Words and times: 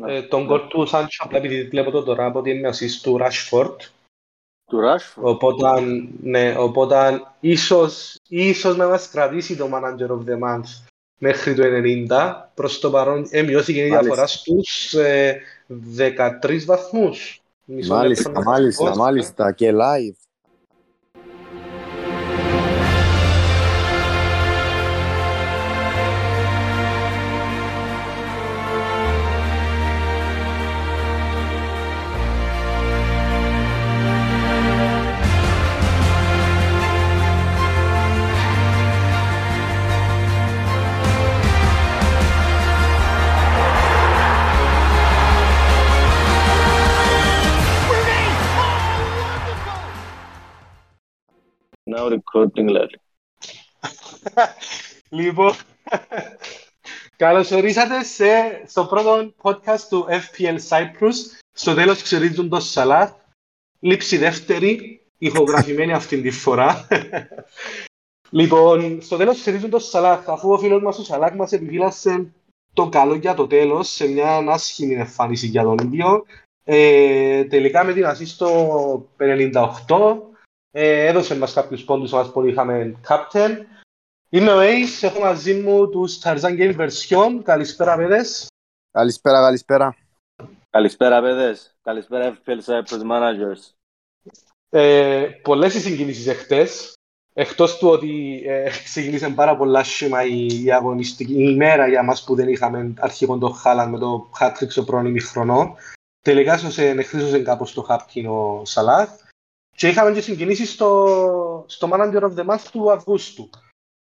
Ναι. 0.00 0.14
Ε, 0.16 0.22
τον 0.22 0.40
Ναι. 0.40 0.46
κόλ 0.46 0.60
του 0.68 0.86
Σάντσο, 0.86 1.22
απλά 1.24 1.38
επειδή 1.38 1.62
βλέπω 1.68 1.90
το 1.90 2.02
τώρα 2.02 2.24
από 2.26 2.38
ότι 2.38 2.50
είναι 2.50 2.68
assist 2.68 2.98
του 3.02 3.18
Rashford. 3.20 3.76
Του 4.70 4.78
Rashford. 4.80 5.22
Οπότε, 5.22 5.80
ναι, 6.22 6.54
οπότε 6.58 7.22
ίσως, 7.40 8.16
ίσως 8.28 8.76
να 8.76 8.86
μας 8.88 9.08
κρατήσει 9.08 9.56
το 9.56 9.68
Manager 9.72 10.08
of 10.10 10.24
the 10.30 10.38
Month 10.48 10.86
μέχρι 11.18 11.54
το 11.54 11.62
90. 12.08 12.50
Προς 12.54 12.78
το 12.78 12.90
παρόν 12.90 13.26
ε, 13.30 13.42
μειώθηκε 13.42 13.78
η 13.80 13.88
Μάλιστα. 13.88 14.00
διαφορά 14.02 14.26
στους 14.26 14.92
ε, 14.94 15.40
13 15.96 16.64
βαθμούς. 16.66 17.40
Μισό 17.64 17.94
Μάλιστα, 17.94 18.28
λεπτό 18.30 18.44
να 18.44 18.50
μάλιστα, 18.50 18.84
σας 18.86 18.96
πω. 18.96 19.02
μάλιστα. 19.02 19.52
Και 19.52 19.70
live. 19.74 20.16
Now 52.10 52.18
recording 52.18 52.68
λέει. 52.68 53.00
Λοιπόν, 55.08 55.52
καλώς 57.16 57.50
ορίσατε 57.50 58.04
σε, 58.04 58.26
στο 58.66 58.86
πρώτο 58.86 59.32
podcast 59.42 59.80
του 59.88 60.06
FPL 60.08 60.58
Cyprus. 60.68 61.14
Στο 61.52 61.74
τέλος 61.74 62.02
ξερίζουν 62.02 62.48
το 62.48 62.60
Σαλάχ. 62.60 63.12
Λήψη 63.80 64.16
δεύτερη, 64.16 65.02
ηχογραφημένη 65.18 65.92
αυτή 65.92 66.20
τη 66.20 66.30
φορά. 66.30 66.88
λοιπόν, 68.30 69.02
στο 69.02 69.16
τέλος 69.16 69.40
ξερίζουν 69.40 69.70
το 69.70 69.78
Σαλάχ, 69.78 70.28
αφού 70.28 70.52
ο 70.52 70.58
φίλος 70.58 70.82
μας 70.82 70.98
ο 70.98 71.04
Σαλάχ 71.04 71.34
μας 71.34 71.52
επιφύλασε 71.52 72.32
το 72.72 72.88
καλό 72.88 73.14
για 73.14 73.34
το 73.34 73.46
τέλος, 73.46 73.88
σε 73.88 74.08
μια 74.08 74.36
άσχημη 74.36 74.94
εμφάνιση 74.94 75.46
για 75.46 75.62
τον 75.62 75.78
ίδιο. 75.78 76.24
Ε, 76.64 77.44
τελικά 77.44 77.84
με 77.84 77.92
την 77.92 78.06
ασίστ 78.06 78.34
στο 78.34 79.08
58, 79.16 80.29
ε, 80.70 81.06
έδωσε 81.06 81.36
μας 81.36 81.52
κάποιους 81.52 81.84
πόντους 81.84 82.12
μας 82.12 82.32
που 82.32 82.46
είχαμε 82.46 83.00
captain. 83.08 83.56
Είμαι 84.28 84.52
ο 84.52 84.60
Ace, 84.60 85.02
έχω 85.02 85.20
μαζί 85.20 85.54
μου 85.54 85.88
τους 85.88 86.18
Tarzan 86.22 86.58
Game 86.58 86.76
Version. 86.76 87.40
Καλησπέρα, 87.42 87.96
παιδες. 87.96 88.46
Καλησπέρα, 88.90 89.40
καλησπέρα. 89.40 89.96
Καλησπέρα 90.70 91.20
παιδες. 91.20 91.74
Καλησπέρα 91.82 92.38
FPL 92.44 92.58
Cyprus 92.64 93.10
Managers. 93.10 93.74
Ε, 94.70 95.26
πολλές 95.42 95.74
οι 95.74 95.80
συγκινήσεις 95.80 96.26
εχθές. 96.26 96.94
Εκτός 97.32 97.78
του 97.78 97.88
ότι 97.88 98.42
ε, 98.46 98.70
ξεκίνησε 98.84 99.28
πάρα 99.28 99.56
πολλά 99.56 99.84
σχήμα 99.84 100.24
η, 100.24 100.46
η 100.64 100.72
αγωνιστική 100.72 101.32
η 101.32 101.50
ημέρα 101.52 101.88
για 101.88 102.02
μας 102.02 102.24
που 102.24 102.34
δεν 102.34 102.48
είχαμε 102.48 102.94
αρχικό 102.98 103.38
το 103.38 103.48
Χάλαν 103.48 103.90
με 103.90 103.98
το 103.98 104.30
hat-trick 104.38 104.68
στο 104.68 104.84
πρώην 104.84 105.06
ημιχρονό. 105.06 105.76
Τελικά 106.20 106.58
σώσε, 106.58 106.88
εχθρίζωσε 106.88 107.42
κάπως 107.42 107.72
το 107.72 107.82
χάπκιν 107.82 108.26
ο 108.26 108.62
Σαλάχ. 108.64 109.10
Και 109.76 109.88
είχαμε 109.88 110.12
και 110.12 110.20
συγκινήσεις 110.20 110.72
στο, 110.72 111.64
στο 111.68 111.88
Manager 111.92 112.22
of 112.22 112.34
the 112.34 112.46
Month 112.46 112.66
του 112.72 112.92
Αυγούστου. 112.92 113.50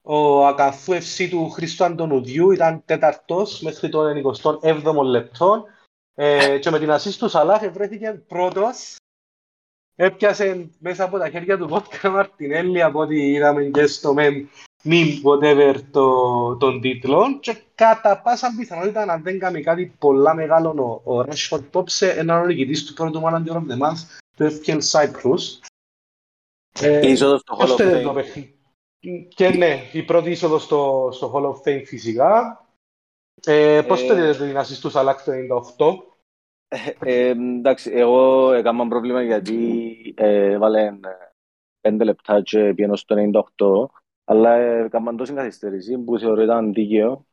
Ο 0.02 0.46
ακαθού 0.46 0.94
FC 0.94 1.28
του 1.30 1.50
Χρήστο 1.50 1.84
Αντωνουδιού 1.84 2.52
ήταν 2.52 2.82
τέταρτος 2.86 3.62
μέχρι 3.62 3.90
το 3.90 4.02
27ο 4.62 5.04
λεπτό 5.04 5.66
ε, 6.16 6.58
και 6.58 6.70
με 6.70 6.80
την 6.80 6.92
ασίστ 6.92 7.20
του 7.20 7.30
Σαλάχ 7.30 7.72
βρέθηκε 7.72 8.24
πρώτος. 8.28 8.96
Έπιασε 9.96 10.70
μέσα 10.80 11.04
από 11.04 11.18
τα 11.18 11.30
χέρια 11.30 11.58
του 11.58 11.68
Βότκα 11.68 12.10
Μαρτινέλli 12.10 12.82
από 12.82 13.00
ό,τι 13.00 13.32
είδαμε 13.32 13.64
και 13.64 13.86
στο 13.86 14.14
meme 14.18 14.46
meme 14.84 15.22
whatever 15.24 15.76
το, 15.92 16.56
τον 16.56 16.82
τίτλο 16.82 17.40
και 17.40 17.58
κατά 17.76 18.22
πάσα 18.22 18.54
πιθανότητα 18.58 19.06
να 19.06 19.18
δεν 19.18 19.40
κάνει 19.40 19.64
κάτι 19.64 19.94
πολλά 20.00 20.34
μεγάλο 20.36 21.02
ο, 21.04 21.14
ο 21.14 21.26
Rashford 21.28 21.64
Πόψε 21.72 22.12
έναν 22.12 22.46
νικητής 22.46 22.86
του 22.86 22.94
πρώτου 22.94 23.22
Manager 23.24 23.54
of 23.54 23.64
the 23.72 23.80
Month 23.82 24.18
του 24.40 24.60
FPL 24.66 24.80
Cyprus 24.92 25.60
ε, 26.82 27.08
Η 27.08 27.12
είσοδος 27.12 27.42
στο 27.42 27.56
Hall 27.60 27.60
πώς 27.60 27.74
of 27.74 27.78
το 27.78 27.84
είδε 27.84 28.00
το 28.00 28.12
Fame. 28.12 28.14
παιχνίδι. 28.14 28.60
Και 29.28 29.50
ναι, 29.50 29.90
η 29.94 30.04
πρώτη 30.04 30.30
είσοδος 30.30 30.64
στο, 30.64 31.10
στο 31.12 31.32
Hall 31.36 31.46
of 31.46 31.56
Fame 31.68 31.84
φυσικά. 31.86 32.64
Ε, 33.46 33.82
πώς 33.88 34.04
Ε, 34.04 34.08
το 34.08 34.18
είδε 34.18 34.34
την 34.48 34.58
assist 34.58 34.80
του 34.82 34.90
Σαλάκ 34.90 35.20
το 35.24 35.32
98. 35.78 36.08
Ε, 37.00 37.30
εντάξει, 37.30 37.92
εγώ 37.94 38.52
έκανα 38.54 38.88
πρόβλημα 38.88 39.24
γιατί 39.24 40.14
ε, 40.18 40.52
έβαλε 40.52 41.00
πέντε 41.82 42.04
λεπτά 42.04 42.42
και 42.42 42.74
πήγαινε 42.74 42.96
στο 42.98 43.16
98, 43.58 44.00
αλλά 44.24 44.56
ε, 44.56 44.84
έκαναν 44.84 45.18
τόση 45.18 45.34
καθυστέρηση 45.34 45.98
που 45.98 46.20
θεωρώ 46.20 46.42
ήταν 46.42 46.74
δίκαιο. 46.74 47.26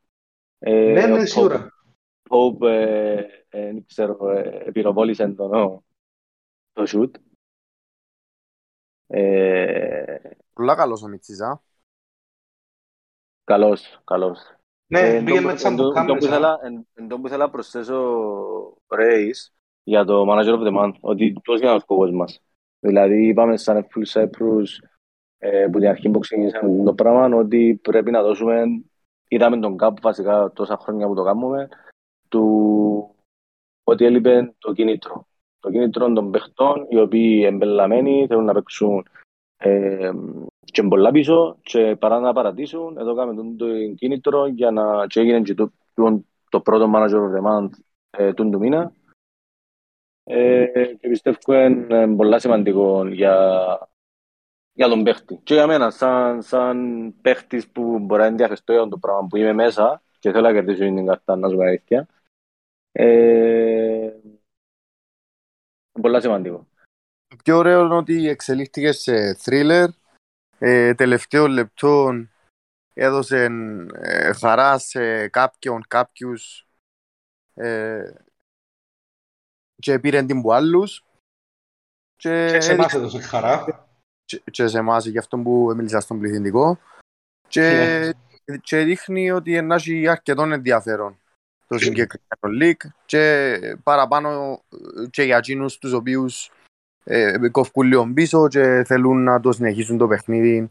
Ε, 0.59 0.93
ναι, 0.93 1.05
ο 1.05 1.07
ναι, 1.07 1.23
Pope- 1.23 1.27
σίγουρα. 1.27 1.71
Pope, 2.29 2.67
ε, 2.67 3.15
ε, 3.15 3.25
δεν 3.49 3.85
ξέρω, 3.87 4.31
ε, 4.31 4.63
επιροβόλησε 4.65 5.29
τον, 5.29 5.55
ο, 5.55 5.85
το 6.77 6.85
shoot. 6.87 7.11
Ε, 9.07 10.17
Πολλά 10.53 10.75
καλός 10.75 11.03
ο 11.03 11.09
Μιτσής, 11.09 11.41
α. 11.41 11.61
καλός, 13.45 14.01
καλός. 14.05 14.39
Ναι, 14.87 15.01
Ε, 15.01 15.23
πήγε 15.25 15.39
εν 15.39 15.45
με 15.45 15.49
τω- 15.49 15.55
τις 15.55 15.65
εν 15.65 15.77
τω- 15.77 15.83
εν 15.87 15.89
τω 15.89 15.93
που 15.93 15.99
αμπουκάμερες. 15.99 16.25
α. 16.25 16.29
ήθελα- 16.29 16.59
εν- 16.63 16.89
εν 16.95 17.09
τω 17.09 17.21
που 17.21 17.27
ήθελα 17.27 17.45
να 17.45 17.51
προσθέσω 17.51 18.79
Ρέις 18.95 19.55
για 19.83 20.05
το 20.05 20.25
Manager 20.29 20.55
of 20.59 20.67
the 20.67 20.77
Month, 20.79 20.95
ότι 21.01 21.33
τόσο 21.45 21.63
είναι 21.63 21.73
ο 21.75 21.79
σκοπός 21.79 22.11
μας. 22.11 22.41
Δηλαδή 22.81 23.27
είπαμε 23.27 23.57
σαν 23.57 23.87
Full 23.95 24.07
Cyprus 24.13 24.65
ε, 25.39 25.67
που 25.73 25.79
την 25.79 25.89
αρχή 25.89 26.11
που 26.11 26.19
ξεκινήσαμε 26.19 26.85
το 26.85 26.95
πράγμα 26.95 27.37
ότι 27.37 27.79
πρέπει 27.83 28.11
να 28.11 28.23
δώσουμε, 28.23 28.63
είδαμε 29.29 29.59
τον 29.61 29.77
κάπου 29.77 30.01
βασικά 30.01 30.53
τόσα 30.53 30.77
χρόνια 30.77 31.07
που 31.07 31.15
το 31.15 31.23
κάνουμε, 31.23 31.69
του 32.29 32.45
ότι 33.85 34.05
έλειπε 34.05 34.55
το 34.59 34.73
κίνητρο. 34.73 35.27
Το 35.61 35.71
κίνητρο 35.71 36.13
των 36.13 36.31
παιχτών 36.31 36.87
οι 36.89 36.99
οποίοι 36.99 37.43
εμπελαμένοι 37.47 38.27
θέλουν 38.29 38.45
να 38.45 38.53
παίξουν 38.53 39.07
ε, 39.57 40.11
και 40.65 40.83
πολλά 40.83 41.11
πίσω 41.11 41.59
και 41.63 41.97
παρά 41.99 42.21
να 42.21 42.33
παρατήσουν, 42.33 42.97
εδώ 42.99 43.15
κάνουμε 43.15 43.43
τον 43.43 43.57
το 43.57 43.67
κίνητρο 43.95 44.47
για 44.47 44.71
να 44.71 45.07
και 45.07 45.21
έγινε 45.21 45.41
και 45.41 45.55
το, 45.55 45.73
το, 45.95 46.25
το 46.49 46.61
πρώτο 46.61 46.93
manager 46.95 47.09
of 47.09 47.35
the 47.37 47.51
month 47.51 47.71
ε, 48.11 48.33
του 48.33 48.51
του 48.51 48.59
μήνα. 48.59 48.93
Ε, 50.25 50.67
και 51.01 51.09
πιστεύω 51.09 51.55
είναι 51.55 52.03
ε, 52.03 52.07
πολλά 52.17 52.39
σημαντικό 52.39 53.07
για, 53.07 53.37
για 54.73 54.89
τον 54.89 55.03
παίχτη. 55.03 55.41
Και 55.43 55.55
για 55.55 55.67
μένα, 55.67 55.91
σαν, 55.91 56.43
σαν 56.43 57.15
παίχτης 57.23 57.69
που 57.69 57.99
μπορεί 57.99 58.21
να 58.21 58.27
ενδιαφεστώ 58.27 58.73
για 58.73 58.89
το 58.89 58.99
πράγμα 58.99 59.27
που 59.27 59.37
είμαι 59.37 59.53
μέσα 59.53 60.03
και 60.19 60.31
θέλω 60.31 60.47
να 60.47 60.53
κερδίσω 60.53 60.85
την 60.85 61.07
καρτά, 61.07 61.37
να 61.37 61.49
σου 61.49 61.57
πω 61.57 61.63
αλήθεια. 61.63 62.07
Ε, 62.93 64.11
πολλά 66.01 66.21
σημαντικό. 66.21 66.67
Το 67.29 67.37
πιο 67.45 67.57
ωραίο 67.57 67.85
είναι 67.85 67.95
ότι 67.95 68.29
εξελίχθηκε 68.29 68.93
σε 68.93 69.37
thriller. 69.45 69.87
Ε, 70.59 70.95
τελευταίο 70.95 71.49
λεπτό 71.49 72.13
έδωσε 72.95 73.49
ε, 73.95 74.33
χαρά 74.33 74.79
σε 74.79 75.29
κάποιον, 75.29 75.83
κάποιους 75.89 76.67
ε, 77.55 78.13
και 79.77 79.99
πήρε 79.99 80.23
την 80.23 80.43
που 80.43 80.53
άλλους 80.53 81.05
και, 82.17 82.49
Και 82.51 82.61
σε 82.61 82.73
εμάς 82.73 82.93
έδειξε- 82.95 82.95
έδωσε 82.95 83.21
χαρά. 83.21 83.87
και, 84.25 84.43
και 84.51 84.67
σε 84.67 84.79
εμάς 84.79 85.07
για 85.07 85.21
αυτό 85.21 85.39
που 85.39 85.73
μίλησα 85.77 86.01
στον 86.01 86.19
πληθυντικό 86.19 86.79
και, 87.49 88.15
και 88.61 88.79
δείχνει 88.79 89.31
ότι 89.31 89.63
να 89.63 89.75
έχει 89.75 90.09
αρκετό 90.09 90.43
ενδιαφέρον 90.43 91.19
το 91.67 91.79
συγκεκριμένο 91.79 92.63
league 92.63 92.91
και 93.07 93.59
παραπάνω 93.83 94.61
ε, 95.03 95.07
και 95.11 95.23
για 95.23 95.37
εκείνους 95.37 95.79
τους 95.79 95.93
οποίους 95.93 96.51
ε, 97.05 97.49
κόφκουν 97.51 97.87
λίγο 97.87 98.13
πίσω 98.15 98.49
και 98.49 98.85
θέλουν 98.87 99.23
να 99.25 99.41
το 99.41 99.53
συνεχίσουν 99.53 99.99
το 99.99 100.07
παιχνίδι 100.07 100.71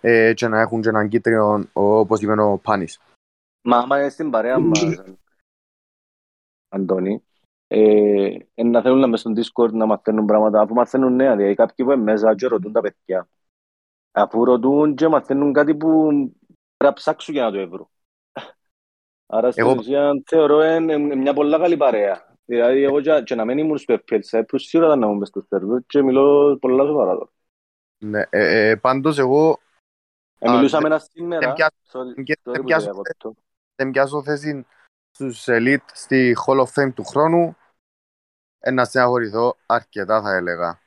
ε, 0.00 0.34
και 0.34 0.48
να 0.48 0.60
έχουν 0.60 0.80
και 0.80 0.88
έναν 0.88 1.08
κίτρινο 1.08 1.68
όπως 1.72 2.20
είπε 2.20 2.40
ο 2.40 2.58
Πάνης. 2.58 3.00
Μα 3.62 3.76
άμα 3.76 3.98
είναι 3.98 4.08
στην 4.08 4.30
παρέα 4.30 4.58
μας, 4.58 5.02
Αντώνη, 6.68 7.22
ε, 7.66 8.36
ε, 8.54 8.62
να 8.62 8.82
θέλουν 8.82 8.98
να 8.98 9.06
μες 9.06 9.20
στο 9.20 9.32
Discord 9.36 9.72
να 9.72 9.86
μαθαίνουν 9.86 10.26
πράγματα, 10.26 10.60
αφού 10.60 10.74
μαθαίνουν 10.74 11.14
νέα, 11.14 11.36
δηλαδή 11.36 11.54
κάποιοι 11.54 11.84
που 11.84 11.92
είναι 11.92 12.02
μέσα 12.02 12.34
και 12.34 12.46
ρωτούν 12.46 12.72
τα 12.72 12.80
παιδιά. 12.80 13.28
Αφού 14.12 14.44
ρωτούν 14.44 14.94
και 14.94 15.08
μαθαίνουν 15.08 15.52
κάτι 15.52 15.74
που 15.74 15.88
πρέπει 16.06 16.84
να 16.84 16.92
ψάξουν 16.92 17.34
για 17.34 17.44
να 17.44 17.50
το 17.50 17.68
βρουν. 17.68 17.88
Άρα 19.32 19.50
στην 19.50 19.62
Εγώ- 19.64 19.74
ουσία 19.78 20.22
θεωρώ 20.26 20.62
είναι 20.64 20.92
είναι 20.92 21.14
μια 21.14 21.34
πολλά 21.34 21.58
καλή 21.58 21.76
παρέα. 21.76 22.28
Δηλαδή 22.44 22.82
εγώ 22.82 23.00
και, 23.00 23.22
και 23.24 23.34
να 23.34 23.44
μην 23.44 23.58
ήμουν 23.58 23.78
στο 23.78 23.94
FPL 24.08 24.20
Cyprus, 24.30 24.44
σίγουρα 24.56 24.88
θα 24.88 24.96
να 24.96 25.06
ήμουν 25.06 25.18
μες 25.18 25.28
στο 25.28 25.46
server 25.50 25.78
και 25.86 26.02
μιλώ 26.02 26.56
πολλά 26.60 26.84
σοβαρά 26.84 27.12
τώρα. 27.12 27.30
Ναι, 28.04 28.22
ε, 28.30 28.68
ε, 28.70 28.76
πάντως 28.76 29.18
εγώ 29.18 29.58
Ε, 30.42 30.50
Α, 30.50 30.54
μιλούσαμε 30.54 30.82
δεν- 30.82 30.92
ένα 30.92 31.00
σήμερα, 31.12 31.40
δεν 31.46 31.52
πιάσω- 31.54 31.74
sorry, 31.92 32.22
και- 32.24 32.38
sorry 32.42 32.52
δεν 32.52 32.60
που 32.60 32.66
πιάσω- 32.66 32.84
διακόπτω. 32.92 33.34
δεν 33.74 33.90
πιάσω 33.90 34.22
θέση 34.22 34.66
στους 35.10 35.44
Elite 35.48 35.76
στη 35.92 36.36
Hall 36.46 36.58
of 36.60 36.64
Fame 36.84 36.92
του 36.94 37.04
χρόνου, 37.04 37.56
ε, 38.58 38.70
να 38.70 38.84
στεναχωρηθώ 38.84 39.56
αρκετά 39.66 40.22
θα 40.22 40.34
έλεγα. 40.36 40.80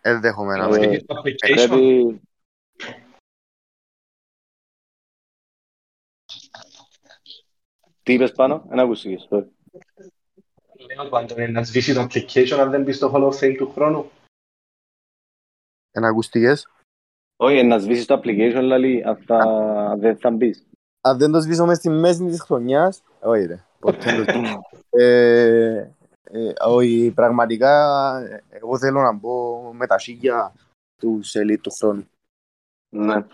Ενδεχομένα. 0.00 0.64
Ε, 0.76 0.86
Έχεις 0.86 1.04
το 1.06 1.14
application; 1.24 1.66
Πρέπει... 1.68 2.20
Τι 8.06 8.12
είπες 8.12 8.32
πάνω, 8.32 8.64
δεν 8.68 8.78
ακούστηκες. 8.78 9.28
sorry. 9.30 9.44
Λέω 10.96 11.08
του 11.08 11.16
Αντώνη 11.16 11.50
να 11.50 11.62
σβήσει 11.64 11.94
το 11.94 12.00
application 12.02 12.58
αν 12.60 12.70
δεν 12.70 12.82
μπεις 12.82 12.96
στο 12.96 13.12
Hall 13.14 13.32
of 13.32 13.38
Fame 13.38 13.54
του 13.56 13.70
χρόνου. 13.72 14.10
Εν 15.90 16.04
ακούστηκες. 16.04 16.68
Όχι, 17.36 17.62
να 17.62 17.78
σβήσεις 17.78 18.06
το 18.06 18.14
application, 18.14 18.60
λαλή, 18.62 19.04
αν 19.04 19.16
θα- 19.16 19.96
δεν 19.98 20.18
θα 20.18 20.30
μπεις. 20.30 20.66
Αν 21.00 21.18
δεν 21.18 21.30
το 21.32 21.40
σβήσω 21.40 21.66
μες 21.66 21.76
στη 21.76 21.88
μέση 21.88 22.24
της 22.26 22.40
χρονιάς, 22.40 23.02
όχι 23.20 23.44
ρε. 23.44 23.64
Ποτέ 23.78 24.16
δεν 24.16 24.26
το 24.26 24.32
σβήσω. 24.32 24.60
Ε, 24.90 25.90
ε, 26.24 26.52
όχι, 26.64 27.12
πραγματικά 27.14 27.72
ε, 28.30 28.44
εγώ 28.48 28.78
θέλω 28.78 29.00
να 29.00 29.12
μπω 29.12 29.62
με 29.72 29.86
τα 29.86 29.98
σίγια 29.98 30.52
του 30.96 31.20
Elite 31.24 31.60
του 31.60 31.70
χρόνου. 31.70 32.08
Ναι. 32.96 33.26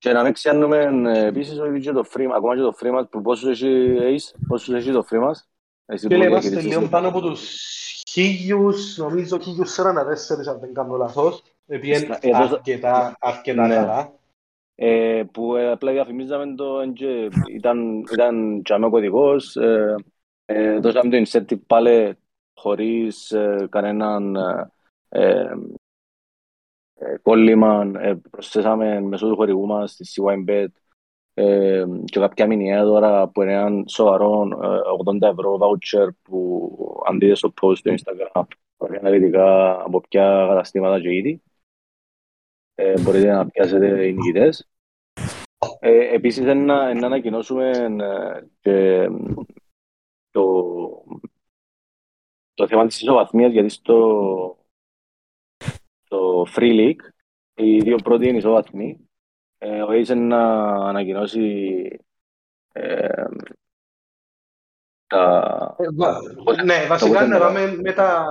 Και 0.00 0.12
να 0.12 0.22
μην 0.22 0.32
ξέρουμε 0.32 1.10
ε, 1.14 1.26
επίσης 1.26 1.58
ότι 1.60 1.80
και 1.80 1.92
το 1.92 2.04
free, 2.14 2.26
ακόμα 2.36 2.54
και 2.54 2.60
το 2.62 2.74
free 2.80 2.90
μας, 2.90 3.06
που 3.10 3.22
πόσους 3.22 3.48
έχει 3.62 3.96
Ace, 4.00 4.40
πόσους 4.48 4.74
έχει 4.74 4.92
το 4.92 5.06
free 5.10 5.18
μας. 5.18 5.48
Εσύ 5.86 6.06
Και 6.06 6.16
που 6.16 6.22
είμαστε 6.22 6.38
διαχειρίζεσαι. 6.48 6.78
λίγο 6.78 6.90
πάνω 6.90 7.08
από 7.08 7.20
τους 7.20 7.40
χίλιους, 8.10 8.96
νομίζω 8.96 9.38
χίλιους 9.38 9.72
44 9.72 10.48
αν 10.48 10.58
δεν 10.60 10.74
κάνω 10.74 10.96
λάθος. 10.96 11.42
Επειδή 11.66 11.92
Ε, 11.92 12.18
εδώ- 12.20 12.52
αρκετά, 12.54 13.16
αρκετά 13.20 13.66
Ναι. 13.66 13.74
καλά. 13.74 14.12
Ε, 14.74 15.22
που 15.32 15.56
ε, 15.56 15.70
απλά 15.70 15.92
διαφημίζαμε 15.92 16.54
το 16.54 16.80
εν 16.80 16.92
και 16.92 17.28
ήταν, 17.50 18.04
ήταν 18.12 18.62
και 18.62 18.72
ο 18.74 18.90
κωδικός, 18.90 19.56
ε, 19.56 19.94
ε, 20.44 20.78
δώσαμε 20.78 21.10
το 21.10 21.22
incentive 21.26 21.60
πάλι 21.66 22.16
χωρίς 22.54 23.30
ε, 23.30 23.66
κανέναν 23.70 24.36
ε, 24.36 24.70
ε, 25.08 25.40
ε, 25.40 25.50
κόλλημα, 27.22 27.90
ε, 27.98 28.14
προσθέσαμε 28.30 29.00
μέσω 29.00 29.28
του 29.28 29.36
χορηγού 29.36 29.66
μας 29.66 29.90
στη 29.90 30.04
CYBet 30.14 30.66
ε, 31.34 31.84
και 32.04 32.20
κάποια 32.20 32.46
μηνιαία 32.46 32.84
δώρα 32.84 33.28
που 33.28 33.42
είναι 33.42 33.52
έναν 33.52 33.84
σοβαρό 33.88 34.48
ε, 34.62 34.66
80 35.18 35.30
ευρώ 35.30 35.58
voucher 35.60 36.08
που 36.22 37.02
αν 37.06 37.18
δείτε 37.18 37.34
στο 37.34 37.52
post 37.60 37.76
στο 37.76 37.94
Instagram 37.94 38.42
υπάρχει 38.74 38.96
αναλυτικά 38.96 39.70
από 39.84 40.00
ποια 40.00 40.46
καταστήματα 40.48 41.00
και 41.00 41.14
είδη. 41.14 41.42
Ε, 42.74 43.00
μπορείτε 43.00 43.30
να 43.30 43.46
πιάσετε 43.46 44.06
οι 44.06 44.12
νικητές. 44.12 44.68
Ε, 45.78 46.14
επίσης, 46.14 46.44
να, 46.44 46.54
να 46.94 47.06
ανακοινώσουμε 47.06 47.70
ε, 48.00 48.46
και 48.60 49.08
το, 50.30 51.04
το 52.54 52.66
θέμα 52.66 52.86
της 52.86 53.00
ισοβαθμίας, 53.00 53.52
γιατί 53.52 53.68
στο, 53.68 54.58
στο 56.10 56.46
Free 56.56 56.72
League 56.80 57.08
οι 57.54 57.78
δύο 57.78 57.96
πρώτοι 57.96 58.28
είναι 58.28 58.38
ισοβαθμοί. 58.38 59.08
Ε, 59.58 59.82
ο 59.82 59.88
Ace 59.90 60.16
να 60.16 60.42
ανακοινώσει 60.88 61.88
ε, 62.72 63.24
τα... 65.06 65.76
Ε, 65.78 65.84
βα- 65.94 66.64
Ναι, 66.64 66.86
βασικά 66.88 67.20
το 67.20 67.26
να 67.26 67.36
bottom 67.36 67.40
πάμε 67.40 67.76
με, 67.82 67.92
τα, 67.92 68.26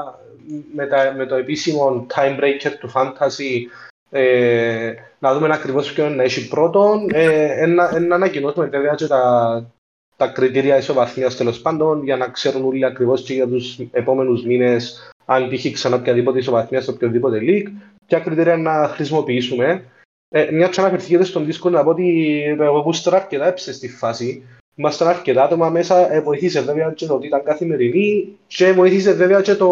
με, 0.74 0.88
τα, 0.88 1.14
με 1.14 1.26
το 1.26 1.36
επίσημο 1.36 2.06
time 2.14 2.40
breaker 2.40 2.72
του 2.80 2.92
Fantasy 2.96 3.66
ε, 4.10 4.94
να 5.20 5.34
δούμε 5.34 5.54
ακριβώς 5.54 5.94
ποιον 5.94 6.16
να 6.16 6.24
έχει 6.24 6.48
πρώτον. 6.48 7.08
Ε, 7.14 7.66
να, 7.66 8.00
να 8.00 8.16
ανακοινώσουμε 8.16 8.66
βέβαια 8.66 8.96
και 8.96 9.08
τα, 9.08 9.72
τα 10.16 10.28
κριτήρια 10.28 10.78
ισοβαθμίας 10.78 11.36
τέλος 11.38 11.62
πάντων 11.62 12.04
για 12.04 12.18
να 12.18 12.30
ξέρουν 12.30 12.66
όλοι 12.66 12.86
ακριβώς 12.86 13.24
και 13.24 13.34
για 13.34 13.48
τους 13.48 13.80
επόμενους 13.92 14.46
μήνες 14.46 15.12
αν 15.32 15.50
τύχει 15.50 15.72
ξανά 15.72 15.96
οποιαδήποτε 15.96 16.38
ισοβαθμία 16.38 16.82
σε 16.82 16.90
οποιοδήποτε 16.90 17.40
league, 17.42 17.68
ποια 18.08 18.20
κριτήρια 18.20 18.58
να 18.58 18.88
χρησιμοποιήσουμε. 18.88 19.84
Ε, 20.30 20.52
μια 20.52 20.68
και 20.68 20.80
αναφερθήκατε 20.80 21.24
στον 21.24 21.48
Discord 21.48 21.72
να 21.72 21.84
πω 21.84 21.90
ότι 21.90 22.40
εγώ 22.60 22.80
γούστερα 22.80 23.16
αρκετά 23.16 23.48
έψε 23.48 23.74
στη 23.74 23.90
φάση. 23.90 24.44
Ήμασταν 24.76 25.08
αρκετά 25.08 25.44
άτομα 25.44 25.70
μέσα, 25.70 26.14
ε, 26.14 26.22
βοήθησε 26.22 26.62
βέβαια 26.62 26.92
και 26.92 27.06
το 27.06 27.14
ότι 27.14 27.28
ήταν 27.28 27.44
καθημερινή 27.44 28.38
και 28.48 28.72
βοήθησε 28.72 29.14
βέβαια 29.14 29.42
και 29.42 29.56
το, 29.56 29.72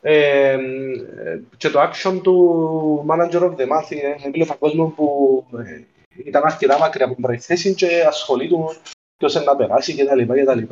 ε, 0.00 0.52
ε, 0.52 0.58
και 1.56 1.68
το 1.68 1.80
action 1.80 2.20
του 2.22 3.06
Manager 3.08 3.40
of 3.40 3.50
the 3.56 3.66
Month. 3.66 3.88
Ε, 3.88 4.26
έβλεπα 4.26 4.54
κόσμο 4.54 4.92
που 4.96 5.44
ε, 5.58 5.80
ήταν 6.24 6.42
αρκετά 6.44 6.78
μακριά 6.78 7.04
από 7.04 7.14
την 7.14 7.22
πρώτη 7.22 7.40
θέση 7.40 7.74
και 7.74 8.04
ασχολείται 8.08 8.54
ποιος 9.16 9.34
είναι 9.34 9.44
να 9.44 9.56
περάσει 9.56 9.94
κτλ. 9.94 10.62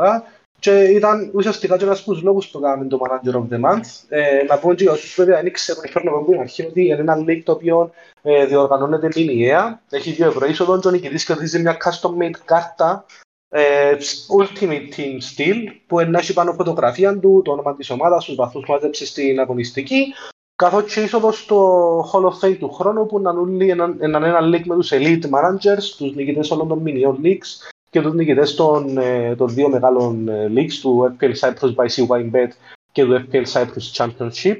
Κτλ. 0.58 0.70
Και 0.70 0.82
ήταν 0.82 1.30
ουσιαστικά 1.34 1.76
και 1.76 1.84
ένας 1.84 2.00
από 2.00 2.12
τους 2.12 2.22
λόγους 2.22 2.48
που 2.48 2.60
κάναμε 2.60 2.84
το 2.84 3.00
Manager 3.02 3.34
of 3.34 3.54
the 3.54 3.60
Month. 3.64 3.86
Ε, 4.08 4.44
να 4.48 4.58
πω 4.58 4.74
και 4.74 4.82
για 4.82 4.92
όσους 4.92 5.14
βέβαια 5.14 5.42
δεν 5.42 5.52
ξέρουν, 5.52 5.82
φέρνω 5.90 6.10
από 6.10 6.30
την 6.30 6.40
αρχή 6.40 6.62
ότι 6.62 6.84
είναι 6.84 6.94
ένα 6.94 7.24
league 7.26 7.42
το 7.44 7.52
οποίο 7.52 7.90
ε, 8.22 8.46
διοργανώνεται 8.46 9.08
μηνιαία. 9.14 9.82
Έχει 9.90 10.10
δύο 10.10 10.26
ευρώ 10.26 10.46
είσοδο 10.46 10.78
και 10.78 10.88
ο 10.88 10.90
νικητής 10.90 11.24
κερδίζει 11.24 11.60
μια 11.60 11.76
custom 11.84 12.22
made 12.22 12.38
κάρτα 12.44 13.04
ε, 13.48 13.96
Ultimate 14.38 14.96
Team 14.96 15.18
Steel 15.30 15.56
που 15.86 16.00
να 16.00 16.18
έχει 16.18 16.32
πάνω 16.32 16.52
φωτογραφία 16.52 17.18
του, 17.18 17.42
το 17.44 17.52
όνομα 17.52 17.76
της 17.76 17.90
ομάδας, 17.90 18.24
τους 18.24 18.34
βαθμούς 18.34 18.64
που 18.66 18.72
μάζεψε 18.72 19.06
στην 19.06 19.40
αγωνιστική 19.40 20.14
καθώς 20.56 20.92
και 20.92 21.00
είσοδο 21.00 21.32
στο 21.32 21.98
Hall 22.12 22.24
of 22.24 22.46
Fame 22.48 22.56
του 22.58 22.72
χρόνου 22.72 23.06
που 23.06 23.20
να 23.20 23.30
είναι 23.30 23.64
ένα, 23.64 23.94
ένα, 23.98 24.26
ένα 24.26 24.40
league 24.40 24.64
με 24.64 24.74
τους 24.74 24.90
Elite 24.92 25.22
Managers, 25.30 25.82
τους 25.96 26.14
νικητές 26.14 26.50
όλων 26.50 26.68
των 26.68 26.78
μηνιών 26.78 27.20
leagues 27.24 27.73
και 27.94 28.02
τους 28.02 28.14
νικητές 28.14 28.54
των, 28.54 28.98
ε, 28.98 29.34
των 29.36 29.48
δύο 29.48 29.68
μεγάλων 29.68 30.28
ε, 30.28 30.52
leagues 30.54 30.72
του 30.80 31.16
FPL 31.18 31.32
Cyprus 31.40 31.74
by 31.74 31.86
CYBet 31.86 32.48
και 32.92 33.04
του 33.04 33.26
FPL 33.26 33.44
Cyprus 33.52 33.92
Championship. 33.96 34.56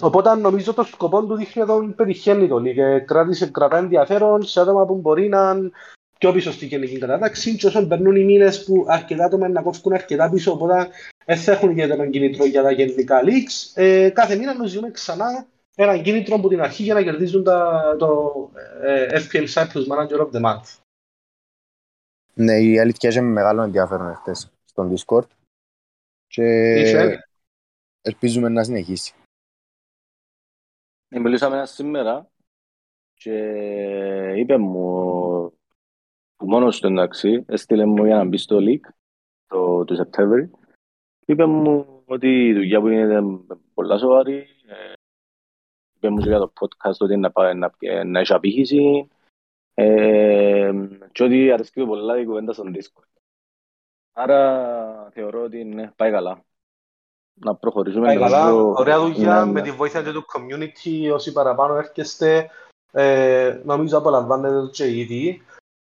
Οπότε 0.00 0.34
νομίζω 0.34 0.74
το 0.74 0.82
σκοπό 0.82 1.26
του 1.26 1.36
δείχνει 1.36 1.62
εδώ 1.62 1.88
πετυχαίνει 1.96 2.48
το 2.48 2.56
league. 2.56 3.04
Κράτησε, 3.04 3.46
κρατά 3.46 3.76
ενδιαφέρον 3.76 4.42
σε 4.42 4.60
άτομα 4.60 4.86
που 4.86 4.94
μπορεί 4.94 5.28
να 5.28 5.54
είναι 5.56 5.70
πιο 6.18 6.32
πίσω 6.32 6.52
στην 6.52 6.68
γενική 6.68 6.98
κατάταξη 6.98 7.56
και 7.56 7.66
όσο 7.66 7.86
περνούν 7.86 8.16
οι 8.16 8.24
μήνες 8.24 8.64
που 8.64 8.84
αρκετά 8.88 9.24
άτομα 9.24 9.48
να 9.48 9.62
κόφουν 9.62 9.92
αρκετά 9.92 10.30
πίσω 10.30 10.52
οπότε 10.52 10.88
δεν 11.24 11.36
θα 11.36 11.52
έχουν 11.52 11.70
ιδιαίτερο 11.70 12.10
κίνητρο 12.10 12.44
για 12.44 12.62
τα 12.62 12.70
γενικά 12.70 13.20
leagues. 13.24 13.70
Ε, 13.74 14.08
κάθε 14.08 14.36
μήνα 14.36 14.54
nos 14.62 14.66
ζούμε 14.66 14.90
ξανά 14.90 15.46
ένα 15.76 15.98
κίνητρο 15.98 16.36
από 16.36 16.48
την 16.48 16.60
αρχή 16.60 16.82
για 16.82 16.94
να 16.94 17.02
κερδίζουν 17.02 17.44
τα, 17.44 17.82
το 17.98 18.32
ε, 18.82 19.20
FPL 19.20 19.46
Cyprus 19.54 19.86
Manager 19.86 20.20
of 20.20 20.30
the 20.30 20.40
Month. 20.40 20.87
Ναι, 22.40 22.58
η 22.58 22.78
αλήθεια 22.78 23.10
είχε 23.10 23.20
μεγάλο 23.20 23.62
ενδιαφέρον 23.62 24.14
χτες 24.14 24.52
στον 24.64 24.94
Discord 24.94 25.26
και 26.26 26.74
Είχε. 26.80 27.28
ελπίζουμε 28.00 28.48
να 28.48 28.64
συνεχίσει. 28.64 29.14
Ε, 31.08 31.18
Μιλήσαμε 31.18 31.56
ένα 31.56 31.66
σήμερα 31.66 32.30
και 33.14 33.34
είπε 34.36 34.56
μου 34.56 34.82
που 36.36 36.46
μόνος 36.46 36.80
του 36.80 36.86
εντάξει, 36.86 37.44
έστειλε 37.48 37.84
μου 37.84 38.04
για 38.04 38.16
να 38.16 38.24
μπει 38.24 38.36
στο 38.36 38.58
league 38.60 38.90
το, 39.46 39.84
το 39.84 39.94
Σεπτέμβρη. 39.94 40.50
Είπε 41.26 41.46
μου 41.46 42.02
ότι 42.04 42.46
η 42.46 42.52
δουλειά 42.54 42.80
που 42.80 42.88
γίνεται 42.88 43.20
πολλά 43.74 43.98
σοβαρή. 43.98 44.46
Ε, 44.66 44.92
είπε 45.96 46.08
μου 46.10 46.18
και 46.18 46.28
για 46.28 46.38
το 46.38 46.52
podcast 46.60 46.96
ότι 46.98 47.16
να, 47.16 47.30
πάει, 47.30 47.54
να, 47.54 47.72
να 48.04 48.20
έχει 48.20 48.32
απήχηση. 48.32 49.08
Ε, 49.80 50.72
και 51.12 51.22
ότι 51.22 51.52
αρέσκει 51.52 51.80
του 51.80 51.86
πολλά 51.86 52.18
η 52.20 52.24
κουβέντα 52.24 52.52
στον 52.52 52.74
Discord. 52.74 53.20
Άρα 54.12 55.10
θεωρώ 55.12 55.42
ότι 55.42 55.64
ναι, 55.64 55.90
πάει 55.96 56.10
καλά. 56.10 56.44
Να 57.40 57.54
προχωρήσουμε. 57.54 58.06
Πάει 58.06 58.18
καλά, 58.18 58.50
νομίζω- 58.50 58.74
ωραία 58.78 59.00
δουλειά 59.00 59.34
Ναι, 59.34 59.52
με 59.52 59.60
ναι. 59.60 59.62
τη 59.62 59.70
βοήθεια 59.70 60.02
και 60.02 60.12
του 60.12 60.24
community, 60.32 61.12
όσοι 61.12 61.32
παραπάνω 61.32 61.74
έρχεστε, 61.74 62.50
ε, 62.92 63.60
νομίζω 63.64 63.98
απολαμβάνετε 63.98 64.54
το 64.54 64.66
και 64.66 64.96
ήδη. 64.98 65.42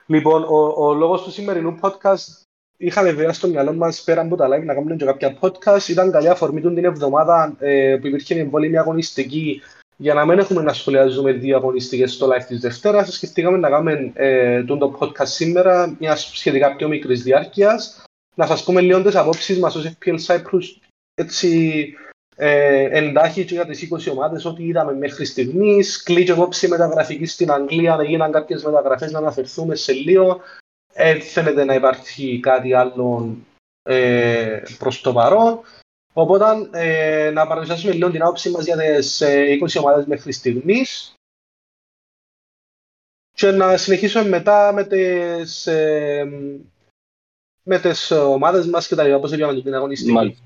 Λοιπόν, 0.06 0.44
ο, 0.44 0.88
ο 0.88 0.94
λόγος 0.94 1.24
του 1.24 1.32
σημερινού 1.32 1.80
podcast 1.82 2.44
είχαμε 2.78 3.12
βέβαια 3.12 3.34
στο 3.34 3.48
μυαλό 3.48 3.74
μας 3.74 4.04
πέρα 4.04 4.22
από 4.22 4.36
τα 4.36 4.46
live 4.48 4.64
να 4.64 4.74
κάνουμε 4.74 4.96
και 4.96 5.06
κάποια 5.06 5.38
podcast. 5.42 5.88
Ήταν 5.90 6.12
καλή 6.12 6.30
αφορμή 6.30 6.62
του 6.62 6.74
την 6.74 6.86
εβδομάδα 6.86 7.56
ε, 7.60 7.98
που 8.02 8.08
υπήρχε 8.08 8.40
εμβόλυμη 8.40 8.78
αγωνιστική 8.78 9.62
για 10.02 10.14
να 10.14 10.26
μην 10.26 10.40
έχουμε 10.40 10.62
να 10.62 10.74
σχολιάζουμε 10.74 11.32
δύο 11.32 11.58
αγωνιστικές 11.58 12.14
στο 12.14 12.28
live 12.28 12.44
της 12.48 12.60
Δευτέρας. 12.60 13.14
Σκεφτήκαμε 13.14 13.58
να 13.58 13.70
κάνουμε 13.70 14.12
ε, 14.14 14.64
τούτο 14.64 14.88
το 14.88 14.98
podcast 15.00 15.28
σήμερα, 15.28 15.96
μια 16.00 16.16
σχετικά 16.16 16.76
πιο 16.76 16.88
μικρής 16.88 17.24
διάρκειας. 17.24 18.04
Να 18.36 18.46
σας 18.46 18.64
πούμε 18.64 18.82
λίγο 18.82 19.02
τις 19.02 19.16
απόψεις 19.16 19.60
μας 19.60 19.76
ως 19.76 19.92
FPL 20.00 20.18
Cyprus 20.26 20.64
έτσι 21.14 21.94
ε, 22.36 22.98
εντάχει 22.98 23.46
και 23.46 23.54
για 23.54 23.66
τις 23.66 23.88
20 23.92 24.12
ομάδες 24.12 24.46
ό,τι 24.46 24.64
είδαμε 24.64 24.94
μέχρι 24.94 25.26
στιγμής. 25.26 26.04
Κλείτσε 26.04 26.34
κόψη 26.34 26.68
μεταγραφική 26.68 27.26
στην 27.26 27.52
Αγγλία, 27.52 27.98
έγιναν 28.00 28.32
κάποιες 28.32 28.64
μεταγραφές 28.64 29.12
να 29.12 29.18
αναφερθούμε 29.18 29.76
σε 29.76 29.94
λίγο. 29.94 30.42
Ε, 30.94 31.20
φαίνεται 31.20 31.64
να 31.64 31.74
υπάρχει 31.74 32.40
κάτι 32.40 32.74
άλλο 32.74 33.38
ε, 33.84 34.62
προς 34.78 35.02
το 35.02 35.14
παρόν. 35.14 35.60
Οπότε 36.14 36.70
ε, 36.72 37.32
να 37.32 37.48
παρουσιάσουμε 37.48 37.94
λίγο 37.94 38.12
την 38.12 38.22
άποψή 38.22 38.50
μας 38.50 38.66
για 38.66 38.78
τις 38.78 39.22
ε, 39.22 39.58
20 39.62 39.80
ομάδες 39.80 40.06
μέχρι 40.06 40.32
στιγμής 40.32 41.14
και 43.32 43.52
να 43.52 43.78
συνεχίσουμε 43.78 44.30
μετά 44.30 44.72
με 44.74 44.84
τις, 44.84 45.68
ε, 45.68 46.26
με 47.64 47.80
τις 47.80 48.12
ομάδες 48.12 48.68
μας 48.68 48.88
και 48.88 48.96
τα 48.96 49.04
λοιπά, 49.04 49.20
πώς 49.20 49.32
έγινε 49.32 49.62
την 49.62 49.76
αγωνιστική. 49.76 50.12
Μάλιστα. 50.12 50.44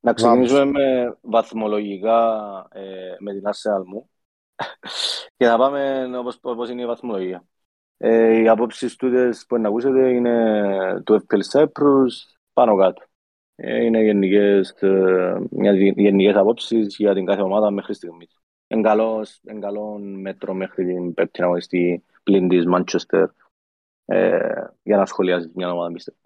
Να 0.00 0.12
ξεκινήσουμε 0.12 0.64
με 0.64 1.16
βαθμολογικά 1.20 2.68
ε, 2.70 3.16
με 3.18 3.32
την 3.32 3.42
Arsenal 3.44 3.84
μου 3.86 4.10
και 5.36 5.46
να 5.46 5.58
πάμε 5.58 6.10
όπως, 6.18 6.38
όπως 6.42 6.68
είναι 6.68 6.82
η 6.82 6.86
βαθμολογία. 6.86 7.44
Ε, 7.96 8.40
οι 8.40 8.48
απόψεις 8.48 8.96
τούτες 8.96 9.44
που 9.48 9.58
να 9.58 9.68
ακούσετε 9.68 10.08
είναι 10.08 11.02
του 11.04 11.26
FPL 11.26 11.58
Cyprus 11.58 12.36
πάνω 12.52 12.76
κάτω. 12.76 13.02
Ε, 13.56 13.84
είναι 13.84 14.02
γενικές, 14.02 14.70
ε, 14.70 15.46
γενικές 15.96 16.34
απόψεις 16.34 16.96
για 16.96 17.14
την 17.14 17.24
κάθε 17.24 17.42
ομάδα 17.42 17.70
μέχρι 17.70 17.94
στιγμής. 17.94 18.38
Εν 18.66 18.82
καλός 18.82 19.40
μέτρο 20.22 20.54
μέχρι 20.54 20.86
την 20.86 21.14
πέπτη 21.14 21.42
αγωνιστή 21.42 22.04
πλην 22.22 22.48
της 22.48 22.64
Manchester 22.74 23.26
ε, 24.04 24.64
για 24.82 24.96
να 24.96 25.06
σχολιάζει 25.06 25.50
μια 25.54 25.72
ομάδα 25.72 25.92
πιστεύω. 25.92 26.18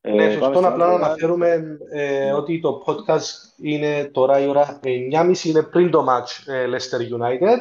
Ναι, 0.00 0.24
ε, 0.24 0.30
σωστό 0.30 0.58
απλά 0.58 0.76
να 0.76 0.94
αναφέρουμε 0.94 1.78
ε, 1.90 2.32
ότι 2.32 2.60
το 2.60 2.84
podcast 2.86 3.54
είναι 3.62 4.04
τώρα 4.04 4.38
η 4.38 4.46
ώρα 4.46 4.80
9.30 4.82 5.44
είναι 5.44 5.62
πριν 5.62 5.90
το 5.90 6.06
match 6.08 6.52
ε, 6.52 6.66
Leicester 6.66 7.18
United. 7.18 7.56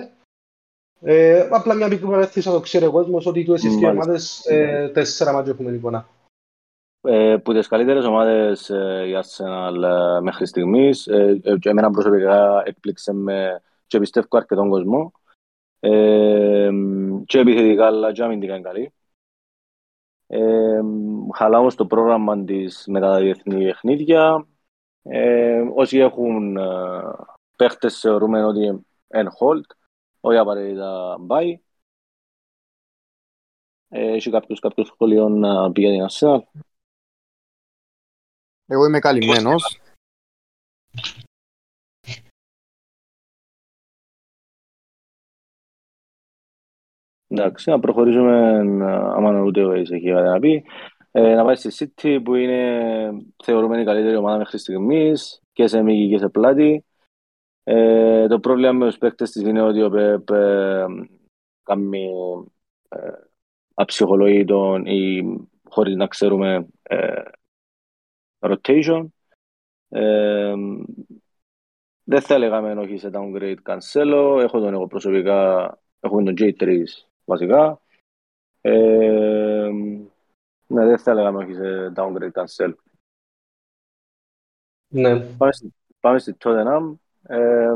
Ε, 1.02 1.48
απλά 1.52 1.74
μια 1.74 1.88
μικρή 1.88 2.08
παρέθεση 2.08 2.48
να 2.48 2.54
το 2.54 2.60
ξέρει 2.60 2.86
ο 2.86 2.92
κόσμος 2.92 3.26
ότι 3.26 3.44
του 3.44 3.54
εσείς 3.54 3.76
και 3.76 3.86
οι 3.86 3.90
ομάδες 3.90 4.46
ε, 4.46 4.90
τέσσερα 4.94 5.34
μάτια 5.34 5.52
έχουμε 5.52 5.72
εικόνα. 5.72 6.08
Ε, 7.08 7.38
που 7.38 7.54
τις 7.54 7.68
καλύτερες 7.68 8.06
ομάδες 8.06 8.70
ε, 8.70 9.04
η 9.08 9.14
Arsenal 9.22 9.84
ε, 9.84 10.20
μέχρι 10.22 10.48
στιγμής 10.48 11.08
ε, 11.08 11.40
ε, 11.44 11.58
εμένα 11.62 11.90
προσωπικά 11.90 12.64
εκπλήξε 12.66 13.14
με 13.14 13.62
και 13.88 14.00
πιστεύω 14.00 14.28
αρκετόν 14.30 14.70
κόσμο 14.70 15.12
ε, 15.80 16.70
και 17.26 17.40
επιθετικά 17.40 17.86
αλλά 17.86 18.12
και 18.12 18.24
αμυντικά 18.24 18.54
είναι 18.54 18.64
καλή. 18.64 18.94
Ε, 20.28 20.82
χαλά 21.34 21.60
όμως 21.60 21.76
το 21.76 21.86
πρόγραμμα 21.86 22.44
της 22.44 22.84
με 22.88 23.00
τα 23.00 23.20
διεθνή 23.20 23.64
παιχνίδια. 23.64 24.48
Ε, 25.02 25.64
όσοι 25.76 25.98
έχουν 25.98 26.58
ε, 26.58 27.02
παίχτες 27.56 28.00
θεωρούμε 28.00 28.44
ότι 28.44 28.62
είναι 29.16 29.32
hold, 29.40 29.76
όχι 30.20 30.38
απαραίτητα 30.38 31.18
buy. 31.30 31.54
Ε, 33.90 34.12
έχει 34.14 34.30
κάποιος, 34.30 34.60
κάποιος 34.60 34.88
σχολείο 34.88 35.30
να 35.30 35.72
πει 35.72 35.82
για 35.82 35.92
την 35.92 36.06
Arsenal. 36.10 36.65
Εγώ 38.68 38.86
είμαι 38.86 39.00
καλυμμένος. 39.00 39.80
Εντάξει, 47.28 47.70
να 47.70 47.80
προχωρήσουμε, 47.80 48.60
άμα 48.88 49.42
ούτε 49.42 49.64
ο 49.64 49.72
έχει 49.72 49.88
κάτι 49.88 50.28
να 50.28 50.40
πει. 50.40 50.64
Ε, 51.12 51.34
να 51.34 51.44
πάει 51.44 51.56
στη 51.56 51.92
City 52.02 52.20
που 52.24 52.36
είναι 52.36 53.12
θεωρούμενη 53.44 53.82
η 53.82 53.86
καλύτερη 53.86 54.16
ομάδα 54.16 54.38
μέχρι 54.38 54.58
στιγμής 54.58 55.42
και 55.54 55.68
σε 55.68 55.82
μήκη 55.82 56.10
και 56.10 56.18
σε 56.18 56.30
πλάτη. 56.30 56.86
Ε, 57.64 58.28
το 58.28 58.40
πρόβλημα 58.40 58.72
με 58.72 58.86
τους 58.86 58.98
παίκτες 58.98 59.32
της 59.32 59.42
είναι 59.42 59.62
ότι 59.62 59.82
ο 59.82 59.90
Πεπ 59.90 60.30
ε, 60.30 60.86
κάνει 61.64 62.10
ε, 62.90 63.12
αψυχολογήτων 63.74 64.86
ή 64.86 65.24
χωρίς 65.70 65.96
να 65.96 66.08
ξέρουμε 66.08 66.68
ε, 66.84 67.22
rotation. 68.52 69.06
Ε, 69.90 70.54
δεν 72.04 72.22
θα 72.22 72.34
έλεγαμε 72.34 72.72
όχι 72.72 72.98
σε 72.98 73.10
downgrade 73.14 73.58
cancelo. 73.64 74.40
Έχω 74.42 74.60
τον 74.60 74.74
εγώ 74.74 74.88
προσωπικά, 74.88 75.80
έχουμε 76.00 76.24
τον 76.24 76.36
J3 76.38 76.84
βασικά. 77.26 77.82
Ε, 78.62 79.70
ναι, 80.68 80.86
δεν 80.86 80.98
θα 80.98 81.12
έλεγαμε 81.12 81.44
όχι 81.44 81.54
σε 81.54 81.94
downgrade 81.96 82.32
cancel. 82.32 82.74
Ναι. 84.88 85.20
Πάμε, 85.20 85.52
πάμε 86.00 86.20
στη 86.20 86.36
Tottenham. 86.44 86.94
Ε, 87.28 87.74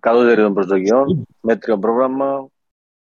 κατώτερη 0.00 0.42
των 0.42 0.54
προσδοκιών, 0.54 1.26
μέτριο 1.40 1.78
πρόγραμμα, 1.78 2.48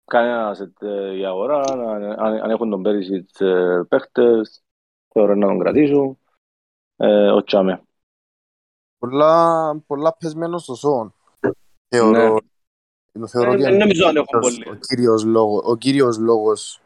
κανένα 0.04 0.54
σε 0.54 0.72
η 1.16 1.24
αγορά, 1.24 1.60
αν, 1.60 2.02
αν, 2.20 2.50
έχουν 2.50 2.70
τον 2.70 2.82
πέρυσι 2.82 3.22
τις 3.22 3.40
ε, 3.40 3.86
παίχτες, 3.88 4.62
θεωρώ 5.08 5.34
να 5.34 5.46
τον 5.46 5.58
κρατήσουν. 5.58 6.18
Ε, 6.96 7.30
ο 7.30 7.44
Τσάμε. 7.44 7.82
Πολλά, 8.98 9.74
πολλά 9.86 10.16
πεσμένος 10.16 10.62
στο 10.62 10.74
σόν. 10.74 11.14
Θεωρώ, 11.88 12.40
ναι. 13.12 13.28
Θεωρώ 13.28 13.50
ότι 13.50 13.62
είναι 13.62 13.84
ο 14.70 14.74
κύριος, 14.88 15.24
λόγος, 15.24 15.62
ο 15.64 15.76
κύριος 15.76 16.18
λόγος 16.18 16.80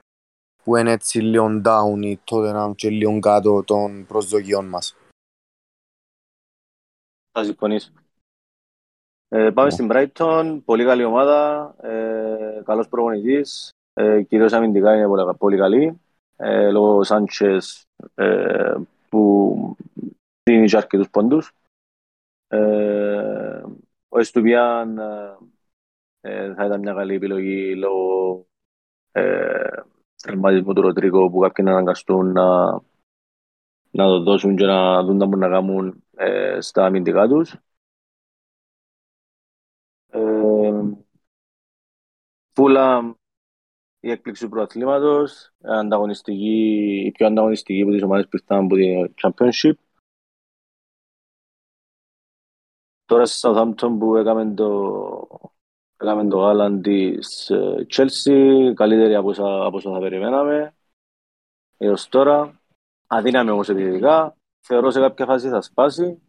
που 0.64 0.76
είναι 0.76 0.90
έτσι 0.90 1.20
λίγο 1.20 1.60
down 1.64 1.98
ή 2.02 2.20
τότε 2.24 2.52
να 2.52 2.72
και 2.74 2.90
λίγο 2.90 3.18
κάτω 3.20 3.62
των 3.64 4.06
προσδοκιών 4.06 4.66
μας. 4.66 4.96
Θα 7.32 7.44
συμφωνήσω. 7.44 7.92
Ε, 9.28 9.50
πάμε 9.50 9.68
yeah. 9.68 9.72
στην 9.72 9.88
Brighton, 9.92 10.60
πολύ 10.64 10.84
καλή 10.84 11.04
ομάδα, 11.04 11.74
ε, 11.80 12.62
καλός 12.64 12.88
προπονητής, 12.88 13.70
ε, 13.92 14.22
κυρίως 14.22 14.52
αμυντικά 14.52 14.94
είναι 14.94 15.06
πολύ, 15.06 15.34
πολύ 15.38 15.56
καλή, 15.56 16.00
ε, 16.36 16.70
λόγω 16.70 17.04
Σάντσες 17.04 17.84
ε, 18.14 18.74
που 19.10 19.76
δίνει 20.42 20.66
και 20.66 20.76
αρκετούς 20.76 21.10
πόντους. 21.10 21.52
Ε, 22.48 23.62
ο 24.08 24.18
Εστουβιάν 24.18 24.98
ε, 24.98 25.36
ε, 26.20 26.54
θα 26.54 26.64
ήταν 26.64 26.80
μια 26.80 26.94
καλή 26.94 27.14
επιλογή 27.14 27.76
λόγω 27.76 28.46
ε, 29.12 29.68
τραυματισμού 30.22 30.72
του 30.72 30.80
Ροτρίκο 30.80 31.30
που 31.30 31.38
κάποιοι 31.38 31.64
να 31.68 31.72
αναγκαστούν 31.72 32.32
να, 32.32 32.72
να 33.90 34.04
το 34.04 34.22
δώσουν 34.22 34.56
και 34.56 34.66
να 34.66 35.02
δουν 35.04 35.16
να 35.16 35.24
μπορούν 35.24 35.40
να 35.40 35.48
κάνουν 35.48 36.04
ε, 36.16 36.60
στα 36.60 36.84
αμυντικά 36.84 37.28
τους. 37.28 37.54
Ε, 40.12 40.80
Φούλα 42.54 43.16
η 44.00 44.10
έκπληξη 44.10 44.44
του 44.44 44.50
προαθλήματος, 44.50 45.52
ανταγωνιστική, 45.60 47.02
η 47.06 47.10
πιο 47.10 47.26
ανταγωνιστική 47.26 47.82
από 47.82 47.90
τις 47.90 48.02
ομάδες 48.02 48.28
που 48.28 48.36
ήρθαν 48.36 48.64
από 48.64 48.74
την 48.74 49.14
Championship. 49.22 49.74
Τώρα 53.04 53.26
στη 53.26 53.48
Southampton 53.48 53.96
που 53.98 54.16
έκαμε 54.16 54.54
το, 54.54 55.50
Έκαμε 56.02 56.28
το 56.28 56.38
γάλαν 56.38 56.82
της 56.82 57.50
Chelsea, 57.96 58.72
καλύτερη 58.74 59.14
από 59.14 59.28
όσα, 59.28 59.64
από 59.64 59.76
όσα 59.76 59.92
θα 59.92 59.98
περιμέναμε 59.98 60.74
έως 61.76 62.08
τώρα. 62.08 62.60
Αδύναμη 63.06 63.50
όμως 63.50 63.68
επιθετικά. 63.68 64.36
Θεωρώ 64.60 64.90
σε 64.90 65.00
κάποια 65.00 65.26
φάση 65.26 65.48
θα 65.48 65.60
σπάσει. 65.60 66.22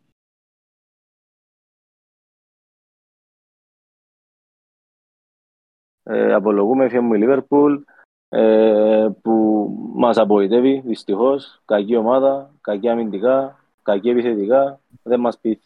Ε, 6.03 6.33
απολογούμε 6.33 6.89
φίλοι 6.89 7.01
μου 7.01 7.13
η 7.13 7.21
Liverpool 7.23 7.83
ε, 8.29 9.07
που 9.21 9.67
μας 9.95 10.17
απογοητεύει 10.17 10.81
δυστυχώς. 10.85 11.61
Κακή 11.65 11.95
ομάδα, 11.95 12.53
κακή 12.61 12.89
αμυντικά, 12.89 13.65
κακή 13.81 14.09
επιθετικά. 14.09 14.81
Δεν 15.03 15.19
μας 15.19 15.39
πει. 15.39 15.61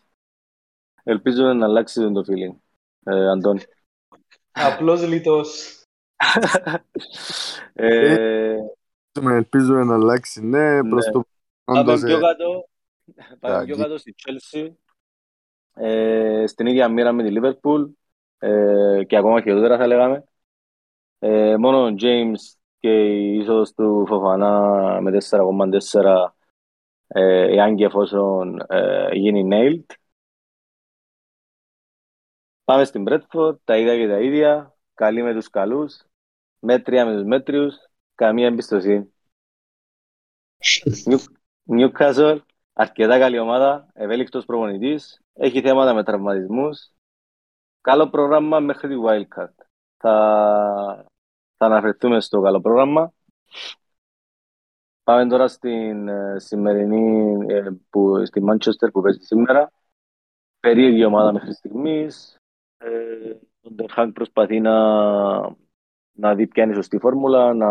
Ελπίζω 1.03 1.53
να 1.53 1.65
αλλάξει 1.65 2.11
το 2.11 2.23
feeling. 2.27 2.55
Ε, 3.03 3.29
Αντώνη. 3.29 3.61
Απλώς 4.51 5.07
λιτός. 5.07 5.79
ε, 7.73 8.57
ελπίζουμε 9.13 9.83
να 9.83 9.93
αλλάξει, 9.93 10.45
ναι, 10.45 10.81
ναι. 10.81 10.89
προς 10.89 11.05
το... 11.05 11.23
Πάμε 11.63 11.99
πιο 11.99 12.19
κάτω, 12.19 12.69
πάμε 13.39 13.65
πιο 13.65 13.77
κάτω 13.77 13.97
στη 13.97 14.15
Chelsea, 14.17 14.69
ε, 15.73 16.43
στην 16.47 16.65
ίδια 16.65 16.89
μοίρα 16.89 17.11
με 17.11 17.23
τη 17.23 17.35
Liverpool 17.39 17.85
ε, 18.39 19.03
και 19.07 19.17
ακόμα 19.17 19.41
χειρότερα 19.41 19.77
θα 19.77 19.87
λέγαμε. 19.87 20.23
Ε, 21.19 21.57
μόνο 21.57 21.85
ο 21.85 21.95
James 21.99 22.57
και 22.79 22.89
η 22.89 23.37
είσοδος 23.37 23.73
του 23.73 24.05
Φοφανά 24.07 25.01
με 25.01 25.11
4,4 25.11 26.35
ε, 27.07 27.55
εάν 27.55 27.75
και 27.75 27.85
εφόσον 27.85 28.65
ε, 28.69 29.09
γίνει 29.15 29.47
nailed. 29.51 29.95
Πάμε 32.63 32.83
στην 32.83 33.01
Μπρέτφορντ, 33.01 33.57
τα 33.63 33.77
ίδια 33.77 33.97
και 33.97 34.07
τα 34.07 34.19
ίδια, 34.19 34.75
καλή 34.93 35.21
με 35.23 35.33
τους 35.33 35.49
καλούς, 35.49 36.03
μέτρια 36.59 37.05
με 37.05 37.13
τους 37.13 37.23
μέτριους, 37.23 37.75
καμία 38.15 38.47
εμπιστοσύνη. 38.47 39.13
Newcastle, 41.79 42.37
αρκετά 42.73 43.19
καλή 43.19 43.39
ομάδα, 43.39 43.87
ευέλικτος 43.93 44.45
προπονητής, 44.45 45.21
έχει 45.33 45.61
θέματα 45.61 45.93
με 45.93 46.03
τραυματισμούς, 46.03 46.91
καλό 47.85 48.09
πρόγραμμα 48.09 48.59
μέχρι 48.59 48.87
τη 48.87 48.95
Wildcard. 49.05 49.53
Θα, 49.97 51.05
θα 51.57 51.65
αναφερθούμε 51.65 52.21
στο 52.21 52.41
καλό 52.41 52.61
πρόγραμμα. 52.61 53.13
Πάμε 55.03 55.27
τώρα 55.27 55.47
στην 55.47 56.07
ε, 56.07 56.39
σημερινή, 56.39 57.35
ε, 57.53 57.69
που, 57.89 58.25
στη 58.25 58.43
Manchester 58.49 58.91
που 58.91 59.01
παίζει 59.01 59.19
σήμερα. 59.19 59.71
Περίεργη 60.59 61.05
ομάδα 61.05 61.31
μέχρι 61.31 61.53
στιγμής, 61.53 62.37
ο 63.61 63.69
Ντερχάκ 63.69 64.11
προσπαθεί 64.11 64.59
να, 64.59 64.75
να 66.11 66.35
δει 66.35 66.47
ποια 66.47 66.63
είναι 66.63 66.71
η 66.71 66.75
σωστή 66.75 66.97
φόρμουλα, 66.97 67.53
να 67.53 67.67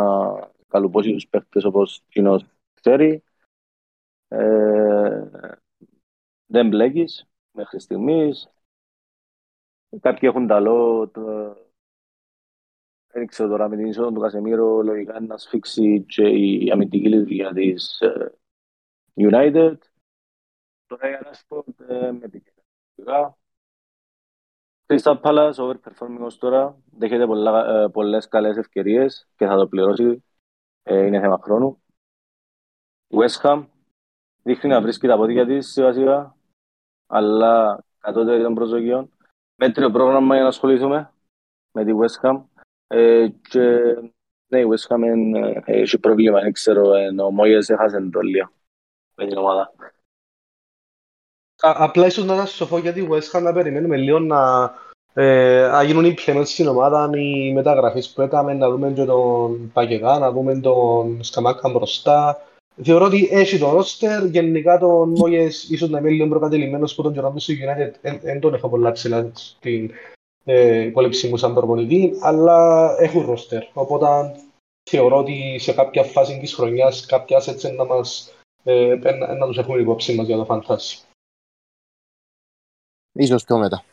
καλουπώσει 0.69 1.13
τους 1.13 1.29
παίχτες 1.29 1.65
όπως 1.65 2.03
κοινός 2.09 2.47
ξέρει. 2.75 3.23
Ε, 4.29 5.31
δεν 6.47 6.69
μπλέκεις 6.69 7.27
μέχρι 7.51 7.81
στιγμής. 7.81 8.54
Κάποιοι 10.01 10.29
έχουν 10.33 10.47
ταλό, 10.47 11.09
το... 11.09 11.57
δεν 13.13 13.27
ξέρω 13.27 13.49
τώρα 13.49 13.69
με 13.69 13.77
την 13.77 13.87
είσοδο 13.87 14.13
του 14.13 14.21
Κασεμίρο 14.21 14.83
λογικά 14.83 15.21
να 15.21 15.37
σφίξει 15.37 16.05
και 16.09 16.29
η 16.29 16.71
αμυντική 16.71 17.09
λειτουργία 17.09 17.53
της 17.53 18.01
ε, 18.01 18.39
United. 19.15 19.77
Τώρα 20.87 21.09
η 21.09 21.23
Ράσπορτ 21.23 21.81
ε, 21.81 22.13
με 22.13 22.25
επικοινωνικά. 22.25 23.39
Crystal 24.87 25.21
Palace, 25.21 25.55
overperforming 25.55 26.21
ως 26.21 26.39
τώρα, 26.39 26.83
δέχεται 26.91 27.27
πολλά, 27.27 27.83
ε, 27.83 27.89
πολλές 27.89 28.29
καλές 28.29 28.57
ευκαιρίες 28.57 29.29
και 29.37 29.47
θα 29.47 29.57
το 29.57 29.69
πληρώσει, 29.69 30.25
ε, 30.83 31.07
είναι 31.07 31.21
θέμα 31.21 31.39
χρόνου. 31.43 31.83
West 33.09 33.41
Ham 33.43 33.67
δείχνει 34.43 34.71
να 34.71 34.81
βρίσκει 34.81 35.07
τα 35.07 35.17
πόδια 35.17 35.47
της 35.47 35.73
σιγά 35.73 35.93
σιγά, 35.93 36.37
αλλά 37.07 37.85
κατώτερη 37.99 38.43
των 38.43 38.55
προσδοκιών. 38.55 39.09
Μέτριο 39.57 39.91
πρόγραμμα 39.91 40.35
για 40.35 40.43
να 40.43 40.49
ασχοληθούμε 40.49 41.13
με 41.73 41.85
τη 41.85 41.93
West 42.01 42.29
Ham. 42.29 42.43
Ε, 42.87 43.29
και 43.49 43.61
ναι, 44.47 44.59
η 44.59 44.67
West 44.71 44.95
Ham 44.95 45.03
ε, 45.65 45.81
έχει 45.81 45.99
πρόβλημα, 45.99 46.41
δεν 46.41 46.53
ξέρω, 46.53 46.91
ο 47.25 47.31
Μόγιας 47.31 47.69
έχασε 47.69 48.09
το 48.13 48.21
λίγο 48.21 48.51
με 49.15 49.27
την 49.27 49.37
ομάδα. 49.37 49.73
Απλά 51.61 52.07
ίσως 52.07 52.25
να 52.25 52.37
σας 52.37 52.51
σοφό 52.51 52.79
γιατί 52.79 53.09
West 53.11 53.39
Ham 53.39 53.43
να 53.43 53.53
περιμένουμε 53.53 53.97
λίγο 53.97 54.19
να, 54.19 54.73
ε, 55.13 55.69
να 55.71 55.83
γίνουν 55.83 56.15
implements 56.17 56.47
στην 56.47 56.67
ομάδα 56.67 57.11
οι 57.15 57.53
μεταγραφές 57.53 58.13
που 58.13 58.23
έκαμε, 58.23 58.55
να 58.55 58.71
δούμε 58.71 58.93
και 58.93 59.05
τον 59.05 59.71
Πακεγά, 59.73 60.19
να 60.19 60.33
δούμε 60.33 60.61
τον 60.61 61.25
Σκαμάκα 61.25 61.69
μπροστά. 61.69 62.41
Θεωρώ 62.83 63.05
ότι 63.05 63.29
έχει 63.31 63.59
τον 63.59 63.71
ρόστερ, 63.71 64.25
γενικά 64.25 64.79
τον 64.79 65.09
Μόγες 65.09 65.71
ίσως 65.71 65.89
να 65.89 65.99
είναι 65.99 66.11
λίγο 66.11 66.29
προκατελημένος 66.29 66.95
που 66.95 67.03
τον 67.03 67.13
καιρό 67.13 67.31
του 67.31 67.39
στο 67.39 67.55
United, 67.55 68.19
δεν 68.21 68.41
τον 68.41 68.55
έχω 68.55 68.69
πολλά 68.69 68.93
ψηλά 68.93 69.31
στην 69.35 69.91
ε, 70.45 70.81
υπόλοιψη 70.81 71.29
μου 71.29 71.37
σαν 71.37 71.55
προπονητή, 71.55 72.13
αλλά 72.21 72.91
έχουν 72.99 73.27
ρόστερ. 73.27 73.63
Οπότε 73.73 74.07
θεωρώ 74.91 75.19
ότι 75.19 75.59
σε 75.59 75.73
κάποια 75.73 76.05
φάση 76.05 76.39
της 76.39 76.55
χρονιάς 76.55 77.07
κάποια 77.07 77.43
assets 77.43 77.75
να, 77.77 77.85
μας, 77.85 78.35
ε, 78.63 78.95
να, 78.95 79.35
να 79.35 79.47
τους 79.47 79.59
έχουμε 79.59 79.81
υπόψη 79.81 80.15
μας 80.15 80.27
για 80.27 80.37
το 80.37 80.45
φαντάσιο. 80.45 81.01
Ίσως 83.13 83.45
πιο 83.45 83.59
μετά. 83.59 83.85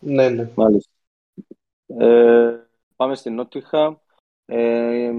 Ναι, 0.00 0.28
ναι. 0.28 0.50
Μάλιστα. 0.54 0.90
Ε, 1.86 2.66
πάμε 2.96 3.14
στην 3.14 3.34
Νότιχα. 3.34 4.00
Ε, 4.46 5.12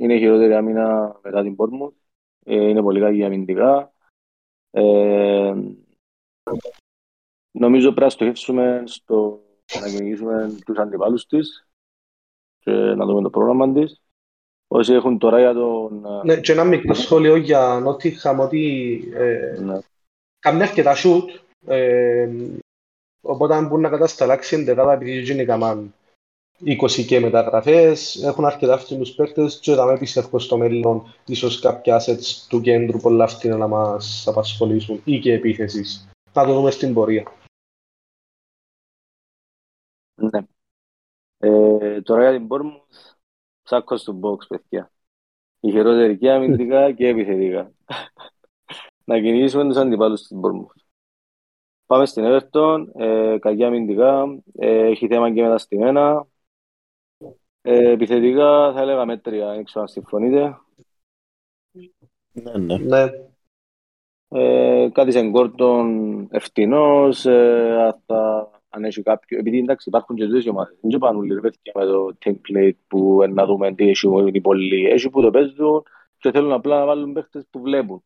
είναι 0.00 0.14
η 0.14 0.18
χειρότερη 0.18 0.54
άμυνα 0.54 1.18
μετά 1.22 1.42
την 1.42 1.56
Πόρμου. 1.56 1.94
Ε, 2.44 2.68
είναι 2.68 2.82
πολύ 2.82 3.00
κακή 3.00 3.24
αμυντικά. 3.24 3.92
Ε, 4.70 5.54
νομίζω 7.50 7.88
πρέπει 7.88 8.00
να 8.00 8.10
στοχεύσουμε 8.10 8.82
στο 8.86 9.40
να 9.80 9.88
κυνηγήσουμε 9.88 10.56
τους 10.64 10.78
αντιπάλους 10.78 11.26
της 11.26 11.68
και 12.58 12.70
να 12.70 13.04
δούμε 13.06 13.22
το 13.22 13.30
πρόγραμμα 13.30 13.72
της. 13.72 14.00
Όσοι 14.68 14.92
έχουν 14.92 15.18
τώρα 15.18 15.38
για 15.38 15.52
τον... 15.52 16.06
Ναι, 16.24 16.40
και 16.40 16.52
ένα 16.52 16.64
μικρό 16.64 16.94
σχόλιο 16.94 17.36
για 17.36 17.80
Νότιχαμ 17.82 18.40
ότι 18.40 19.02
ε, 19.14 19.60
ναι. 19.60 19.78
κάνει 20.38 20.62
αρκετά 20.62 20.94
σούτ 20.94 21.30
ε, 21.66 22.28
οπότε 23.20 23.62
μπορούν 23.62 23.80
να 23.80 23.88
κατασταλάξει 23.88 24.56
εντεκάδα 24.56 24.92
επειδή 24.92 25.32
είναι 25.32 25.44
καμάν 25.44 25.94
20 26.64 27.04
και 27.06 27.20
μεταγραφές, 27.20 28.22
έχουν 28.22 28.44
αρκετά 28.44 28.74
αυτούς 28.74 29.14
παίκτες 29.14 29.58
και 29.58 29.74
θα 29.74 29.84
με 29.84 29.98
πιστεύω 29.98 30.38
στο 30.38 30.56
μέλλον 30.56 31.14
ίσως 31.26 31.60
κάποια 31.60 32.00
assets 32.00 32.46
του 32.48 32.60
κέντρου 32.60 32.98
πολλά 32.98 33.24
αυτοί 33.24 33.48
να 33.48 33.68
μας 33.68 34.24
απασχολήσουν 34.26 35.00
ή 35.04 35.18
και 35.18 35.32
επίθεσης. 35.32 36.08
Θα 36.32 36.46
το 36.46 36.54
δούμε 36.54 36.70
στην 36.70 36.94
πορεία. 36.94 37.32
Ναι. 40.14 40.40
Ε, 41.38 42.00
τώρα 42.00 42.30
για 42.30 42.38
την 42.38 42.48
Bournemouth, 42.50 43.14
τσάκος 43.62 44.02
του 44.02 44.20
box, 44.22 44.46
παιδιά. 44.48 44.92
Η 45.60 45.70
χειρότερη 45.70 46.18
και 46.18 46.30
αμυντικά 46.30 46.92
και 46.92 47.06
επιθετικά. 47.06 47.72
να 49.04 49.20
κυνηγήσουμε 49.20 49.64
τους 49.64 49.76
αντιπάλους 49.76 50.20
στην 50.20 50.40
Bournemouth. 50.40 50.80
Πάμε 51.86 52.06
στην 52.06 52.24
Everton, 52.26 52.86
ε, 52.94 53.38
κακή 53.38 53.64
αμυντικά, 53.64 54.42
ε, 54.58 54.86
έχει 54.86 55.06
θέμα 55.06 55.32
και 55.32 55.42
με 55.42 55.48
τα 55.48 55.58
στημένα. 55.58 56.26
Ε, 57.62 57.90
επιθετικά 57.90 58.72
θα 58.72 58.80
έλεγα 58.80 59.04
μέτρια, 59.04 59.54
δεν 59.54 59.64
ξέρω 59.64 59.80
αν 59.80 59.88
συμφωνείτε. 59.88 60.58
Ναι, 62.32 62.58
ναι. 62.58 62.76
ναι. 62.76 63.06
Ε, 64.28 64.88
κάτι 64.92 65.12
σε 65.12 65.22
γκόρτον 65.22 66.28
ευθυνός, 66.30 67.26
ε, 67.26 67.96
θα, 68.06 68.50
αν 68.68 68.84
έχει 68.84 69.02
κάποιο, 69.02 69.38
επειδή 69.38 69.58
εντάξει 69.58 69.88
υπάρχουν 69.88 70.16
και 70.16 70.26
δύο 70.26 70.50
ομάδες, 70.50 70.78
δεν 70.80 70.98
πάνε 70.98 71.18
όλοι 71.18 71.40
παιδιά 71.40 71.72
με 71.74 71.84
το 71.84 72.16
template 72.24 72.76
που 72.86 73.24
να 73.28 73.46
δούμε 73.46 73.74
τι 73.74 73.88
έχει 73.88 74.08
οι 74.32 74.40
πολλοί, 74.40 74.86
έχει 74.86 75.10
που 75.10 75.22
το 75.22 75.30
παίζουν 75.30 75.82
και 76.18 76.30
θέλουν 76.30 76.52
απλά 76.52 76.78
να 76.78 76.86
βάλουν 76.86 77.12
παίχτες 77.12 77.46
που 77.50 77.60
βλέπουν. 77.60 78.04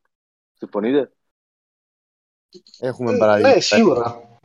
Συμφωνείτε; 0.52 1.12
Έχουμε 2.78 3.12
Ε, 3.12 3.16
παραδείγματα. 3.16 3.54
Ναι, 3.54 3.60
σίγουρα. 3.60 4.38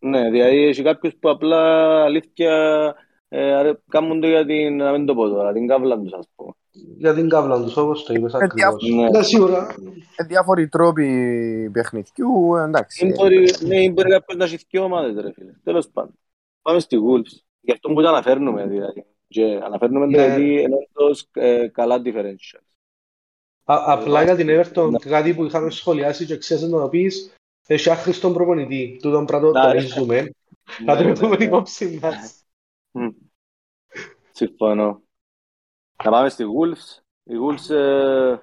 Ναι, 0.00 0.30
δηλαδή 0.30 0.56
έχει 0.56 0.82
κάποιους 0.82 1.16
που 1.16 1.28
απλά 1.28 1.62
αλήθεια 2.04 2.94
ε, 3.36 3.52
αρε- 3.54 3.78
κάνουν 3.88 4.20
το 4.20 4.26
για 4.26 4.46
την, 4.46 4.76
να 4.76 4.92
μην 4.92 5.06
το 5.06 5.14
πω 5.14 5.28
τώρα, 5.28 5.52
την 5.52 5.66
κάβλα 5.66 5.98
τους 5.98 6.12
ας 6.12 6.28
πούμε. 6.34 6.52
Για 6.96 7.14
την 7.14 7.28
κάβλα 7.28 7.62
τους, 7.62 7.76
όπως 7.76 8.04
το 8.04 8.14
είπες 8.14 8.34
ακριβώς. 8.34 8.82
Ναι. 8.94 9.08
Ναι, 9.10 9.22
σίγουρα. 9.22 9.74
Ε, 10.16 10.24
διάφοροι 10.24 10.68
τρόποι 10.68 11.70
παιχνιδιού, 11.72 12.54
εντάξει. 12.56 13.06
Ή 13.06 13.12
μπορεί, 13.16 13.48
ναι, 13.66 13.82
ή 13.82 13.90
μπορεί 13.94 14.10
κάποιος 14.10 14.36
να 14.38 14.44
έχει 14.44 14.58
δύο 14.70 14.82
ομάδες 14.84 15.22
ρε 15.24 15.32
φίλε. 15.32 15.52
Τέλος 15.64 15.88
πάντων. 15.88 16.14
Πάμε 16.62 16.80
στη 16.80 16.96
Wolves. 17.00 17.42
Γι' 17.60 17.72
αυτό 17.72 17.88
που 17.92 18.02
τα 18.02 18.08
αναφέρνουμε 18.08 18.66
δηλαδή. 18.66 19.04
Και 19.28 19.60
αναφέρνουμε 19.64 20.06
Ναι. 20.06 20.12
δηλαδή 20.22 20.62
ενώντας 20.62 21.28
ε, 21.32 21.68
καλά 21.72 22.02
differentials. 22.04 22.64
Α- 23.64 23.84
Απλά 23.92 24.22
για 24.22 24.36
την 24.36 24.48
Everton, 24.50 24.90
κάτι 25.00 25.34
που 25.34 25.44
είχαμε 25.44 25.70
σχολιάσει 25.70 26.26
και 26.26 26.36
ξέρεις 26.38 26.62
να 26.62 26.80
το 26.80 26.88
πεις, 26.88 27.34
έχει 27.66 27.90
άχρηστον 27.90 28.32
προπονητή. 28.32 28.98
Τούτον 29.02 29.26
πρέπει 29.26 29.44
να 29.44 29.52
το 29.52 29.58
Ναι, 29.58 29.64
ρε. 29.72 29.76
τονίζουμε. 29.76 30.30
Να 30.84 30.96
το 30.96 31.02
Ναι, 31.02 31.10
έχουμε 31.10 31.28
ναι, 31.28 31.36
ναι. 31.36 31.44
υπόψη 31.44 31.98
μας. 32.02 32.38
Μμ. 34.34 34.46
Συμφωνώ. 34.46 35.02
Να 36.04 36.10
πάμε 36.10 36.28
στη 36.28 36.44
Wolves. 36.44 37.02
Η 37.22 37.34
Wolves 37.42 37.74
ε, 37.74 38.36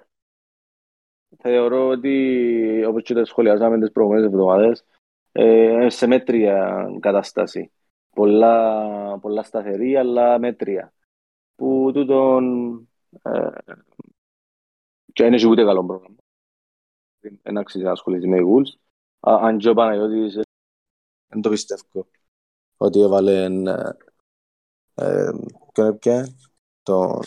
θεωρώ 1.37 1.87
ότι 1.87 2.85
όπως 2.87 3.03
και 3.03 3.13
τα 3.13 3.25
σχολιάσαμε 3.25 3.79
τις 3.79 3.91
προηγούμενες 3.91 4.25
εβδομάδες 4.25 4.85
ε, 5.31 5.89
σε 5.89 6.07
μέτρια 6.07 6.87
κατάσταση. 6.99 7.71
Πολλά, 8.09 9.19
πολλά 9.19 9.43
σταθερή 9.43 9.97
αλλά 9.97 10.39
μέτρια. 10.39 10.93
Που 11.55 11.91
τούτον 11.93 12.73
ε, 13.21 13.49
και 15.13 15.23
δεν 15.23 15.33
έχει 15.33 15.47
ούτε 15.47 15.63
καλό 15.63 15.85
πρόγραμμα. 15.85 16.15
Δεν 17.41 17.57
αξίζει 17.57 17.83
να 17.83 17.91
ασχοληθεί 17.91 18.27
με 18.27 18.37
η 18.37 18.45
Wolves. 18.45 18.79
Α, 19.31 19.39
Αν 19.41 19.57
και 19.57 19.69
ο 19.69 19.73
Παναγιώτης 19.73 20.35
ε, 20.35 20.41
δεν 21.27 21.41
το 21.41 21.49
πιστεύω 21.49 22.07
ότι 22.77 23.01
έβαλε 23.01 23.49
ε, 25.01 25.27
ε, 25.27 25.31
ποιον 25.73 25.87
έπιανε, 25.87 26.35
το... 26.83 27.19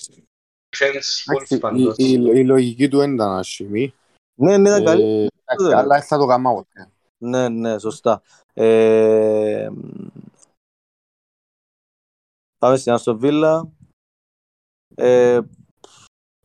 Defense, 0.77 0.89
Εντάξει, 0.89 1.25
Wolves 1.33 1.61
πάντως. 1.61 1.95
η, 1.99 2.05
η, 2.05 2.13
η 2.35 2.45
λογική 2.45 2.89
του 2.89 2.99
δεν 2.99 3.15
ήταν 3.15 3.31
άσχημη. 3.31 3.95
Ναι, 4.35 4.57
ναι, 4.59 4.69
ήταν 4.69 4.85
καλή. 4.85 5.03
Ε, 5.03 5.27
εντάξει, 5.45 5.67
Ναι. 5.69 5.75
αλλά 5.77 6.03
θα 6.03 6.19
το 6.19 6.27
κάνω 6.27 6.55
ποτέ. 6.55 6.91
Ναι, 7.19 7.49
ναι, 7.49 7.79
σωστά. 7.79 8.23
Ε, 8.53 9.69
πάμε 12.59 12.77
στην 12.77 12.93
Άστον 12.93 13.19
Βίλα. 13.19 13.73
Ε, 14.95 15.41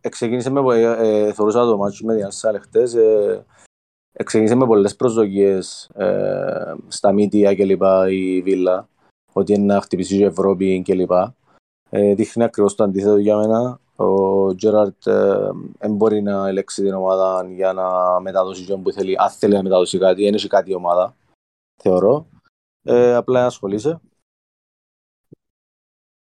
ξεκίνησε 0.09 0.49
με, 0.49 0.75
ε, 0.75 0.81
ε, 1.27 1.33
θεωρούσα 1.33 1.65
το 1.65 1.77
μάτσο 1.77 2.05
με 2.05 2.15
την 2.15 2.25
Αρσάλ 2.25 2.59
χτες, 2.61 2.93
ε, 2.93 3.45
ξεκίνησε 4.23 4.55
με 4.55 4.65
πολλές 4.65 4.95
προσδοκίες 4.95 5.89
ε, 5.93 6.75
στα 6.87 7.11
μύτια 7.11 7.53
και 7.53 7.65
λοιπά 7.65 8.09
η 8.11 8.41
Βίλα, 8.41 8.89
ότι 9.39 9.53
είναι 9.53 9.73
να 9.73 9.81
χτυπήσει 9.81 10.17
η 10.17 10.23
Ευρώπη 10.23 10.81
και 10.81 10.93
λοιπά. 10.93 11.35
Ε, 11.89 12.13
δείχνει 12.13 12.43
ακριβώς 12.43 12.75
το 12.75 12.83
αντίθετο 12.83 13.17
για 13.17 13.37
μένα. 13.37 13.79
Ο 13.95 14.55
Τζέραρτ 14.55 15.07
ε, 15.07 15.49
δεν 15.79 15.95
μπορεί 15.95 16.21
να 16.21 16.47
ελέξει 16.47 16.83
την 16.83 16.93
ομάδα 16.93 17.47
για 17.49 17.73
να 17.73 18.19
μεταδώσει 18.19 18.65
τον 18.65 18.83
που 18.83 18.91
θέλει. 18.91 19.15
Αν 19.17 19.29
θέλει 19.29 19.53
να 19.53 19.63
μεταδώσει 19.63 19.97
κάτι, 19.97 20.23
δεν 20.23 20.33
έχει 20.33 20.47
κάτι 20.47 20.71
η 20.71 20.73
ομάδα, 20.73 21.15
θεωρώ. 21.75 22.27
Ε, 22.83 23.15
απλά 23.15 23.39
να 23.39 23.45
ασχολείσαι. 23.45 23.99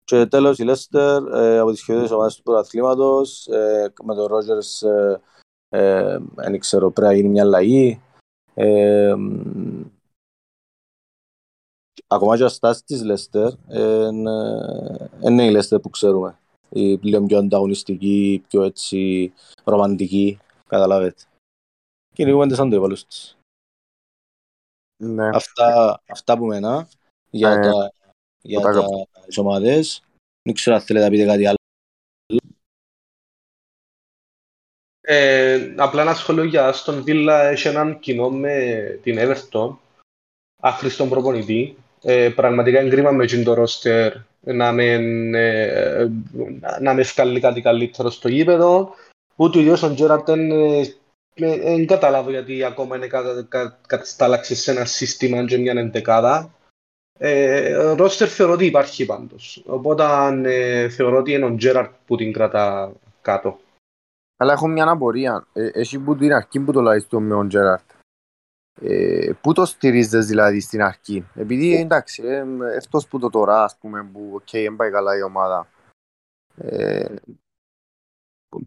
Και 0.04 0.26
τέλος 0.26 0.60
η 0.60 0.64
Λέστερ 0.64 1.24
ε, 1.34 1.60
από 1.60 1.72
τις 1.72 1.84
χειρότερες 1.84 2.12
ομάδες 2.12 2.36
του 2.36 2.44
πρωταθλήματος 2.44 3.48
ε, 3.48 3.94
με 4.04 4.16
τον 4.16 4.26
Ρότζερς 4.26 4.82
ε, 4.82 5.22
ε, 5.70 6.18
δεν 6.36 6.60
ξέρω 6.60 6.92
πρέπει 6.92 7.12
να 7.12 7.16
γίνει 7.16 7.30
μια 7.30 7.44
αλλαγή 7.44 8.02
ε, 8.54 9.14
μ, 9.18 9.82
ακόμα 12.12 12.38
και 12.38 12.44
αστάσεις 12.44 12.84
της 12.84 13.04
Λέστερ 13.04 13.52
είναι 15.22 15.46
η 15.46 15.52
Λέστερ 15.52 15.80
που 15.80 15.90
ξέρουμε 15.90 16.40
η 16.70 16.98
πλέον 16.98 17.28
πιο 17.28 17.38
ανταγωνιστική, 17.38 18.44
πιο 18.48 18.64
έτσι 18.64 19.34
ρομαντική 19.64 20.40
καταλάβετε 20.68 21.24
κυνηγούμε 22.14 22.48
τις 22.48 22.60
αντιπαλούς 22.60 23.06
της. 23.06 23.38
Ναι. 25.04 25.30
Αυτά, 25.34 26.02
αυτά 26.08 26.38
που 26.38 26.46
μένα 26.46 26.88
για, 27.30 27.52
Ε, 27.52 27.60
τα, 27.60 27.92
για 28.42 28.60
τα 28.60 28.72
τα, 28.72 28.86
τις 29.26 29.38
ομάδες. 29.38 30.04
Δεν 30.42 30.54
ξέρω 30.54 30.76
αν 30.76 30.82
θέλετε 30.82 31.06
να 31.06 31.12
πείτε 31.12 31.26
κάτι 31.26 31.46
άλλο. 31.46 31.56
Ε, 35.02 35.74
απλά 35.78 36.02
ένα 36.02 36.14
σχόλιο 36.14 36.44
για 36.44 36.68
Αστον 36.68 37.04
Βίλα 37.04 37.42
έχει 37.42 37.68
έναν 37.68 38.00
κοινό 38.00 38.30
με 38.30 38.76
την 39.04 39.18
Everton, 39.20 39.78
άχρηστον 40.62 41.10
προπονητή. 41.10 41.78
Ε, 42.04 42.30
πραγματικά 42.30 42.80
εγκρίμα 42.80 43.12
με 43.12 43.26
το 43.26 43.54
ρόστερ 43.54 44.14
να 44.40 44.72
με, 44.72 44.94
ε, 45.34 46.10
να 46.80 46.94
με 46.94 47.02
βγάλει 47.02 47.40
κάτι 47.40 47.62
καλύτερο 47.62 48.10
στο 48.10 48.28
γήπεδο. 48.28 48.96
Ούτε 49.36 49.58
ο 49.58 49.62
ίδιος 49.62 49.84
ο 49.84 49.94
Τζέραρτ 49.94 50.26
δεν 50.26 50.52
ε, 50.52 50.84
δεν 51.34 51.88
καταλάβω 51.88 52.30
γιατί 52.30 52.64
ακόμα 52.64 52.96
είναι 52.96 53.08
κα, 53.08 53.46
κα, 53.50 53.80
καταστάλαξει 53.88 54.56
σε 54.56 54.72
ένα 54.72 54.86
σύστημα 54.86 55.46
και 55.46 55.58
μια 55.58 55.74
εντεκάδα. 55.78 56.54
Ε, 57.20 57.94
ρόστερ 57.94 58.30
θεωρώ 58.32 58.54
ότι 58.54 58.66
υπάρχει 58.66 59.06
πάντως. 59.06 59.64
Οπότε 59.66 60.04
ε, 60.44 60.90
θεωρώ 60.90 61.18
ότι 61.18 61.32
είναι 61.32 61.46
ο 61.46 61.56
Τζέραρτ 61.56 61.92
που 62.06 62.16
την 62.16 62.34
κρατά 62.34 62.92
κάτω. 63.22 63.60
Αλλά 64.38 64.54
έχω 64.54 64.68
μια 64.68 64.90
απορία. 64.90 65.48
Ε, 65.54 65.70
Εσύ 65.74 66.00
που 66.00 66.16
την 66.16 66.34
αρχή 66.34 66.60
που 66.60 66.72
το 66.72 66.82
λάζεις 66.82 67.08
με 67.10 67.30
τον 67.30 67.48
Τζέραρτ. 67.48 67.90
Ε, 68.84 69.32
πού 69.42 69.54
το 69.54 69.66
στηρίζεις 69.66 70.26
δηλαδή 70.26 70.60
στην 70.60 70.82
αρχή; 70.82 71.26
Επειδή 71.36 71.76
εντάξει, 71.76 72.24
ε, 72.24 72.46
αυτός 72.78 73.08
που 73.08 73.20
το 73.20 73.30
τώρα 73.30 73.64
ας 73.64 73.78
πούμε 73.78 74.04
που 74.04 74.30
οκ, 74.34 74.50
δεν 74.52 74.76
πάει 74.76 74.92
καλά 74.92 75.18
η 75.18 75.22
ομάδα. 75.22 75.68
Ε, 76.56 77.16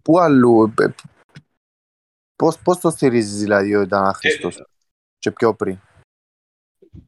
πού 0.02 0.18
αλλού, 0.20 0.74
ε, 0.80 0.86
πώς, 2.36 2.58
πώς 2.58 2.78
το 2.78 2.90
στηρίζεις 2.90 3.38
δηλαδή 3.38 3.74
όταν 3.74 3.86
ήταν 3.86 4.04
άχρηστος 4.04 4.64
και 5.18 5.30
πιο 5.30 5.54
πριν; 5.54 5.78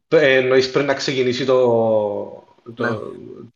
Ε, 0.08 0.36
εννοείς 0.36 0.70
πριν 0.70 0.86
να 0.86 0.94
ξεκινήσει 0.94 1.44
το, 1.44 1.58
το, 2.74 2.84
Ναι. 2.84 2.98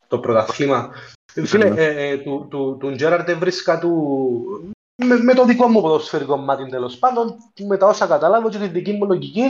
το 0.08 0.18
πρωτάθλημα; 0.18 0.92
Φίλε, 1.32 1.68
Ναι. 1.68 1.80
ε, 1.80 2.08
ε, 2.08 2.18
του, 2.18 2.46
του, 2.50 2.76
του 2.80 2.92
Τζέραρτ 2.94 3.28
έβρισκα 3.28 3.78
του 3.78 4.74
με, 5.04 5.22
με 5.22 5.34
το 5.34 5.44
δικό 5.44 5.68
μου 5.68 5.80
ποδοσφαιρικό 5.80 6.36
μάτι 6.36 6.68
τέλος 6.68 6.96
πάντων, 6.96 7.34
με 7.66 7.76
τα 7.76 7.86
όσα 7.86 8.06
καταλάβω 8.06 8.48
και 8.48 8.58
τη 8.58 8.66
δική 8.66 8.92
μου 8.92 9.06
λογική, 9.06 9.42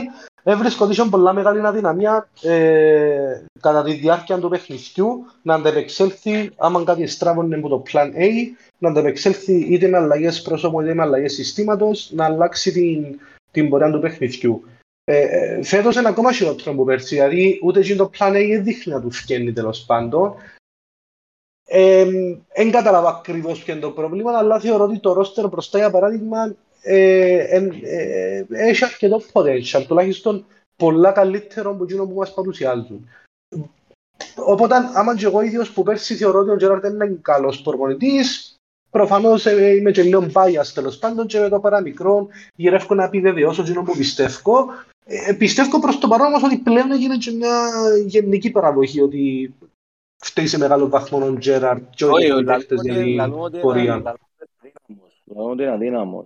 έβρισκα 0.43 0.83
ότι 0.83 0.93
είχε 0.93 1.03
πολλά 1.09 1.33
μεγάλη 1.33 1.65
αδυναμία 1.65 2.29
ε, 2.41 3.43
κατά 3.59 3.83
τη 3.83 3.93
διάρκεια 3.93 4.39
του 4.39 4.49
παιχνιδιού 4.49 5.25
να 5.41 5.53
αντεπεξέλθει, 5.53 6.51
άμα 6.57 6.83
κάτι 6.83 7.07
στράβωνε 7.07 7.55
από 7.55 7.69
το 7.69 7.83
Plan 7.91 8.07
A, 8.17 8.29
να 8.77 8.89
αντεπεξέλθει 8.89 9.53
είτε 9.53 9.87
με 9.87 9.97
αλλαγές 9.97 10.41
πρόσωπων 10.41 10.83
είτε 10.83 10.93
με 10.93 11.01
αλλαγές 11.01 11.33
συστήματος, 11.33 12.11
να 12.13 12.25
αλλάξει 12.25 12.71
την, 12.71 13.19
την 13.51 13.69
πορεία 13.69 13.91
του 13.91 13.99
παιχνιδιού. 13.99 14.63
Ε, 15.03 15.19
ε, 15.19 15.63
φέτος 15.63 15.95
είναι 15.95 16.07
ακόμα 16.07 16.33
χειρότερο 16.33 16.71
από 16.71 16.83
πέρσι, 16.83 17.15
δηλαδή 17.15 17.59
ούτε 17.63 17.81
και 17.81 17.95
το 17.95 18.09
Plan 18.17 18.29
A 18.29 18.45
δεν 18.49 18.63
δείχνει 18.63 18.93
να 18.93 19.01
του 19.01 19.11
φκένει 19.11 19.53
τέλος 19.53 19.83
πάντων. 19.85 20.33
Δεν 22.55 22.71
κατάλαβα 22.71 23.09
ακριβώς 23.09 23.63
ποιο 23.63 23.73
είναι 23.73 23.81
το 23.81 23.91
πρόβλημα, 23.91 24.37
αλλά 24.37 24.59
θεωρώ 24.59 24.83
ότι 24.83 24.99
το 24.99 25.13
ρόστερ 25.13 25.47
μπροστά, 25.47 25.77
για 25.77 25.91
παράδειγμα, 25.91 26.55
ε, 26.81 27.37
ε, 27.37 27.69
ε, 27.81 28.45
έχει 28.49 28.83
αρκετό 28.83 29.21
potential, 29.33 29.83
τουλάχιστον 29.87 30.45
πολλά 30.75 31.11
καλύτερο 31.11 31.69
από 31.69 31.83
εκείνο 31.83 32.05
που 32.07 32.15
μας 32.15 32.33
παρουσιάζουν. 32.33 33.09
Οπότε, 34.35 34.75
άμα 34.93 35.15
και 35.15 35.25
εγώ 35.25 35.41
ίδιος 35.41 35.71
που 35.71 35.83
πέρσι 35.83 36.15
θεωρώ 36.15 36.39
ότι 36.39 36.49
ο 36.49 36.55
Τζέραρτ 36.55 36.85
είναι 36.85 37.19
καλός 37.21 37.61
προπονητής, 37.61 38.55
προφανώς 38.89 39.45
ε, 39.45 39.75
είμαι 39.75 39.91
και 39.91 40.03
λίγο 40.03 40.27
bias 40.33 40.67
τέλος 40.73 40.97
πάντων 40.97 41.27
και 41.27 41.37
εδώ 41.37 41.59
πέρα 41.59 41.81
μικρό 41.81 42.27
γυρεύω 42.55 42.95
να 42.95 43.03
επιβεβαιώσω 43.03 43.61
εκείνο 43.61 43.83
που 43.83 43.97
πιστεύω. 43.97 44.65
Ε, 45.05 45.33
πιστεύω 45.33 45.79
προς 45.79 45.97
το 45.97 46.07
παρόν 46.07 46.27
όμως 46.27 46.43
ότι 46.43 46.57
πλέον 46.57 46.91
έγινε 46.91 47.17
και 47.17 47.31
μια 47.31 47.69
γενική 48.05 48.51
παραδοχή 48.51 49.01
ότι 49.01 49.53
φταίει 50.23 50.47
σε 50.47 50.57
μεγάλο 50.57 50.89
βαθμό 50.89 51.25
ο 51.25 51.37
Τζέραρτ 51.37 51.83
και 51.95 52.05
όχι 52.05 52.25
οι 52.25 52.43
λάλτες 52.43 52.79
για 52.83 52.93
την 52.93 53.59
πορεία. 53.61 54.01
Λαλούμε 55.25 55.51
ότι 55.51 55.63
είναι 55.63 55.71
αδύναμος. 55.71 56.25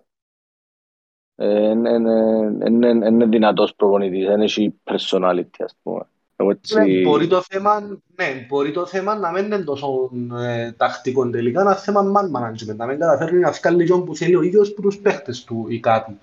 Ε, 1.35 1.69
Είναι 1.69 1.89
είναι- 1.89 2.65
είναι- 2.67 3.07
είναι 3.07 3.25
δυνατός 3.25 3.75
προπονητής, 3.75 4.25
δεν 4.25 4.41
έχει 4.41 4.73
personality, 4.83 5.63
ας 5.63 5.75
πούμε. 5.83 6.01
Εγώ 6.35 6.49
έτσι- 6.49 6.75
Ναι, 6.79 7.01
μπορεί 7.01 7.27
το 7.27 7.41
θέμα, 7.41 7.79
ναι, 8.15 8.45
μπορεί 8.47 8.71
το 8.71 8.85
θέμα 8.85 9.15
να 9.15 9.31
μην 9.31 9.45
είναι 9.45 9.57
τόσο 9.63 10.11
ε, 10.39 10.71
τακτικό 10.71 11.29
τελικά, 11.29 11.61
ένα 11.61 11.75
θέμα 11.75 12.01
man 12.15 12.25
management, 12.39 12.75
να 12.75 12.85
μην 12.85 12.99
καταφέρει 12.99 13.37
να 13.39 13.51
βγάλει 13.51 13.77
λίγο 13.83 14.01
που 14.03 14.15
θέλει 14.15 14.35
ο 14.35 14.41
ίδιος 14.41 14.73
που 14.73 14.81
τους 14.81 14.97
παίχτες 14.99 15.43
του 15.43 15.65
ή 15.69 15.79
κάτι. 15.79 16.17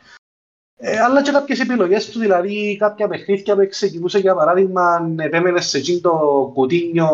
Ε, 0.85 0.99
αλλά 0.99 1.23
και 1.23 1.31
κάποιες 1.31 1.61
επιλογές 1.61 2.11
του, 2.11 2.19
δηλαδή 2.19 2.77
κάποια 2.77 3.09
παιχνίδια 3.09 3.57
που 3.57 3.67
ξεκινούσε 3.69 4.19
για 4.19 4.35
παράδειγμα 4.35 5.15
επέμενε 5.19 5.61
σε 5.61 5.79
εκείνο 5.79 6.01
το 6.01 6.51
κουτίνιο 6.55 7.09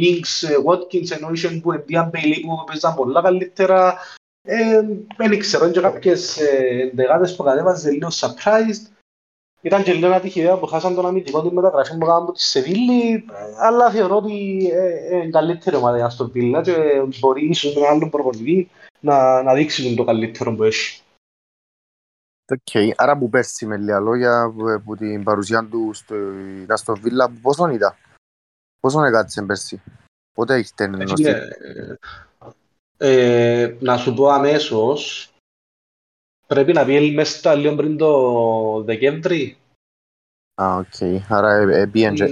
Inks, 0.00 0.48
ε, 0.48 0.54
Watkins, 0.66 1.10
ενώ 1.16 1.30
είχε 1.32 1.48
που 1.48 1.72
εντίαν 1.72 2.10
Bailey 2.14 2.40
που 2.42 2.64
παίζαν 2.66 2.94
πολλά 2.94 3.22
καλύτερα. 3.22 3.96
Ε, 4.42 4.82
δεν 5.16 5.38
ξέρω, 5.38 5.64
είναι 5.64 5.72
και 5.72 5.80
κάποιες 5.80 6.36
ε, 6.36 6.88
εντεκάδες 6.92 7.36
που 7.36 7.42
κατέβαζε 7.42 7.90
λίγο 7.90 8.08
surprised. 8.08 8.92
Ήταν 9.60 9.82
και 9.82 9.92
λίγο 9.92 10.12
ατυχηδέα 10.12 10.56
που 10.56 10.66
χάσαν 10.66 10.94
τον 10.94 11.06
αμυντικό 11.06 11.42
την 11.42 11.52
μεταγραφή 11.52 11.92
που 11.92 12.06
κάναμε 12.06 12.22
από 12.22 12.32
τη 12.32 12.42
Σεβίλη, 12.42 13.12
ε, 13.12 13.22
αλλά 13.58 13.90
θεωρώ 13.90 14.16
ότι 14.16 14.70
ε, 14.72 15.16
είναι 15.16 15.30
καλύτερη 15.30 15.76
ομάδα 15.76 15.96
η 15.96 16.08
Άστον 16.08 16.30
Βίλα 16.32 16.62
και 16.62 16.74
μπορεί 17.18 17.48
ίσως 17.48 17.74
με 17.74 17.80
έναν 17.80 17.94
άλλον 17.94 18.10
προπονητή 18.10 18.70
να, 19.00 19.42
να 19.42 19.54
δείξει 19.54 19.94
το 19.94 20.04
καλύτερο 20.04 20.54
που 20.54 20.62
έχει. 20.62 21.01
Οκ, 22.52 22.94
άρα 22.96 23.18
που 23.18 23.28
πέρσι 23.28 23.66
με 23.66 23.76
λίγα 23.76 24.00
λόγια 24.00 24.52
που, 24.56 24.82
που 24.84 24.96
την 24.96 25.22
παρουσία 25.22 25.68
του 25.70 25.90
στο 25.92 26.16
Αστον 26.68 27.00
Βίλα, 27.00 27.30
πόσον 27.42 27.70
ήταν, 27.70 27.94
πόσον 28.80 29.04
έκατσε 29.04 29.42
πέρσι, 29.42 29.82
πότε 30.34 30.54
έχετε 30.54 30.84
ενώσει. 30.84 31.24
Ε, 31.24 31.96
ε, 32.96 33.76
να 33.80 33.96
σου 33.96 34.14
πω 34.14 34.28
αμέσως, 34.28 35.32
πρέπει 36.46 36.72
να 36.72 36.84
πει 36.84 37.10
μέσα 37.10 37.38
στα 37.38 37.54
λίγο 37.54 37.74
πριν 37.74 37.96
το 37.96 38.82
Δεκέμβρη. 38.82 39.56
Α, 40.62 40.76
οκ, 40.76 41.22
άρα 41.28 41.54
ε, 41.54 41.80
ε, 41.80 41.86
πήγαινε 41.86 42.14
και- 42.14 42.30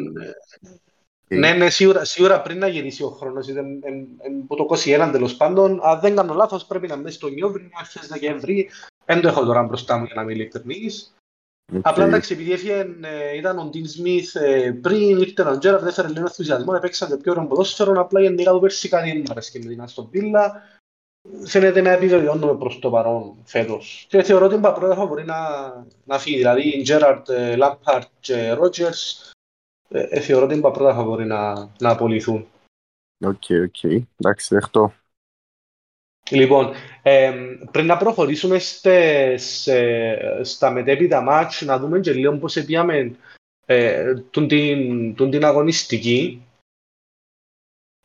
Ναι, 1.34 1.52
ναι, 1.52 1.70
σίγουρα, 1.70 2.04
σίγουρα 2.04 2.42
πριν 2.42 2.58
να 2.58 2.68
γυρίσει 2.68 3.02
ο 3.02 3.08
χρόνος, 3.08 3.48
ήταν 3.48 3.80
εν, 3.82 4.08
εν, 4.18 4.46
που 4.46 4.56
το 4.56 4.66
21 4.70 5.08
τέλος 5.12 5.36
πάντων. 5.36 5.80
Αν 5.82 6.00
δεν 6.00 6.16
κάνω 6.16 6.34
λάθος, 6.34 6.64
πρέπει 6.64 6.86
να 6.86 6.96
μέσα 6.96 7.14
στο 7.16 7.28
Νιόβρη, 7.28 7.70
αρχές 7.74 8.06
Δεκέμβρη. 8.06 8.70
Δεν 9.04 9.20
το 9.20 9.28
έχω 9.28 9.44
τώρα 9.44 9.62
μπροστά 9.62 9.98
μου 9.98 10.04
για 10.04 10.14
να 10.14 10.22
είμαι 10.22 10.32
ειλικρινής. 10.32 11.14
οκ. 11.74 11.80
Απλά 11.82 12.04
εντάξει, 12.04 12.32
επειδή 12.32 12.52
έφυγε, 12.52 12.86
ε, 13.00 13.36
ήταν 13.36 13.58
ο 13.58 13.64
Ντίν 13.64 13.88
Σμιθ 13.88 14.36
ε, 14.36 14.78
πριν, 14.82 15.18
ήρθε 15.18 15.42
ο 15.42 15.58
Τζέραρτ, 15.58 15.86
έφερε 15.86 16.08
λίγο 16.08 16.20
ενθουσιασμό, 16.20 16.72
έπαιξαν 16.76 17.08
το 17.08 17.16
πιο 17.16 17.32
ωραίο 17.32 17.46
ποδόσφαιρο, 17.46 18.00
απλά 18.00 18.20
γενικά 18.20 18.52
του 18.52 18.60
πέρσι 18.60 18.88
κάτι 18.88 19.10
δεν 19.10 19.18
μου 19.18 19.30
αρέσει 19.30 19.58
με 19.58 19.64
την 19.64 19.80
Αστον 19.80 20.08
Βίλα. 20.10 20.62
Φαίνεται 21.44 21.80
να 21.80 21.90
επιβεβαιώνουμε 21.90 22.54
προς 22.54 22.78
το 22.78 22.90
παρόν 22.90 23.34
φέτος. 23.44 24.06
Και 24.08 24.22
θεωρώ 24.22 24.44
ότι 24.44 24.54
η 24.54 24.60
πρώτα 24.60 25.06
μπορεί 25.06 25.24
να, 25.24 25.36
να 26.04 26.18
φύγει, 26.18 26.36
δηλαδή 26.36 26.82
Τζέραρτ, 26.82 27.28
Λάμπαρτ 27.56 28.08
και 28.20 28.50
Ρότζερς, 28.50 29.32
ε, 29.92 30.06
ε, 30.08 30.20
θεωρώ 30.20 30.44
ότι 30.44 30.54
η 30.54 30.60
πρώτα 30.60 31.02
μπορεί 31.02 31.24
να, 31.24 31.54
να 31.78 31.90
απολυθούν. 31.90 32.46
OK, 33.24 33.44
OK, 33.64 33.82
εντάξει, 34.16 34.54
δεχτώ. 34.54 34.92
Λοιπόν, 36.30 36.72
ε, 37.02 37.32
πριν 37.70 37.86
να 37.86 37.96
προχωρήσουμε 37.96 38.58
στες, 38.58 39.66
ε, 39.66 40.40
στα 40.42 40.70
μετέπειτα 40.70 41.20
ματς, 41.20 41.62
να 41.62 41.78
δούμε 41.78 42.00
και 42.00 42.12
λίγο 42.12 42.38
πώς 42.38 42.56
επήαμε 42.56 43.16
ε, 43.66 44.14
τούτην 44.14 44.48
την, 44.48 45.14
τούτην 45.14 45.30
την 45.30 45.44
αγωνιστική. 45.44 46.42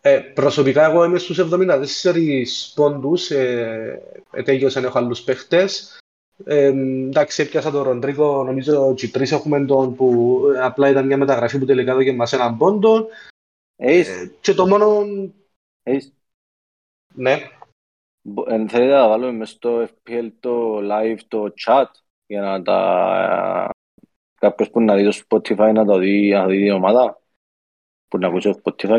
Ε, 0.01 0.19
προσωπικά 0.19 0.85
εγώ 0.85 1.03
είμαι 1.03 1.17
στους 1.17 1.39
74 1.39 2.43
πόντους, 2.75 3.31
ε, 3.31 4.01
ε, 4.31 4.43
τέλειωσαν 4.43 4.83
έχω 4.83 4.97
άλλους 4.97 5.21
παίχτες. 5.21 5.97
Ε, 6.43 6.65
εντάξει, 6.65 7.41
έπιασα 7.41 7.71
τον 7.71 7.83
Ροντρίκο, 7.83 8.43
νομίζω 8.43 8.93
και 8.93 9.09
τρεις 9.09 9.31
έχουμε 9.31 9.65
τον 9.65 9.95
που 9.95 10.39
ε, 10.55 10.61
απλά 10.61 10.89
ήταν 10.89 11.05
μια 11.05 11.17
μεταγραφή 11.17 11.59
που 11.59 11.65
τελικά 11.65 11.91
έδωκε 11.91 12.13
μας 12.13 12.33
έναν 12.33 12.57
πόντο. 12.57 13.07
Έχεις, 13.75 14.07
Ε, 14.07 14.31
και 14.41 14.53
το 14.53 14.67
μόνο, 14.67 15.05
έχεις, 15.83 16.13
ναι, 17.13 17.37
μπο- 18.21 18.45
εν 18.47 18.69
θέλετε 18.69 18.91
να 18.91 19.07
βάλουμε 19.07 19.31
μες 19.31 19.49
στο 19.49 19.87
FPL 19.87 20.29
το 20.39 20.77
live 20.77 21.19
το 21.27 21.53
chat 21.65 21.85
για 22.25 22.41
να 22.41 22.61
τα... 22.61 23.69
κάποιος 24.35 24.69
που 24.69 24.81
να 24.81 24.95
δει 24.95 25.03
το 25.03 25.21
Spotify 25.27 25.71
να 25.73 25.85
το 25.85 25.97
δει, 25.97 26.29
να 26.29 26.47
δει 26.47 26.63
την 26.63 26.71
ομάδα 26.71 27.21
που 28.07 28.17
να 28.17 28.27
ακούσει 28.27 28.51
το 28.51 28.61
Spotify. 28.63 28.97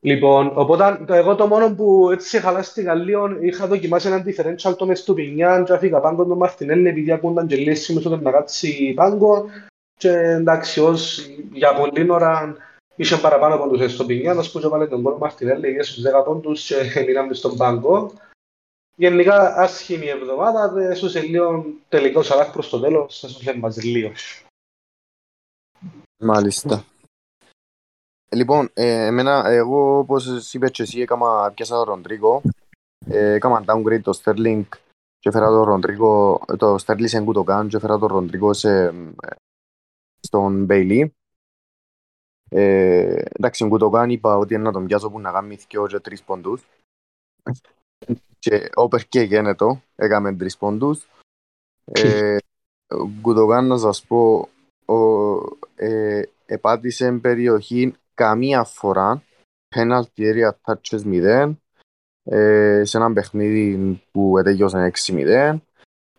Θα 0.00 0.08
τους 0.08 0.20
βάλουμε. 0.20 0.44
Λοιπόν, 0.46 0.52
οπότε 0.54 1.04
το- 1.06 1.14
εγώ 1.14 1.34
το 1.34 1.46
μόνο 1.46 1.74
που 1.74 2.10
έτσι 2.10 2.40
χαλάστηκα 2.40 2.94
λίγο, 2.94 3.28
είχα 3.40 3.66
δοκιμάσει 3.66 4.06
έναν 4.06 4.24
differential 4.26 4.76
τον 4.76 4.90
Εστουπινιάν 4.90 5.64
και 5.64 5.72
αφήκα 5.72 6.00
πάγκο 6.00 6.24
τον 6.24 6.38
Μαρτινέλli 6.38 6.86
επειδή 6.86 7.12
ακούνταν 7.12 7.46
και 7.46 7.56
λίγες 7.56 7.80
σημείς 7.80 8.06
όταν 8.06 8.22
να 8.22 8.30
κάτσει 8.30 8.92
πάγκο 8.96 9.46
και 9.96 10.10
εντάξει, 10.10 10.80
ως 10.80 11.26
για 11.52 11.74
πολλή 11.74 12.10
ώρα 12.10 12.56
είχε 12.96 13.16
παραπάνω 13.16 13.54
από 13.54 13.68
τους 13.68 13.80
Εστουπινιάν, 13.80 14.38
ως 14.38 14.50
που 14.50 14.58
και 14.60 14.66
βάλε 14.66 14.86
τον 14.86 15.02
κόλ 15.02 15.14
Μαρτινέλli, 15.20 15.64
είχε 15.64 15.82
στους 15.82 16.02
10 16.02 16.22
πόντους 16.24 16.66
και 16.66 17.00
μείναμε 17.06 17.34
στον 17.34 17.56
πάγκο. 17.56 18.12
γενικά 18.96 19.54
άσχημη 19.56 20.06
εβδομάδα, 20.06 20.68
δε 20.68 20.90
έσωσε 20.90 21.20
λίγο 21.20 21.64
τελικός 21.88 22.26
σαλάχ 22.26 22.52
προς 22.52 22.68
το 22.68 22.80
τέλος, 22.80 23.24
έσωσε 23.24 23.56
μας 23.56 23.82
λίγος. 23.82 24.44
Μάλιστα. 26.18 26.84
Λοιπόν, 28.30 28.70
ε, 28.74 29.06
εμένα, 29.06 29.46
εγώ 29.46 29.98
όπως 29.98 30.52
είπες 30.54 30.70
και 30.70 30.82
εσύ, 30.82 31.00
έκανα, 31.00 31.52
πιάσα 31.52 31.76
τον 31.76 31.84
Ροντρίκο, 31.84 32.42
ε, 33.06 33.32
έκανα 33.32 33.64
downgrade 33.66 34.00
το 34.02 34.20
Sterling 34.22 34.62
και 35.18 35.28
έφερα 35.28 35.48
τον 35.48 35.62
Ροντρίκο, 35.62 36.40
το 36.56 36.76
Sterling 36.86 37.08
σε 37.08 37.22
Γκουτοκάν 37.22 37.68
και 37.68 37.76
έφερα 37.76 37.98
τον 37.98 38.08
Ροντρίκο 38.08 38.52
σε, 38.52 38.84
ε, 38.84 39.12
στον 40.20 40.64
Μπέιλι. 40.64 41.12
Ε, 42.50 43.22
εντάξει, 43.32 43.64
ο 43.64 43.66
Γκουτοκάν 43.66 44.10
είπα 44.10 44.36
ότι 44.36 44.58
να 44.58 44.72
τον 44.72 44.86
πιάσω 44.86 45.10
που 45.10 45.20
να 45.20 45.32
κάνει 45.32 45.54
δυο 45.54 45.86
και 45.86 46.00
τρεις 46.00 46.22
πόντους. 46.22 46.66
Και 48.38 48.70
όπερ 48.74 49.08
και 49.08 49.20
γένετο, 49.20 49.82
έκαμε 49.96 50.36
τρεις 50.36 50.56
πόντους. 50.56 51.06
Ε, 51.84 52.36
ο 52.88 53.08
Γκουτοκάν, 53.20 53.66
να 53.66 53.78
σας 53.78 54.04
πω, 54.04 54.48
ο, 54.84 55.36
ε, 55.74 56.22
επάτησε 56.46 57.12
περιοχή 57.12 57.94
καμία 58.18 58.64
φορά, 58.64 59.22
penalty 59.76 60.20
area 60.20 60.50
touches 60.64 61.02
0, 61.04 61.54
ε, 62.22 62.82
σε 62.84 62.96
ένα 62.96 63.12
παιχνίδι 63.12 64.02
που 64.10 64.38
ετέγιωσαν 64.38 64.92
6-0, 64.94 65.58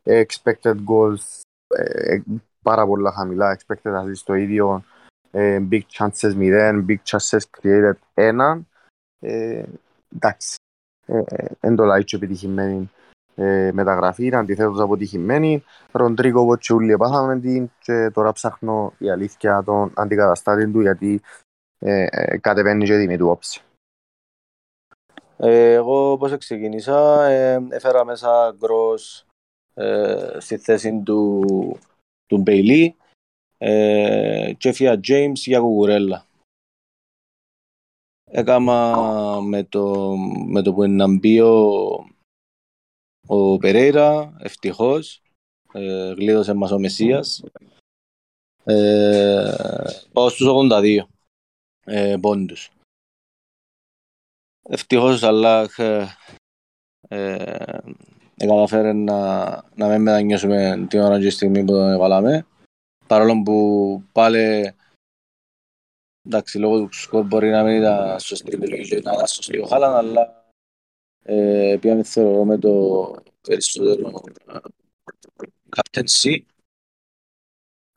expected 0.03 0.75
goals 0.85 1.41
ε, 1.67 2.19
πάρα 2.61 2.85
πολλά 2.85 3.11
χαμηλά, 3.11 3.57
expected 3.57 3.91
assists 3.91 4.23
το 4.25 4.33
ίδιο, 4.33 4.83
ε, 5.31 5.61
big 5.71 5.81
chances 5.97 6.33
0, 6.35 6.85
big 6.87 6.97
chances 7.05 7.41
created 7.61 7.93
1. 8.13 8.59
Ε, 9.19 9.63
εντάξει, 10.15 10.55
δεν 11.59 11.75
το 11.75 11.85
λέει 11.85 12.03
και 12.03 12.15
επιτυχημένη 12.15 12.89
ε, 13.35 13.71
μεταγραφή, 13.73 14.25
είναι 14.25 14.35
αντιθέτως 14.35 14.79
αποτυχημένη. 14.79 15.63
Ροντρίκο 15.91 16.45
Βοτσούλη 16.45 16.91
επάθαμε 16.91 17.39
την 17.39 17.71
και 17.79 18.09
τώρα 18.13 18.31
ψάχνω 18.31 18.93
η 18.97 19.09
αλήθεια 19.09 19.63
τον 19.65 19.91
αντικαταστάτη 19.95 20.71
του 20.71 20.81
γιατί 20.81 21.21
ε, 21.79 22.07
ε, 22.09 22.37
κατεβαίνει 22.37 22.85
και 22.85 22.97
την 22.97 23.17
του 23.17 23.27
όψη. 23.27 23.61
Ε, 25.37 25.73
εγώ 25.73 26.17
πώς 26.17 26.37
ξεκίνησα, 26.37 27.23
ε, 27.25 27.67
έφερα 27.69 28.05
μέσα 28.05 28.55
γκρος 28.57 29.25
ε, 29.73 30.37
στη 30.39 30.57
θέση 30.57 31.01
του, 31.05 31.43
του 32.25 32.37
Μπέιλι 32.37 32.95
ε, 33.57 34.53
και 34.57 34.69
έφυγα 34.69 34.99
James 35.07 35.33
για 35.33 35.59
κουκουρέλα. 35.59 36.25
Έκαμα 38.31 39.41
με 39.41 39.63
το, 39.63 40.15
με 40.47 40.61
το 40.61 40.73
που 40.73 40.83
είναι 40.83 41.05
να 41.05 41.17
μπει 41.17 41.41
ο, 41.41 41.89
ο 43.27 43.57
Περέιρα, 43.57 44.37
ευτυχώς, 44.39 45.21
ε, 45.73 46.13
γλίδωσε 46.13 46.53
μας 46.53 46.71
ο 46.71 46.79
Μεσσίας. 46.79 47.43
Ε, 48.63 49.53
πάω 50.13 50.29
στους 50.29 50.47
82 50.47 51.07
ε, 51.89 52.17
πόντους. 52.21 52.71
Ευτυχώς 54.69 55.23
αλλά 55.23 55.69
ε, 55.77 56.05
ε, 57.07 57.79
καταφέρει 58.35 58.93
να, 58.93 59.45
να 59.75 59.87
μην 59.87 60.01
μετανιώσουμε 60.01 60.85
την 60.89 60.99
ώρα 60.99 61.19
και 61.19 61.29
στιγμή 61.29 61.59
που 61.59 61.71
τον 61.71 61.91
έβαλαμε. 61.91 62.45
Παρόλο 63.07 63.41
που 63.41 64.03
πάλι 64.11 64.73
εντάξει, 66.25 66.57
λόγω 66.57 66.85
του 66.85 66.93
σκορ 66.93 67.25
μπορεί 67.25 67.49
να 67.49 67.63
μην 67.63 67.75
ήταν 67.75 68.19
σωστή 68.19 68.51
επιλογή 68.53 68.87
και 68.89 69.01
να 69.01 69.13
ήταν 69.13 69.27
σωστή 69.27 69.59
ο 69.59 69.65
Χάλαν, 69.65 69.95
αλλά 69.95 70.51
ε, 71.23 71.77
πήγαμε 71.81 72.03
θεωρώ 72.03 72.45
με 72.45 72.57
το 72.57 73.15
περισσότερο 73.41 74.21
captaincy. 75.75 76.39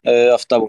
Ε, 0.02 0.30
αυτά 0.30 0.58
που 0.58 0.68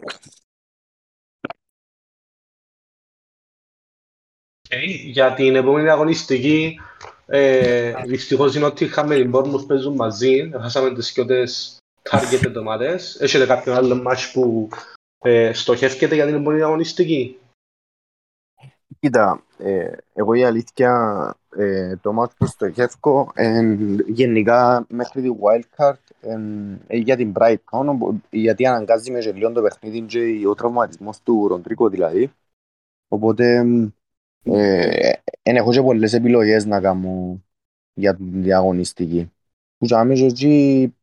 Για 5.05 5.33
την 5.33 5.55
επόμενη 5.55 5.89
αγωνιστική, 5.89 6.79
ε, 7.25 7.93
δυστυχώς 8.05 8.55
είναι 8.55 8.65
ότι 8.65 8.83
είχαμε 8.83 9.15
την 9.15 9.31
πόρμους 9.31 9.61
που 9.61 9.67
παίζουν 9.67 9.95
μαζί, 9.95 10.49
χάσαμε 10.61 10.93
τις 10.93 11.07
σκιώτες 11.07 11.77
target 12.09 12.45
εβδομάδες. 12.45 13.17
Έχετε 13.19 13.45
κάποιον 13.45 13.75
άλλο 13.75 14.03
match 14.07 14.29
που 14.33 14.69
ε, 15.19 15.53
στοχεύκεται 15.53 16.15
για 16.15 16.25
την 16.25 16.35
επόμενη 16.35 16.61
αγωνιστική; 16.61 17.37
Κοίτα, 18.99 19.43
ε, 19.57 19.91
εγώ 20.13 20.33
η 20.33 20.43
αλήθεια 20.43 20.91
ε, 21.55 21.95
το 21.95 22.21
match 22.21 22.35
που 22.37 22.45
στοχεύω 22.45 23.31
ε, 23.33 23.77
γενικά 24.07 24.85
μέχρι 24.89 25.21
τη 25.21 25.29
wildcard 25.41 25.97
ε, 26.87 26.97
για 26.97 27.15
την 27.15 27.33
Brighton 27.35 28.15
γιατί 28.29 28.65
αναγκάζει 28.65 29.11
με 29.11 29.21
λίγο 29.21 29.51
το 29.51 29.61
παιχνίδι 29.61 30.01
και 30.01 30.47
ο 30.47 30.55
τραυματισμός 30.55 31.21
του 31.21 31.47
Ροντρίκο 31.47 31.89
δηλαδή. 31.89 32.31
Οπότε 33.07 33.65
ε, 34.43 35.13
έχω 35.43 35.71
και 35.71 35.81
πολλές 35.81 36.13
επιλογές 36.13 36.65
να 36.65 36.81
κάνω 36.81 37.41
για 37.93 38.15
την 38.15 38.43
διαγωνιστική. 38.43 39.31
Που 39.77 39.85
για 39.85 40.03
μένα 40.03 40.25
εκεί 40.25 40.95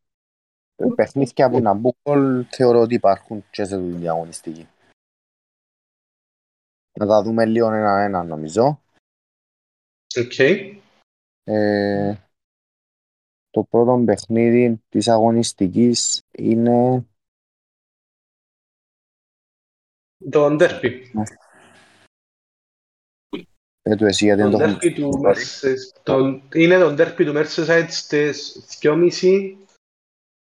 παιχνίδια 0.94 1.50
που 1.50 1.60
να 1.60 1.74
μπουν 1.74 2.44
θεωρώ 2.44 2.80
ότι 2.80 2.94
υπάρχουν 2.94 3.44
και 3.50 3.64
σε 3.64 3.76
την 3.76 3.98
διαγωνιστική. 3.98 4.68
Να 6.98 7.06
τα 7.06 7.22
δούμε 7.22 7.46
λίγο 7.46 7.72
ένα-ένα 7.72 8.22
νομίζω. 8.22 8.80
Okay. 10.14 10.78
Ε, 11.44 12.14
το 13.50 13.64
πρώτο 13.64 14.02
παιχνίδι 14.04 14.82
της 14.88 15.08
αγωνιστικής 15.08 16.26
είναι... 16.30 17.04
Το 20.30 20.46
Underpi. 20.46 21.00
Ε, 23.82 23.96
του 23.96 24.04
εσύ 24.04 24.24
γιατί 24.24 24.42
δεν 24.42 24.50
το 24.50 24.56
Το 24.58 24.62
έχουμε 24.64 24.78
derby 24.82 24.94
του 24.94 25.20
Merses- 25.24 26.00
το- 26.02 26.42
Είναι 26.54 26.78
το 26.78 26.90
derby 26.98 27.24
του 27.24 27.32
Merseyside 27.36 27.86
στις 27.88 28.64
2.30. 28.80 29.56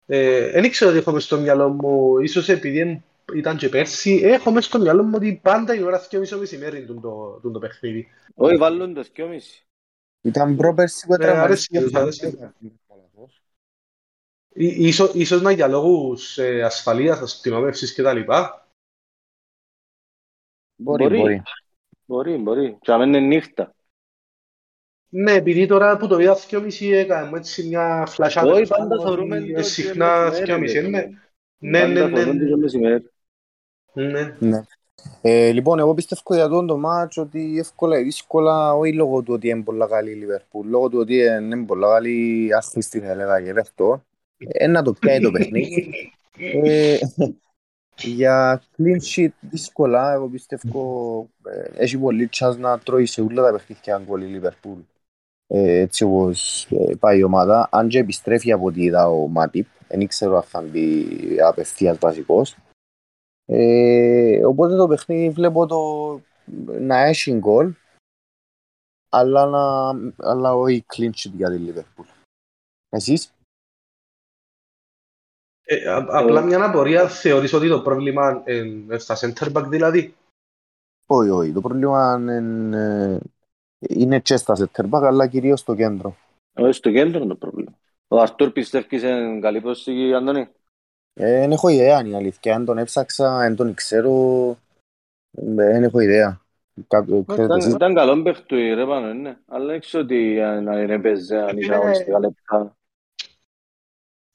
Ε, 0.06 0.50
Δεν 0.50 0.64
ήξερα 0.64 0.90
ότι 0.90 0.98
έχω 0.98 1.12
μες 1.12 1.24
στο 1.24 1.38
μυαλό 1.38 1.68
μου, 1.68 2.18
ίσως 2.18 2.48
επειδή 2.48 2.78
εν- 2.78 3.02
ήταν 3.34 3.56
και 3.56 3.68
πέρσι, 3.68 4.20
έχω 4.24 4.50
μες 4.50 4.64
στο 4.64 4.78
μυαλό 4.78 5.02
μου 5.02 5.12
ότι 5.14 5.40
πάντα 5.42 5.74
η 5.74 5.82
ώρα 5.82 5.98
2.30 6.00 6.36
μεσημέρι 6.38 6.84
του 6.86 7.00
το, 7.00 7.38
του 7.42 7.50
το 7.50 7.58
παιχνίδι. 7.58 8.08
Όχι, 8.34 8.56
βάλουν 8.56 8.94
το 8.94 9.04
2,5. 9.14 9.64
Ήταν 10.22 10.56
πρόπερση 10.56 11.06
που 11.06 11.14
Ε, 11.14 11.16
αρέσει, 11.28 11.68
τραυματίστηκε. 11.68 11.98
αρέσει. 11.98 12.52
Ή- 14.56 14.86
Ίσως, 14.86 15.14
ίσως 15.14 15.42
να 15.42 15.50
για 15.50 15.68
λόγους 15.68 16.38
ε, 16.38 16.62
ασφαλείας, 16.62 17.18
αστυνομεύσης 17.20 17.94
κτλ. 17.94 18.20
Μπορεί, 20.76 21.02
Μπορεί. 21.04 21.16
μπορεί. 21.18 21.42
Μπορεί, 22.06 22.36
μπορεί. 22.36 22.78
Και 22.80 22.92
αν 22.92 23.02
είναι 23.02 23.20
νύχτα. 23.20 23.74
Ναι, 25.08 25.32
επειδή 25.32 25.66
τώρα 25.66 25.96
που 25.96 26.06
το 26.06 26.18
είδα 26.18 26.36
2.30 26.50 26.92
έκανα 26.92 27.26
μου 27.26 27.36
έτσι 27.36 27.66
μια 27.66 28.04
φλασιά. 28.08 28.42
Όχι, 28.42 28.66
πάντα 28.66 29.00
θεωρούμε 29.00 29.40
το 29.40 29.44
Ε, 29.44 29.52
και 29.52 29.62
Συχνά 29.62 30.30
μεσημέρι, 30.30 30.80
2.30, 30.80 30.80
ρε. 30.80 30.88
ναι. 30.88 31.08
Ναι, 31.58 31.86
ναι, 31.86 32.00
Πάντα 32.00 32.08
ναι. 32.08 32.22
φορούν 32.22 32.48
το 32.50 32.56
μεσημέρι. 32.56 33.10
ναι. 33.92 34.36
Ναι. 34.38 34.60
Ε, 35.20 35.52
λοιπόν, 35.52 35.78
εγώ 35.78 35.94
πιστεύω 35.94 36.34
για 36.34 36.48
τον 36.48 36.66
το 36.66 36.78
μάτς 36.78 37.16
ότι 37.16 37.58
εύκολα 37.58 37.98
ή 37.98 38.02
δύσκολα, 38.02 38.74
όχι 38.74 38.92
λόγω 38.94 39.22
του 39.22 39.32
ότι 39.32 39.48
είναι 39.48 39.62
πολλά 39.62 39.86
καλή 39.86 40.10
η 40.10 40.14
Λιβερπούλ, 40.14 40.68
λόγω 40.68 40.88
του 40.88 40.98
ότι 40.98 41.16
είναι 41.16 41.64
πολλά 41.64 41.88
καλή 41.92 42.48
άσχηστη 42.56 43.00
θα 43.00 43.10
έλεγα 43.10 43.40
και 43.42 43.60
αυτό, 43.60 44.04
ε, 44.36 44.66
να 44.66 44.82
το 44.82 44.92
πιάει 44.92 45.20
το 45.20 45.30
παιχνίδι. 45.36 45.92
Ε, 46.36 46.98
για 47.98 48.62
clean 48.76 48.98
sheet 49.14 49.28
δύσκολα, 49.40 50.12
εγώ 50.12 50.28
πιστεύω 50.28 51.28
ε, 51.44 51.82
έχει 51.82 51.98
πολύ 51.98 52.28
chance 52.32 52.56
να 52.58 52.78
τρώει 52.78 53.06
σε 53.06 53.20
όλα 53.20 53.42
τα 53.42 53.52
παιχνίδια 53.52 54.02
γκολ 54.06 54.22
η 54.22 54.26
Λιβερπούλ. 54.26 54.78
Ε, 55.46 55.78
έτσι 55.78 56.04
όπως 56.04 56.66
ε, 56.70 56.94
πάει 56.98 57.18
η 57.18 57.22
ομάδα, 57.22 57.68
αν 57.72 57.88
και 57.88 57.98
επιστρέφει 57.98 58.52
από 58.52 58.66
ό,τι 58.66 58.82
είδα 58.82 59.08
ο 59.08 59.26
Μάτιπ, 59.26 59.66
δεν 59.88 60.06
ξέρω 60.06 60.36
αν 60.36 60.42
θα 60.42 60.62
μπει 60.62 61.06
απευθείας 61.40 61.98
βασικός. 61.98 62.56
Ε, 63.46 64.44
οπότε 64.44 64.76
το 64.76 64.88
παιχνίδι 64.88 65.30
βλέπω 65.30 65.66
το 65.66 66.20
να 66.80 66.96
έχει 66.96 67.32
γκολ, 67.32 67.74
αλλά, 69.08 69.46
να, 69.46 69.90
αλλά 70.16 70.54
όχι 70.54 70.84
clean 70.96 71.10
sheet 71.10 71.32
για 71.32 71.50
τη 71.50 71.58
Liverpool. 71.66 72.04
Εσείς; 72.88 73.33
Ε, 75.66 75.88
α- 75.90 76.06
απλά 76.08 76.42
μια 76.42 76.64
απορία, 76.64 77.08
θεωρείς 77.08 77.52
ότι 77.52 77.68
το 77.68 77.80
πρόβλημα 77.80 78.42
είναι 78.46 78.98
στα 78.98 79.16
center 79.20 79.52
back 79.52 79.64
δηλαδή; 79.68 80.14
Όχι, 81.06 81.28
όχι. 81.30 81.52
Το 81.52 81.60
πρόβλημα 81.60 82.16
είναι, 82.18 83.20
είναι 83.78 84.20
και 84.20 84.36
στα 84.36 84.54
center 84.58 84.84
back, 84.90 85.02
αλλά 85.02 85.26
κυρίως 85.26 85.60
στο 85.60 85.74
κέντρο. 85.74 86.16
Όχι, 86.54 86.72
στο 86.72 86.90
κέντρο 86.90 87.18
είναι 87.18 87.28
το 87.28 87.34
πρόβλημα. 87.34 87.72
Ο 88.08 88.20
Αρτούρ 88.20 88.50
πιστεύεις 88.50 89.00
σε 89.00 89.38
καλή 89.40 89.60
προσήκη, 89.60 90.14
Αντώνη; 90.14 90.48
Ε, 91.14 91.38
Δεν 91.40 91.52
έχω 91.52 91.68
ιδέα, 91.68 92.00
είναι 92.00 92.08
η 92.08 92.14
αλήθεια. 92.14 92.54
Αν 92.54 92.64
τον 92.64 92.78
έψαξα, 92.78 93.38
δεν 93.38 93.56
τον 93.56 93.74
ξέρω, 93.74 94.48
ε, 95.30 95.54
δεν 95.54 95.82
έχω 95.82 96.00
ιδέα. 96.00 96.40
Κάπου- 96.88 97.24
Ξέρετε 97.26 97.44
Ήταν, 97.44 97.58
εσείς. 97.58 97.72
ήταν 97.74 97.94
καλό 97.94 98.22
παίχτουι 98.22 98.74
ρε 98.74 98.86
πάνω, 98.86 99.12
ναι. 99.12 99.36
Αλλά 99.46 99.66
δεν 99.66 99.80
ξέρω 99.80 100.04
τι 100.04 100.40
αν 100.40 100.68
αν 100.68 100.90
έπαιζε, 100.90 101.36
αν 101.36 101.56
είχε 101.56 101.64
Είναι- 101.66 101.74
αγωνιστικά 101.74 102.18
λεπτά. 102.18 102.76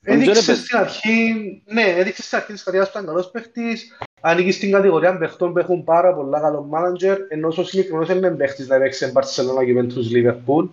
Νομίζω 0.08 0.30
Έδειξε 0.30 0.52
έπαιζε. 0.52 0.66
στην 0.66 0.78
αρχή, 0.78 1.34
ναι, 1.66 1.84
έδειξε 1.84 2.22
στην 2.22 2.38
αρχή 2.38 2.54
της 2.54 2.64
καριέρας 2.64 2.92
του 2.92 2.98
ήταν 2.98 3.10
καλός 3.10 3.32
παίχτης, 3.32 3.98
ανήκει 4.22 4.52
στην 4.52 4.72
κατηγορία 4.72 5.18
παιχτών 5.18 5.54
που 5.54 5.60
έχουν 5.60 5.84
πάρα 5.84 6.14
πολλά 6.14 6.40
καλό 6.40 6.64
μάνατζερ, 6.64 7.18
ενώ 7.28 7.48
ο 7.48 7.64
συγκεκριμένος 7.64 8.08
δεν 8.08 8.18
είναι 8.18 8.32
παίχτης 8.32 8.68
να 8.68 8.78
παίξει 8.78 9.06
σε 9.06 9.12
Barcelona, 9.16 9.62
Juventus, 9.62 10.14
Liverpool. 10.14 10.70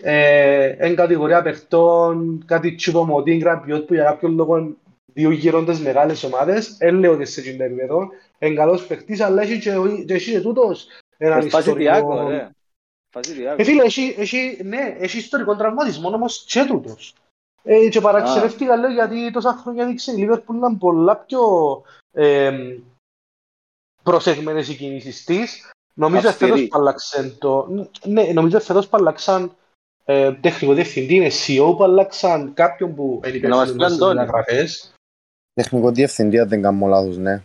Ε, 0.00 0.74
εν 0.78 0.94
κατηγορία 0.94 1.42
παιχτών, 1.42 2.44
κάτι 2.46 2.74
τσιπομωτή, 2.74 3.36
γραμπιότ 3.36 3.86
που 3.86 3.94
για 3.94 4.04
κάποιον 4.04 4.34
λόγο 4.34 4.76
δύο 5.12 5.30
γύροντες 5.30 5.80
μεγάλες 5.80 6.24
ομάδες, 6.24 6.76
δεν 6.76 6.94
λέω 6.98 7.12
ότι 7.12 7.24
σε 7.24 7.40
εκείνο 7.40 7.56
το 7.56 7.64
επίπεδο, 7.64 8.08
είναι 8.38 8.54
καλός 8.54 8.86
παίχτης, 8.86 9.20
αλλά 9.20 9.42
έχει 9.42 9.58
και, 9.58 9.72
και 10.06 10.14
έχει 10.14 10.30
και 10.30 10.40
τούτος 10.40 10.86
έναν 11.16 11.42
Σπάσει 11.42 11.74
Τιάκο, 11.74 12.12
ιστορικό... 12.12 12.28
ρε. 12.28 12.50
Σπάσει 13.08 13.34
Τιάκο. 13.34 13.62
Ε, 13.62 13.64
φίλε, 13.64 13.82
έχει, 13.82 14.14
έχει, 14.18 14.58
ναι, 14.64 14.96
έχει 14.98 15.18
ιστορικό 15.18 15.56
τραυματισμό 15.56 16.08
όμως 16.08 16.44
και 16.48 16.64
τούτος. 16.64 17.14
Ε, 17.66 17.88
και 17.88 18.00
παραξενεύτηκα 18.00 18.76
λέω 18.76 18.90
γιατί 18.90 19.30
τόσα 19.30 19.52
χρόνια 19.52 19.86
δείξε 19.86 20.12
η 20.12 20.28
Liverpool 20.28 20.54
ήταν 20.56 20.78
πολλά 20.78 21.16
πιο 21.16 21.40
ε, 22.12 22.76
προσεγμένες 24.02 24.68
οι 24.68 24.76
κινήσεις 24.76 25.24
της. 25.24 25.70
Νομίζω 25.94 26.28
Αυστηρή. 26.28 26.50
φέτος 26.50 26.68
που 26.68 26.78
αλλάξαν 26.78 27.38
το... 27.38 27.68
Ναι, 28.04 28.22
νομίζω 28.22 28.60
φέτος 28.60 28.88
που 28.88 28.96
αλλάξαν 28.96 29.56
ε, 30.04 30.32
τεχνικό 30.32 30.74
διευθυντή, 30.74 31.14
είναι 31.14 31.30
CEO 31.46 31.74
που 31.76 31.84
αλλάξαν 31.84 32.54
κάποιον 32.54 32.94
που 32.94 33.20
είναι 33.26 33.48
Να 33.48 33.56
μας 33.56 33.68
υπεύθυνος 33.68 33.76
πει 33.76 33.92
στις 33.92 34.02
Αντώνη. 34.02 34.18
μεταγραφές. 34.18 34.94
Τεχνικό 35.54 35.90
διευθυντή, 35.90 36.38
αν 36.38 36.48
δεν 36.48 36.62
κάνω 36.62 36.86
λάθος, 36.86 37.16
ναι. 37.16 37.42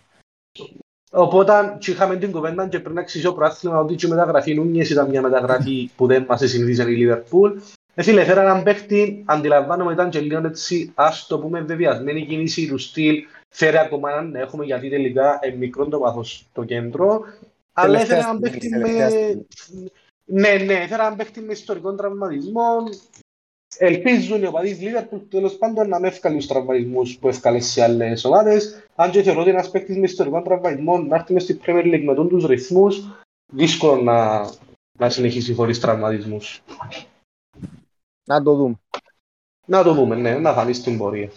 Οπότε 1.12 1.78
και 1.80 1.92
είχαμε 1.92 2.16
την 2.18 2.32
κουβέντα 2.32 2.68
και 2.68 2.80
πριν 2.80 2.94
να 2.96 3.02
αξίζει 3.02 3.28
ο 3.28 3.34
προάθλημα 3.34 3.80
ότι 3.80 3.96
και 3.96 4.06
η 4.06 4.10
μεταγραφή 4.10 4.54
Νούνιες 4.54 4.90
ήταν 4.90 5.10
μια 5.10 5.22
μεταγραφή 5.22 5.90
που 5.96 6.08
δεν 6.08 6.26
μας 6.28 6.40
συνηθίζαν 6.40 6.88
η 6.88 6.96
Λίβερπουλ. 6.96 7.58
Ε, 8.00 8.04
φίλε, 8.04 8.24
φέρα 8.24 8.42
έναν 8.42 8.64
παίχτη, 8.64 9.24
αντιλαμβάνομαι 9.26 9.94
ήταν 9.94 10.10
και 10.10 10.20
λίγο 10.20 10.48
έτσι, 10.48 10.92
ας 10.96 11.28
το 11.28 11.40
πούμε 11.40 11.62
βεβαιασμένη 11.62 12.26
κίνηση 12.26 12.68
του 12.68 12.78
στυλ, 12.78 13.24
φέρε 13.50 13.80
ακόμα 13.80 14.12
έναν 14.12 14.32
να 14.32 14.40
έχουμε 14.40 14.66
γιατί 14.66 14.90
τελικά 14.90 15.40
είναι 15.44 15.56
μικρό 15.56 15.88
το 15.88 16.00
βάθος 16.00 16.46
στο 16.52 16.64
κέντρο. 16.64 17.22
Αλλά 17.74 17.92
Τελευταία 17.92 18.18
έφερε 18.18 18.32
έναν 18.32 18.36
στιγμή, 18.36 18.50
παίχτη 18.50 18.70
τελευταία 18.70 19.10
με... 19.10 19.46
στιγμή. 19.50 19.92
Ναι, 20.26 20.50
ναι, 20.50 20.74
έφερε 20.74 21.02
έναν 21.02 21.16
παίχτη 21.16 21.42
με 21.42 21.52
ιστορικών 21.52 21.98
τραυματισμών. 21.98 22.90
Ελπίζουν 23.78 24.42
οι 24.42 24.46
οπαδοί 24.46 24.70
της 24.70 24.82
Λίβερπουλ 24.82 25.20
τέλος 25.30 25.58
πάντων 25.58 25.90
να 25.90 26.00
με 26.00 26.08
ευκαλούν 26.08 26.38
τους 26.38 26.48
τραυματισμούς 26.48 27.18
που 27.18 27.28
ευκαλές 27.28 27.66
σε 27.66 27.84
άλλες 27.84 28.26
ομάδες. 28.26 28.84
Αν 28.96 29.12
και 29.12 29.22
θεωρώ 29.22 29.42
ότι 29.42 29.50
ένας 29.50 29.70
παίκτης 29.72 29.96
με 29.96 30.04
ιστορικών 30.04 30.44
τραυματισμών 30.44 31.08
να 31.08 31.16
έρθει 31.16 31.34
μες 31.34 31.44
στη 31.44 31.60
Premier 31.66 31.86
League 31.86 32.04
με 32.04 32.14
τον 32.14 32.30
τους 32.30 32.46
ρυθμούς, 32.46 33.04
δύσκολο 33.54 34.02
να, 34.02 34.50
να 35.00 35.10
συνεχίσει 35.10 35.54
χωρίς 35.54 35.80
τραυματισμούς. 35.80 36.62
Να 38.30 38.44
το 38.44 38.56
δούμε. 38.56 38.80
Να 39.66 39.84
το 39.84 39.94
δούμε, 39.94 40.16
ναι, 40.16 40.38
να 40.38 40.54
φανεί 40.54 40.74
στην 40.74 40.98
πορεία. 40.98 41.32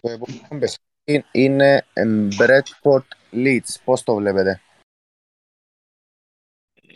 Το 0.00 0.10
επόμενο 0.10 0.48
παιχνίδι 0.48 1.28
είναι 1.32 1.86
εμ, 1.92 2.28
Bradford 2.38 3.04
Leeds. 3.32 3.80
Πώς 3.84 4.02
το 4.02 4.14
βλέπετε; 4.14 4.60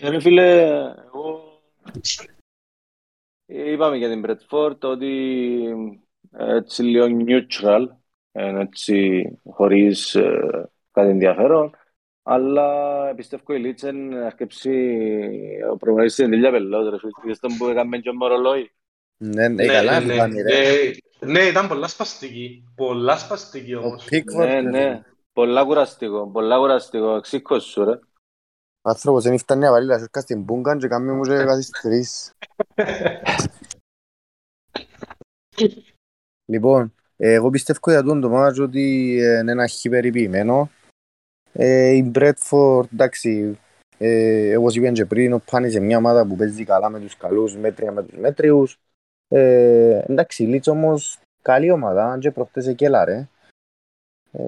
Ε, 0.01 0.09
Ρε 0.09 0.21
φίλε, 0.21 0.61
εγώ 1.05 1.61
είπαμε 3.47 3.97
για 3.97 4.09
την 4.09 4.25
Bradford 4.27 4.79
ότι 4.81 5.65
ε, 6.33 6.57
έτσι 6.57 6.83
λίγο 6.83 7.07
neutral, 7.27 7.87
ε, 8.33 8.61
έτσι 8.61 9.25
χωρίς 9.51 10.15
ε, 10.15 10.71
κάτι 10.91 11.09
ενδιαφέρον, 11.09 11.77
αλλά 12.29 13.15
πιστεύω 13.15 13.55
η 13.55 13.63
Leeds 13.65 13.93
να 13.93 14.27
αρκεψεί 14.27 14.99
ο 15.73 15.77
προπονητής 15.77 16.13
στην 16.13 16.31
τελειά 16.31 16.51
πελός, 16.51 16.91
ρε 16.91 16.99
φίλε, 16.99 17.11
είδες 17.25 17.39
τον 17.39 17.57
που 17.57 17.67
έκαμε 17.67 17.99
και 17.99 18.09
ο 18.09 18.15
Μορολόι. 18.15 18.71
Ναι, 19.17 19.49
ναι, 19.49 19.67
καλά 19.67 20.01
ναι, 20.01 20.13
το 20.13 20.17
κάνει, 20.17 20.43
ρε. 20.43 20.59
Ε, 20.59 20.93
ναι, 21.21 21.41
ήταν 21.41 21.69
πολλά 21.69 21.89
σπαστική. 21.89 22.65
Πολλά 22.75 23.17
σπαστική 23.17 23.75
Ο 23.75 23.81
όμως. 23.81 24.09
Pickford, 24.11 24.37
Ναι, 24.37 24.45
ρε, 24.45 24.61
ναι, 24.61 25.03
πολλά 25.33 25.65
κουραστικό, 25.65 26.31
πολλά 26.31 26.59
κουραστικό, 26.59 27.21
ξύκος 27.21 27.65
σου 27.65 27.85
ρε. 27.85 27.99
Ο 28.83 28.89
άνθρωπος 28.89 29.23
δεν 29.23 29.39
φτάνει 29.39 29.61
να 29.61 29.71
βάλει 29.71 29.89
τα 29.89 29.99
σέρκα 29.99 30.21
στην 30.21 30.45
πούγκαν 30.45 30.79
και 30.79 30.89
κάνει 30.89 31.13
μου 31.13 31.23
και 31.23 31.35
καθυστερείς. 31.35 32.33
Λοιπόν, 36.45 36.95
ε, 37.17 37.33
εγώ 37.33 37.51
πιστεύω 37.51 37.91
για 37.91 38.03
τον 38.03 38.21
το 38.21 38.29
μάτς 38.29 38.59
ότι 38.59 39.17
ε, 39.21 39.39
είναι 39.39 39.53
ένα 39.53 39.67
χι 39.67 39.89
περιποιημένο. 39.89 40.71
Ε, 41.59 41.89
η 41.89 42.11
Bradford, 42.15 42.93
εντάξει, 42.93 43.59
ε, 43.99 44.57
όπως 44.57 44.77
είπαν 44.77 44.95
και 44.95 45.05
πριν, 45.05 45.33
ο 45.33 45.43
Πάνης 45.51 45.75
είναι 45.75 45.85
μια 45.85 45.97
ομάδα 45.97 46.27
που 46.27 46.37
παίζει 46.37 46.65
καλά 46.65 46.89
με 46.89 47.01
τους 47.01 47.17
καλούς, 47.17 47.57
μέτρια 47.57 47.93
με 47.93 48.03
τους 48.03 48.19
μέτριους. 48.19 48.79
Ε, 49.29 50.05
εντάξει, 50.09 50.45
η 50.45 50.55
Leeds 50.55 50.73
όμως 50.73 51.19
καλή 51.43 51.71
ομάδα, 51.71 52.07
αν 52.07 52.21
και 52.21 52.31
προχτές 52.31 52.67
εκέλαρε. 52.67 53.29
Ε, 54.33 54.43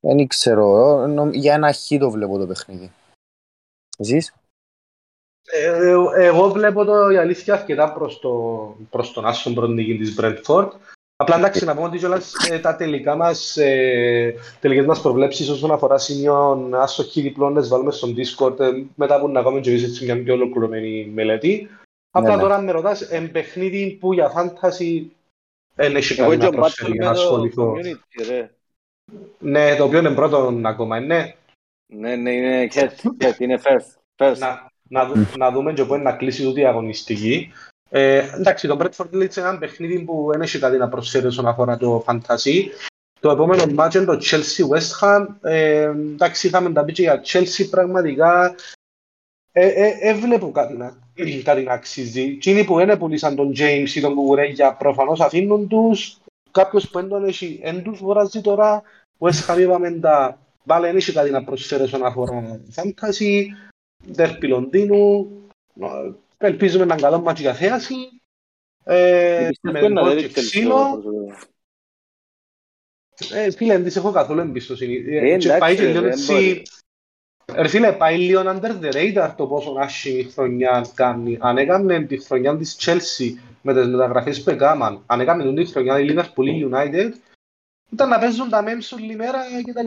δεν 0.00 0.26
ξέρω, 0.26 1.00
ε, 1.02 1.06
νο- 1.06 1.30
για 1.32 1.54
ένα 1.54 1.72
χι 1.72 1.98
το 1.98 2.10
βλέπω 2.10 2.38
το 2.38 2.46
παιχνίδι. 2.46 2.92
Εσείς; 3.98 4.34
Ε, 5.52 5.94
εγώ 6.24 6.50
βλέπω 6.50 6.84
το 6.84 7.10
η 7.10 7.16
αλήθεια 7.16 7.54
αρκετά 7.54 7.92
προς, 7.92 8.18
το, 8.18 8.76
προς 8.90 9.12
τον 9.12 9.26
άσον 9.26 9.54
πρώτη 9.54 9.72
νίκη 9.72 9.96
της 9.96 10.16
Brentford. 10.20 10.70
Απλά 11.20 11.36
εντάξει 11.36 11.64
να 11.64 11.74
πούμε 11.74 11.86
ότι 11.86 11.98
κιόλας 11.98 12.32
ε, 12.50 12.58
τα 12.58 12.76
τελικά 12.76 13.16
μας, 13.16 13.56
ε, 13.56 14.34
τελικές 14.60 14.86
μας 14.86 15.00
προβλέψεις 15.00 15.48
όσον 15.48 15.72
αφορά 15.72 15.98
σημείων 15.98 16.74
άσοχη 16.74 17.20
διπλών, 17.20 17.68
βάλουμε 17.68 17.90
στον 17.90 18.14
Discord 18.16 18.60
ε, 18.60 18.70
μετά 18.94 19.20
που 19.20 19.28
να 19.28 19.42
κάνουμε 19.42 19.60
και 19.60 19.70
εμείς 19.70 19.84
έτσι 19.84 20.04
μια 20.04 20.22
πιο 20.22 20.34
ολοκληρωμένη 20.34 21.10
μελέτη. 21.14 21.68
Απλά 22.10 22.36
ναι. 22.36 22.42
τώρα 22.42 22.54
αν 22.54 22.64
με 22.64 22.72
ρωτάς, 22.72 23.00
εν 23.00 23.30
παιχνίδι 23.30 23.96
που 24.00 24.12
για 24.12 24.28
φάνταση 24.28 25.12
δεν 25.74 25.96
έχει 25.96 26.20
Εγώ 26.20 26.30
κάτι 26.30 26.40
και 26.40 26.50
να 26.50 26.56
ο 26.56 26.60
Μπάτσελ 26.60 26.86
προσφέρει 26.86 26.92
για 26.92 27.00
με 27.04 27.06
να 27.10 27.14
το 27.14 27.20
ασχοληθώ. 27.20 27.72
community 27.74 28.26
ρε. 28.28 28.50
Ναι, 29.38 29.76
το 29.76 29.84
οποίο 29.84 29.98
είναι 29.98 30.14
πρώτον 30.14 30.66
ακόμα, 30.66 31.00
ναι. 31.00 31.34
Ναι, 31.86 32.16
ναι, 32.16 32.32
είναι 32.32 32.68
cat, 32.74 32.88
cat, 33.18 33.38
είναι 33.38 33.60
first, 33.62 34.24
first. 34.24 34.38
να, 34.38 34.70
να, 34.88 35.04
δου- 35.04 35.36
να 35.36 35.50
δούμε 35.50 35.72
και 35.72 35.84
πού 35.84 35.94
είναι 35.94 36.02
να 36.02 36.12
κλείσει 36.12 36.42
τούτη 36.42 36.60
η 36.60 36.66
αγωνιστική. 36.66 37.52
Ε, 37.92 38.28
εντάξει, 38.34 38.66
το 38.68 38.78
Bradford 38.80 39.14
Leeds 39.14 39.36
είναι 39.36 39.48
ένα 39.48 39.58
παιχνίδι 39.58 40.00
που 40.00 40.28
δεν 40.32 40.40
έχει 40.40 40.58
κάτι 40.58 40.76
να 40.76 40.88
προσφέρει 40.88 41.26
όσον 41.26 41.46
αφορά 41.46 41.76
το 41.76 42.04
fantasy. 42.06 42.64
Το 43.20 43.30
επόμενο 43.30 43.66
μάτσο 43.66 43.98
είναι 43.98 44.16
το 44.16 44.20
Chelsea 44.22 44.68
West 44.68 45.00
Ham. 45.00 45.26
Ε, 45.40 45.82
εντάξει, 45.82 46.46
είχαμε 46.46 46.72
τα 46.72 46.84
πει 46.84 46.92
και 46.92 47.02
για 47.02 47.22
Chelsea 47.24 47.68
πραγματικά. 47.70 48.54
Ε, 49.52 49.66
ε, 49.66 49.96
ε, 50.00 50.14
βλέπω 50.14 50.50
κάτι 50.50 50.76
να, 50.76 50.96
κάτι 51.44 51.62
να 51.62 51.72
αξίζει. 51.72 52.22
Εκείνοι 52.22 52.64
που 52.64 52.74
δεν 52.74 52.98
πουλήσαν 52.98 53.36
τον 53.36 53.52
James 53.56 53.88
ή 53.94 54.00
τον 54.00 54.14
Κουκουρέγια 54.14 54.74
προφανώς 54.74 55.20
αφήνουν 55.20 55.68
τους. 55.68 56.18
Κάποιος 56.50 56.90
που 56.90 56.98
δεν 56.98 57.08
τον 57.08 57.24
έχει, 57.24 57.60
δεν 57.62 57.82
τους 57.82 57.98
βοράζει 57.98 58.40
τώρα. 58.40 58.82
West 59.18 59.46
Ham 59.46 59.58
είπαμε 59.58 59.90
τα 59.90 60.38
πάλι 60.66 60.86
δεν 60.86 60.96
έχει 60.96 61.12
κάτι 61.12 61.30
να 61.30 61.44
προσφέρει 61.44 61.82
όσον 61.82 62.04
αφορά 62.04 62.60
fantasy. 62.74 63.44
Δέρπι 64.04 64.46
Λονδίνου. 64.46 65.30
Ε, 66.42 66.46
Ελπίζουμε 66.46 66.84
να 66.84 66.94
είναι 66.94 67.02
καλό 67.02 67.20
μάτσο 67.20 67.42
για 67.42 67.54
θέαση. 67.54 67.94
Ε, 68.84 69.48
με 69.62 69.70
Πιστεύω 69.72 69.88
να 69.88 70.02
γκολ 70.02 70.14
δει 70.14 70.20
και 70.22 70.28
Chelsea 70.28 70.44
ξύλο. 70.44 71.00
προσωπικά. 71.02 71.48
Ε, 73.32 73.50
φίλε, 73.50 73.72
δεν 73.72 73.84
της 73.84 73.96
έχω 73.96 74.12
καθόλου 74.12 74.40
εμπιστοσύνη. 74.40 74.94
Ε, 74.94 75.32
Ε, 75.32 75.38
και 75.38 75.48
εντάξει, 75.48 75.58
πάει 75.58 75.74
και 75.74 75.82
ρε, 75.82 75.88
λίγο 75.88 76.00
δεν 76.00 76.10
έτσι... 76.10 76.32
μπορεί. 76.32 76.62
Ρε 77.54 77.68
φίλε, 77.68 77.92
πάει 77.92 78.18
λίγο 78.18 78.42
under 78.46 78.80
the 78.80 78.92
radar 78.92 79.34
το 79.36 79.46
πόσο 79.46 79.74
άσχημη 79.78 80.22
χρονιά 80.22 80.86
κάνει. 80.94 81.38
Αν 81.40 81.58
έκαμε 81.58 82.02
τη 82.02 82.18
χρονιά 82.18 82.56
της 82.56 82.76
Chelsea 82.80 83.34
με 83.62 83.74
τις 83.74 83.86
μεταγραφές 83.86 84.42
που 84.42 84.50
έκαναν, 84.50 85.02
αν 85.06 85.20
έκαμε 85.20 85.54
τη 85.54 85.70
χρονιά 85.70 86.00
η 86.00 86.06
Liverpool 86.08 86.44
ή 86.44 86.68
United, 86.72 87.10
ήταν 87.92 88.08
να 88.08 88.18
παίζουν 88.18 88.48
τα 88.48 88.64
memes 88.64 88.96
όλη 88.98 89.16
μέρα 89.16 89.38
κτλ. 89.66 89.86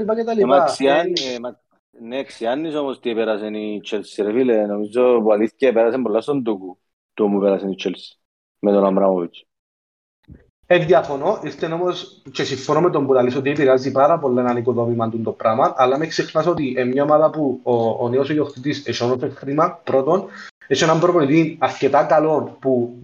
Κτλ. 1.93 2.06
Ε, 2.06 2.10
μα 2.10 2.10
ξιάνει, 2.10 2.10
ε, 2.10 2.10
μα- 2.10 2.15
Ναι, 2.17 2.23
ξιάνεις 2.23 2.75
όμως 2.75 2.99
τι 2.99 3.10
επέρασε 3.10 3.47
η 3.47 3.82
Chelsea, 3.86 4.23
ρε 4.23 4.31
φίλε. 4.31 4.65
Νομίζω 4.65 5.21
που 5.21 5.31
αλήθεια 5.33 5.67
επέρασε 5.67 5.98
πολλά 5.98 6.21
στον 6.21 6.44
Τούκου. 6.44 6.77
Το 7.13 7.27
μου 7.27 7.39
πέρασε 7.39 7.67
η 7.69 7.75
Chelsea. 7.83 8.17
Με 8.60 8.71
τον 8.71 8.85
Αμπράμοβιτς. 8.85 9.46
Ε, 10.65 10.77
διαφωνώ, 10.85 11.39
ήρθε 11.44 11.65
όμως 11.65 12.21
και 12.31 12.44
συμφωνώ 12.44 12.81
με 12.81 12.89
τον 12.89 13.06
Μπουραλής 13.06 13.35
ότι 13.35 13.50
επηρεάζει 13.50 13.91
πάρα 13.91 14.19
πολύ 14.19 14.39
έναν 14.39 14.58
οικοδόμημα 14.58 15.10
του 15.10 15.21
το 15.21 15.31
πράγμα, 15.31 15.73
αλλά 15.77 15.98
μην 15.98 16.10
ξεχνάς 16.10 16.46
ότι 16.48 16.69
είναι 16.69 16.85
μια 16.85 17.04
ομάδα 17.04 17.29
που 17.29 17.60
ο, 17.63 17.75
ο 17.75 18.10
νέος 18.10 18.29
ιδιοκτήτης 18.29 18.87
έχει 18.87 19.04
όμως 19.04 19.33
χρήμα, 19.33 19.81
πρώτον, 19.83 20.27
έχει 20.67 20.83
έναν 20.83 21.00
προπονητή 21.00 21.58
αρκετά 21.60 22.04
καλό 22.04 22.58
που 22.62 22.96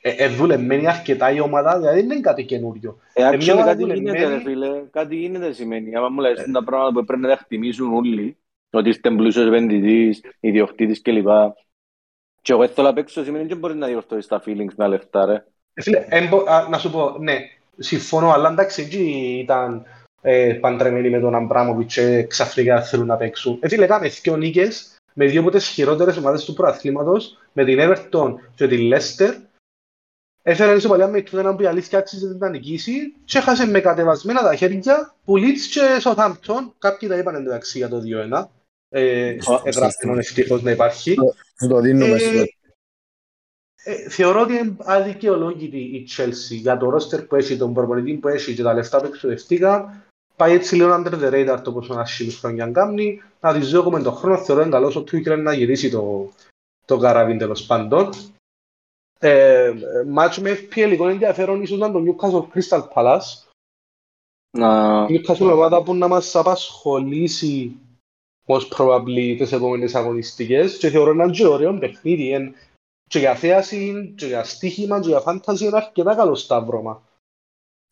ε, 0.00 0.10
ε, 0.10 0.28
δουλεμένη 0.28 0.88
αρκετά 0.88 1.30
η 1.30 1.40
ομάδα, 1.40 1.78
δηλαδή 1.78 2.00
δεν 2.00 2.10
είναι 2.10 2.20
κάτι 2.20 2.44
καινούριο. 2.44 2.98
Ε, 3.12 3.22
μια 3.22 3.32
actually 3.32 3.52
ομάδα 3.52 3.68
κάτι 3.68 3.80
δουλεμένη. 3.80 4.10
γίνεται 4.18 4.34
ρε 4.34 4.40
φίλε, 4.40 4.82
κάτι 4.90 5.16
γίνεται 5.16 5.52
σημαίνει. 5.52 5.96
Άμα 5.96 6.08
μου 6.08 6.20
λες 6.20 6.44
τα 6.52 6.64
πράγματα 6.64 6.98
που 6.98 7.04
πρέπει 7.04 7.22
να 7.22 7.28
τα 7.28 7.36
χτιμήσουν 7.36 7.94
όλοι, 7.94 8.36
ότι 8.70 8.88
είστε 8.88 9.10
πλούσιος 9.10 9.46
επενδυτής, 9.46 10.20
ιδιοκτήτης 10.40 11.02
κλπ. 11.02 11.28
Και 12.42 12.52
εγώ 12.52 12.68
θέλω 12.68 12.86
να 12.86 12.92
παίξω 12.92 13.24
σημαίνει 13.24 13.46
και 13.46 13.54
μπορείς 13.54 13.76
να 13.76 13.86
διορθώσεις 13.86 14.26
τα 14.26 14.42
feelings 14.46 14.74
με 14.76 14.86
λεφτά 14.86 15.26
ρε. 15.26 15.44
Ε, 15.74 15.82
Φίλε, 15.82 16.06
εμπο- 16.08 16.50
α, 16.50 16.68
να 16.68 16.78
σου 16.78 16.90
πω, 16.90 17.16
ναι, 17.18 17.36
συμφωνώ, 17.78 18.30
αλλά 18.30 18.50
εντάξει, 18.50 18.82
εκεί 18.82 19.38
ήταν 19.42 19.84
ε, 20.20 20.52
παντρεμένοι 20.60 21.10
με 21.10 21.20
τον 21.20 21.34
Αμπράμοβιτς 21.34 21.94
και 21.94 22.22
ξαφνικά 22.22 22.82
θέλουν 22.82 23.06
να 23.06 23.16
παίξουν. 23.16 23.58
Έτσι 23.60 23.76
λέγαμε 23.76 24.08
δύο 24.08 24.36
νίκες 24.36 24.96
με 25.14 25.26
δύο 25.26 25.40
από 25.40 25.50
τις 25.50 25.66
χειρότερες 25.66 26.16
ομάδες 26.16 26.44
του 26.44 26.52
προαθλήματος, 26.52 27.38
με 27.52 27.64
την 27.64 27.78
Everton 27.80 28.34
και 28.54 28.66
την 28.66 28.92
Leicester. 28.92 29.34
Έφερε 30.42 30.70
ένα 30.70 30.80
σοπαλιά 30.80 31.08
με 31.08 31.22
τούτο 31.22 31.54
που 31.54 31.62
η 31.62 31.66
αλήθεια 31.66 31.98
άξιζε 31.98 32.36
να 32.38 32.48
νικήσει 32.48 33.14
και 33.24 33.38
έχασε 33.38 33.66
με 33.66 33.80
κατεβασμένα 33.80 34.42
τα 34.42 34.54
χέρια 34.54 35.14
που 35.24 35.36
Λίτς 35.36 35.66
και 35.66 35.80
Southampton, 36.02 36.72
κάποιοι 36.78 37.08
τα 37.08 37.16
είπαν 37.16 37.34
εντάξει 37.34 37.78
για 37.78 37.88
το 37.88 38.02
2-1 38.30 38.46
εγγραφήνων 39.64 40.18
ευτυχώς 40.18 40.62
να 40.62 40.70
υπάρχει. 40.70 41.14
Το 41.68 41.80
δίνουμε 41.80 42.14
ε, 42.14 42.18
στο 42.18 42.44
ε, 43.84 44.08
Θεωρώ 44.08 44.40
ότι 44.40 44.52
είναι 44.52 44.76
αδικαιολόγητη 44.78 45.78
η 45.78 46.08
Chelsea 46.16 46.60
για 46.60 46.76
το 46.76 46.90
ρόστερ 46.90 47.22
που 47.22 47.36
έχει, 47.36 47.56
τον 47.56 47.74
προπονητή 47.74 48.12
που 48.12 48.28
έχει 48.28 48.54
και 48.54 48.62
τα 48.62 48.74
λεφτά 48.74 49.00
που 49.00 49.06
εξοδευτήκαν. 49.06 50.02
Πάει 50.36 50.52
έτσι 50.52 50.74
λίγο 50.74 50.94
under 50.94 51.12
the 51.12 51.30
radar 51.32 51.60
το 51.62 51.72
πόσο 51.72 51.94
να 51.94 52.04
σχήμει 52.04 52.30
χρόνια 52.30 52.70
κάνει. 52.70 53.22
Να 53.40 53.52
τη 53.54 53.60
ζω 53.60 53.90
με 53.90 54.02
τον 54.02 54.12
χρόνο, 54.12 54.44
θεωρώ 54.44 54.62
είναι 54.62 54.76
ότι 54.76 54.98
ο 54.98 55.02
Τούκερ 55.02 55.38
να 55.38 55.52
γυρίσει 55.52 55.90
το, 55.90 56.32
το 56.84 56.98
καραβίν 56.98 57.38
τέλος 57.38 57.66
πάντων. 57.66 58.10
Ε, 59.18 59.72
μάτσο 60.06 60.40
με 60.40 60.50
FPL 60.50 60.86
λίγο 60.88 61.08
ενδιαφέρον 61.08 61.62
ίσως 61.62 61.78
να 61.78 61.90
το 61.92 62.02
Newcastle 62.06 62.46
Crystal 62.54 62.88
Palace. 62.94 63.46
Να... 64.58 65.06
Η 65.08 65.20
Newcastle 65.20 65.50
ομάδα 65.52 65.82
που 65.82 65.94
να 65.94 66.08
μας 66.08 66.36
απασχολήσει 66.36 67.76
most 68.46 68.68
probably 68.76 69.34
τις 69.38 69.52
επόμενες 69.52 69.94
αγωνιστικές 69.94 70.78
και 70.78 70.90
θεωρώ 70.90 71.10
έναν 71.10 71.30
και 71.30 71.46
ωραίο 71.46 71.78
παιχνίδι. 71.78 72.32
Εν, 72.32 72.54
και 73.08 73.18
για 73.18 73.34
θέαση, 73.34 74.14
και 74.16 74.26
για 74.26 74.44
στοίχημα, 74.44 75.00
και 75.00 75.08
για 75.08 75.20
φάνταση 75.20 75.64
είναι 75.64 75.76
αρκετά 75.76 76.14
καλό 76.14 76.34
σταύρωμα. 76.34 77.02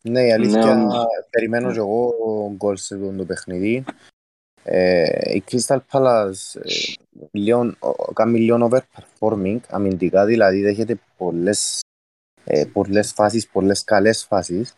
Ναι, 0.01 0.21
η 0.25 0.31
αλήθεια, 0.31 0.75
Ναι. 0.75 0.85
περιμένω 1.29 1.71
και 1.71 1.77
εγώ 1.77 2.13
γκολ 2.55 2.75
σε 2.75 2.95
αυτό 2.95 3.11
το 3.17 3.25
παιχνίδι. 3.25 3.83
Ε, 4.63 5.35
η 5.35 5.43
Crystal 5.51 5.77
Palace 5.91 6.61
ε, 6.61 6.69
λίγο, 6.69 6.93
ο- 6.93 7.06
κάνει 8.13 8.39
λίγο 8.39 8.69
overperforming 8.71 9.59
αμυντικά, 9.69 10.25
δηλαδή 10.25 10.61
δέχεται 10.61 10.99
πολλές, 11.17 11.79
ε, 12.43 12.65
πολλές 12.65 13.11
φάσεις, 13.13 13.47
πολλές 13.47 13.83
καλές 13.83 14.23
φάσεις. 14.23 14.75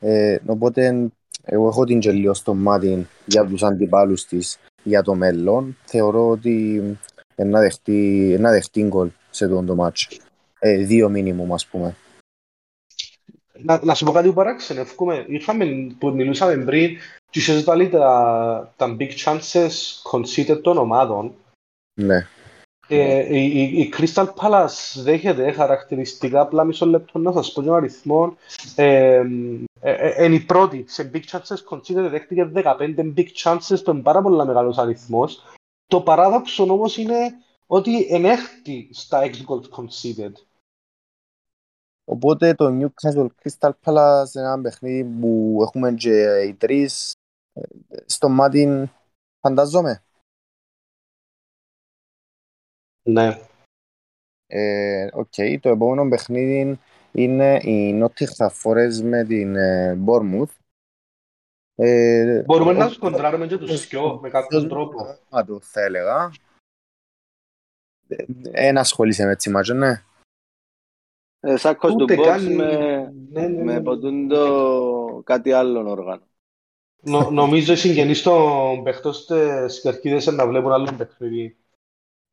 Ε, 0.00 0.38
οπότε 0.46 1.10
εγώ 1.42 1.68
έχω 1.68 1.84
την 1.84 2.00
και 2.00 2.12
λίγο 2.12 2.34
στο 2.34 2.54
μάτι 2.54 3.06
για 3.26 3.46
τους 3.46 3.62
αντιπάλους 3.62 4.26
της 4.26 4.58
για 4.82 5.02
το 5.02 5.14
μέλλον. 5.14 5.76
Θεωρώ 5.84 6.28
ότι 6.28 6.82
ε, 7.34 7.44
να 7.44 7.60
δεχτεί, 7.60 8.36
να 8.40 8.50
δεχτεί 8.50 8.82
γκολ 8.82 9.10
σε 9.30 9.44
αυτό 9.44 9.62
το 9.62 9.74
μάτσο. 9.74 10.08
Ε, 10.58 10.76
δύο 10.76 11.08
μίνιμουμ 11.08 11.52
ας 11.52 11.66
πούμε. 11.66 11.96
Να, 13.62 13.84
να 13.84 13.94
σου 13.94 14.04
πω 14.04 14.12
κάτι 14.12 14.28
που 14.28 14.34
παράξενευκούμε. 14.34 15.24
Είχαμε, 15.28 15.66
που 15.98 16.10
μιλούσαμε 16.10 16.64
πριν, 16.64 16.96
και 17.30 17.38
είχες 17.38 17.64
βάλει 17.64 17.88
τα, 17.88 18.72
τα 18.76 18.96
big 18.98 19.10
chances 19.24 19.70
conceded 20.10 20.62
των 20.62 20.78
ομάδων. 20.78 21.34
Ναι. 21.94 22.26
Ε, 22.88 23.36
η, 23.38 23.50
η, 23.54 23.80
η 23.80 23.92
Crystal 23.96 24.26
Palace 24.34 25.02
δέχεται 25.02 25.52
χαρακτηριστικά, 25.52 26.40
απλά 26.40 26.64
μισό 26.64 26.86
λεπτό 26.86 27.18
να 27.18 27.32
σας 27.32 27.52
πω 27.52 27.62
τον 27.62 27.74
αριθμό. 27.74 28.36
Ε, 28.76 29.22
ε, 29.80 29.92
ε, 29.92 30.24
είναι 30.24 30.34
η 30.34 30.40
πρώτη 30.40 30.84
σε 30.88 31.10
big 31.14 31.22
chances 31.30 31.56
conceded, 31.70 32.08
δέχτηκε 32.10 32.50
15 32.54 33.14
big 33.16 33.26
chances, 33.44 33.84
που 33.84 33.90
είναι 33.90 34.02
πάρα 34.02 34.22
πολύ 34.22 34.36
μεγάλος 34.46 34.78
αριθμός. 34.78 35.42
Το 35.86 36.00
παράδοξο 36.00 36.62
όμως 36.62 36.96
είναι 36.96 37.32
ότι 37.66 38.06
ενέχτη 38.10 38.88
στα 38.92 39.22
ex 39.24 39.32
goals 39.32 39.68
conceded. 39.80 40.32
Οπότε 42.04 42.54
το 42.54 42.66
Newcastle 42.80 43.26
Crystal 43.42 43.70
Palace 43.84 44.34
είναι 44.34 44.44
ένα 44.44 44.60
παιχνίδι 44.60 45.04
που 45.20 45.58
έχουμε 45.62 45.92
και 45.92 46.42
οι 46.46 46.54
τρεις 46.54 47.12
ε, 47.52 47.60
στο 48.06 48.28
μάτι 48.28 48.90
φανταζόμαι. 49.40 50.02
Ναι. 53.02 53.38
Ε, 54.46 55.08
οκ, 55.12 55.34
το 55.60 55.68
επόμενο 55.68 56.08
παιχνίδι 56.08 56.78
είναι 57.12 57.56
η 57.56 58.02
Nottingham 58.02 58.48
Forest 58.62 59.00
με 59.02 59.24
την 59.24 59.56
ε, 59.56 59.98
Bournemouth. 60.06 60.50
Ε, 61.74 62.42
Μπορούμε 62.42 62.72
να 62.72 62.84
ο- 62.84 62.88
τους 62.88 62.98
κοντράρουμε 62.98 63.46
και 63.46 63.58
τους 63.58 63.88
δυο 63.88 64.18
με 64.20 64.30
κάποιον 64.30 64.68
τρόπο. 64.68 65.02
Α, 65.36 65.44
το 65.46 65.60
θα 65.60 65.80
έλεγα. 65.80 66.32
Ένα 68.50 68.80
ασχολείσαι 68.80 69.24
με 69.24 69.30
έτσι 69.30 69.50
μάτσο, 69.50 69.74
ναι. 69.74 70.02
Ε, 71.40 71.56
Σάκος 71.56 71.94
του 71.94 72.02
Ούτε 72.02 72.14
box 72.18 72.22
καν... 72.22 72.54
με, 72.54 72.66
Ναι, 73.30 73.40
ναι, 73.40 73.48
ναι. 73.48 73.62
με 73.62 73.82
ποτούν 73.82 74.28
το 74.28 75.22
κάτι 75.24 75.52
άλλο 75.52 75.90
όργανο. 75.90 76.26
Νο, 77.02 77.30
νομίζω 77.30 77.72
οι 77.72 77.76
συγγενείς 77.76 78.22
των 78.22 78.82
παιχτών 78.82 79.12
στις 79.12 79.80
κερκίδες 79.80 80.26
να 80.26 80.46
βλέπουν 80.46 80.72
άλλο 80.72 80.94
παιχνίδι. 80.96 81.56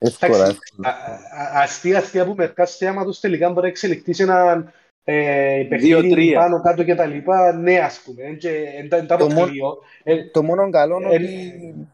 Εύκολα. 0.02 0.36
Εντάξει, 0.36 0.60
εύκολα. 0.70 0.90
α- 0.90 1.14
α- 1.58 1.62
Αστεία, 1.62 1.98
αστεία 1.98 2.26
που 2.26 2.34
μερικά 2.38 2.66
θέματος 2.66 3.20
τελικά 3.20 3.48
μπορεί 3.50 3.62
να 3.62 3.68
εξελιχθείς 3.68 4.16
σε 4.16 4.24
ένα 4.24 4.72
ε, 5.04 5.66
παιχνίδι 5.70 5.94
Δύο-τρία. 6.02 6.40
πάνω 6.40 6.62
κάτω 6.62 6.84
και 6.84 6.96
τα 6.96 7.06
λοιπά. 7.06 7.54
Ναι, 7.54 7.80
ας 7.80 8.02
πούμε. 8.06 8.24
Εν 8.24 8.38
και- 8.38 8.66
εν 8.78 8.90
τα- 8.90 8.98
εν 8.98 9.08
τα 9.08 9.18
Το 9.18 9.26
μόνο- 9.26 9.40
αποκλείω. 9.40 9.78
Ε, 10.04 10.26
Το 10.30 10.44
μόνο 10.44 10.70
καλό 10.70 10.96
είναι 11.00 11.10
Ε, 11.12 11.16
ότι 11.16 11.34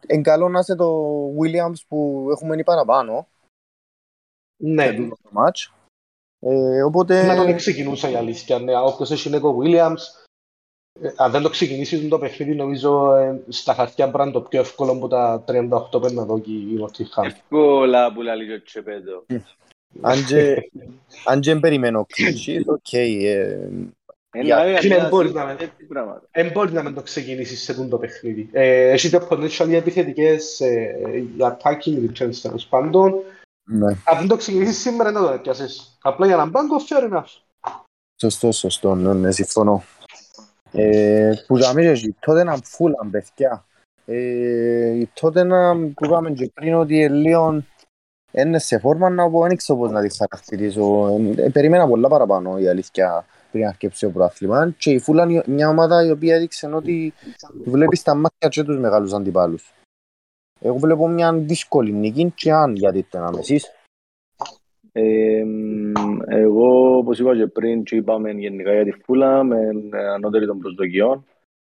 είναι 0.08 0.22
καλό 0.22 0.50
να 0.50 0.60
είσαι 0.60 0.76
το 0.76 1.14
Williams 1.42 1.80
που 1.88 2.28
έχουμε 2.32 2.64
παραπάνω 2.64 3.28
σε 4.58 4.68
Ναι, 4.70 4.94
τούτο 4.94 5.18
το 5.24 5.30
ματς. 5.34 5.74
Ε, 6.40 6.82
οπότε 6.84 7.26
να 7.26 7.36
τον 7.36 7.56
ξεκινούσα 7.56 8.10
η 8.10 8.16
αλήθεια. 8.16 8.60
Ναι, 8.60 8.78
όποιος 8.78 9.12
έχει 9.12 9.30
Νίκο 9.30 9.58
Williams, 9.62 9.98
ε, 9.98 10.25
αν 11.16 11.32
δεν 11.32 11.42
το 11.42 11.50
ξεκινήσεις 11.50 12.08
το 12.08 12.20
παιχνίδι, 12.20 12.56
νομίζω 12.56 13.16
ε, 13.16 13.42
στα 13.48 13.74
χαρτιά 13.74 14.06
μπορεί 14.06 14.18
να 14.18 14.24
είναι 14.24 14.32
το 14.34 14.42
πιο 14.42 14.60
εύκολο 14.60 14.92
από 14.92 15.08
τα 15.08 15.44
38 15.48 16.02
πέντε 16.02 16.22
εδώ 16.22 16.40
και 16.40 16.52
η 16.52 16.80
Nottingham. 16.82 17.24
Εύκολα 17.26 18.14
που 18.14 18.22
λέει 18.22 18.52
ο 18.52 18.62
Τσεπέτο. 18.64 19.26
αν 20.02 20.26
και- 20.26 20.72
αν 21.26 21.40
και 21.40 21.52
δεν 21.52 21.60
περιμένω 21.60 22.06
clean 22.08 22.33
sheet, 22.33 22.64
OK. 22.76 22.94
ε, 22.94 23.70
Για- 24.42 24.58
Ένα, 24.58 24.80
φίλε, 24.80 24.96
ένα, 24.96 25.08
μπορείς 25.08 25.32
να 25.34 25.46
με- 25.46 25.56
έτσι 25.60 25.84
πράγματα. 25.88 26.22
Δεν 26.32 26.52
μπορεί 26.52 26.72
να 26.72 26.84
μην 26.84 26.94
το 26.94 27.02
ξεκινήσεις 27.02 27.64
σε 27.64 27.74
τούτο 27.74 27.98
παιχνίδι. 27.98 28.50
Ε, 28.52 28.90
έχετε 28.90 29.28
potential 29.30 29.68
για 29.68 29.78
επιθετικές, 29.78 30.60
ε, 30.60 30.96
για 31.36 31.58
attacking 31.62 32.10
returns 32.10 32.36
τέλος 32.42 32.66
πάντων. 32.66 33.14
ναι. 33.64 33.88
Αν 34.06 34.18
δεν 34.18 34.28
το 34.28 34.36
ξεκινήσεις 34.36 34.78
σήμερα, 34.82 35.12
δεν 35.12 35.22
το 35.22 35.30
έπιασες. 35.30 35.98
Απλά 36.02 36.26
για 36.26 36.36
να 36.36 36.46
μπάγκο, 36.46 36.76
fair 36.90 37.14
enough. 37.14 37.42
Σωστό, 38.22 38.52
σωστό, 38.52 38.96
ναι, 38.96 39.14
ναι, 39.14 39.32
συμφωνώ. 39.32 39.84
Ε, 40.76 41.34
που 41.48 41.58
θα 41.58 41.74
μιλήσω, 41.74 42.08
η 42.08 42.16
Tottenham 42.28 42.58
Fulham, 42.78 43.08
παιδιά. 43.12 43.66
Ε, 44.06 44.90
η 44.90 45.10
Tottenham 45.22 45.92
που 45.96 46.06
είπαμε 46.06 46.32
και 46.32 46.52
πριν 46.54 46.74
ότι 46.74 46.96
είναι 46.96 47.08
λίγο 47.08 47.64
είναι 48.32 48.60
σε 48.60 48.80
φόρμα 48.80 49.10
να 49.10 49.30
πω, 49.30 49.42
δεν 49.42 49.58
ξέρω 49.58 49.80
πώς 49.80 49.92
να 49.92 50.02
τη 50.02 50.16
χαρακτηρίσω. 50.18 51.08
Ε, 51.38 51.50
περίμενα 51.50 51.88
πολλά 51.88 52.08
παραπάνω 52.08 52.58
η 52.58 52.68
αλήθεια 52.68 53.26
πριν 53.52 53.68
αρκέψει 53.68 54.06
το 54.06 54.12
πρωτάθλημα 54.12 54.74
και 54.78 54.92
η 54.92 55.04
Fulham 55.08 55.28
είναι 55.30 55.44
μια 55.46 55.70
ομάδα 55.70 56.06
η 56.06 56.12
οποία 56.12 56.36
έδειξε 56.36 56.68
ότι 56.68 57.14
βλέπεις 57.66 58.00
στα 58.00 58.16
μάτια 58.16 58.50
και 58.50 58.64
τους 58.64 58.78
μεγάλους 58.78 59.14
αντιπάλους. 59.14 59.74
Εγώ 60.60 60.78
βλέπω 60.78 61.08
μια 61.08 61.34
δύσκολη 61.34 61.92
νίκη 61.92 62.34
και 62.36 62.52
αν 62.52 62.76
γιατί 62.76 63.04
το 63.04 63.20
να 63.20 63.40
εσείς. 63.40 63.72
Ε, 64.98 65.44
μ, 65.44 65.92
εγώ, 66.28 66.98
όπως 66.98 67.20
είπα 67.20 67.36
και 67.36 67.48
πριν, 67.48 67.84
και 67.84 67.96
είπαμε 67.96 68.32
γενικά 68.32 68.74
για 68.74 68.84
τη 68.84 68.92
Φούλα, 68.92 69.44
με 69.44 69.58
ανώτερη 70.14 70.46
των 70.46 70.60
προσδοκιών. 70.60 71.26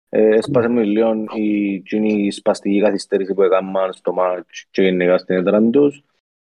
Ε, 0.09 0.37
έσπασε 0.37 0.69
μου 0.69 0.81
λίγο 0.81 1.25
η, 1.35 1.75
εκείνη 1.75 2.27
η 2.27 2.31
σπαστική 2.31 2.81
καθυστέρηση 2.81 3.35
που 3.35 3.43
έκαναν 3.43 3.93
στο 3.93 4.13
μάτς 4.13 4.67
και 4.71 4.83
γενικά 4.83 5.19
στην 5.19 5.37
έδρα 5.37 5.71
τους. 5.71 6.05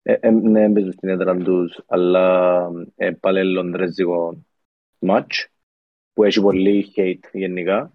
Ε, 0.02 0.12
ε, 0.20 0.30
ναι, 0.30 0.62
έμπαιζουν 0.62 0.92
στην 0.92 1.08
έδρα 1.08 1.36
τους, 1.36 1.80
αλλά 1.86 2.68
ε, 2.96 3.10
πάλι 3.10 3.52
λονδρέζικο 3.52 4.44
μάτς, 4.98 5.48
που 6.12 6.24
έχει 6.24 6.40
πολύ 6.40 6.92
hate 6.96 7.30
γενικά. 7.32 7.92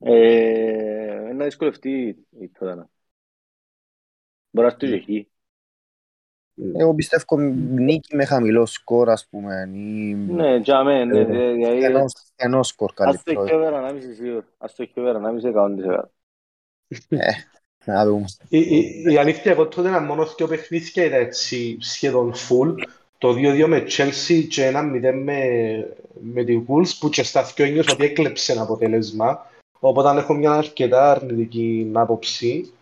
Ε, 0.00 1.32
να 1.34 1.44
δυσκολευτεί 1.44 2.26
η 2.40 2.48
Τότανα. 2.48 2.90
Μπορεί 4.50 4.66
να 4.66 4.72
στείλει 4.72 4.94
εκεί. 4.94 5.29
Εγώ 6.76 6.94
πιστεύω 6.94 7.36
νίκη 7.70 8.16
με 8.16 8.24
χαμηλό 8.24 8.66
σκορ 8.66 9.10
ας 9.10 9.26
πούμε 9.30 9.70
ή 9.74 10.14
Ναι, 10.14 10.56
για 10.56 10.84
μένα, 10.84 11.04
ναι, 11.04 11.20
Ε, 11.20 11.52
δηλαδή, 11.52 11.84
ενός, 11.84 12.12
ενός 12.36 12.68
σκορ 12.68 12.90
Ας 12.90 12.96
το 12.96 13.02
καλύτερο. 13.04 13.42
έχει 13.42 13.54
over 13.54 13.72
ανάμιση 13.74 14.14
σίγουρα. 14.14 14.44
Ας 14.58 14.74
το 14.74 14.82
έχει 14.82 15.00
over 15.00 15.14
ανάμιση 15.16 15.46
εκατόν 15.46 15.78
εκατό. 15.78 16.10
Να 17.84 18.04
δούμε. 18.06 18.24
Η, 18.48 18.58
η, 18.58 19.02
η 19.12 19.16
αλήθεια, 19.16 19.52
εγώ 19.52 19.66
τότε 19.68 19.88
ήταν 19.88 20.04
μόνος 20.04 20.34
δύο 20.34 20.46
παιχνίδια 20.46 21.04
ήταν 21.04 21.20
έτσι 21.20 21.76
σχεδόν 21.80 22.32
full. 22.34 22.74
Το 23.18 23.28
2-2 23.30 23.64
με 23.68 23.84
Chelsea 23.88 24.46
και 24.48 24.64
ένα 24.64 24.80
0 24.80 25.12
με, 25.24 25.42
με 26.20 26.44
τη 26.44 26.64
Wolves 26.68 26.96
που 26.98 27.08
και 27.08 27.22
στα 27.22 27.42
δυο 27.42 27.64
ένιωσα 27.64 27.92
ότι 27.92 28.04
έκλεψε 28.04 28.52
ένα 28.52 28.62
αποτέλεσμα. 28.62 29.46
Οπότε 29.80 30.18
έχω 30.18 30.34
μια 30.34 30.52
αρκετά 30.52 31.10
αρνητική 31.10 31.90
άποψη. 31.94 32.72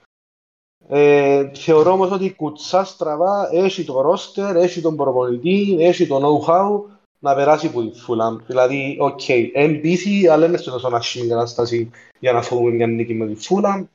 Ε, 0.90 1.50
θεωρώ 1.54 1.92
όμως 1.92 2.10
ότι 2.10 2.24
η 2.24 2.34
κουτσά 2.34 2.84
στραβά 2.84 3.48
έχει 3.52 3.84
το 3.84 4.00
ρόστερ, 4.00 4.56
έχει 4.56 4.80
τον 4.80 4.96
προπονητή, 4.96 5.76
έχει 5.80 6.06
το 6.06 6.20
know-how 6.22 6.96
να 7.18 7.34
περάσει 7.34 7.70
που 7.70 7.90
τη 7.90 7.98
Φούλαμ. 7.98 8.36
Δηλαδή, 8.46 8.96
OK, 9.00 9.20
okay, 9.26 9.50
εμπίθη, 9.52 10.28
αλλά 10.28 10.46
είναι 10.46 10.56
σε 10.56 10.70
τόσο 10.70 10.88
άσχημη 10.88 11.28
κατάσταση 11.28 11.90
για 12.18 12.32
να 12.32 12.42
φοβούμε 12.42 12.70
μια 12.70 12.86
νίκη 12.86 13.14
με 13.14 13.26
τη 13.26 13.34
Φούλαμ. 13.34 13.86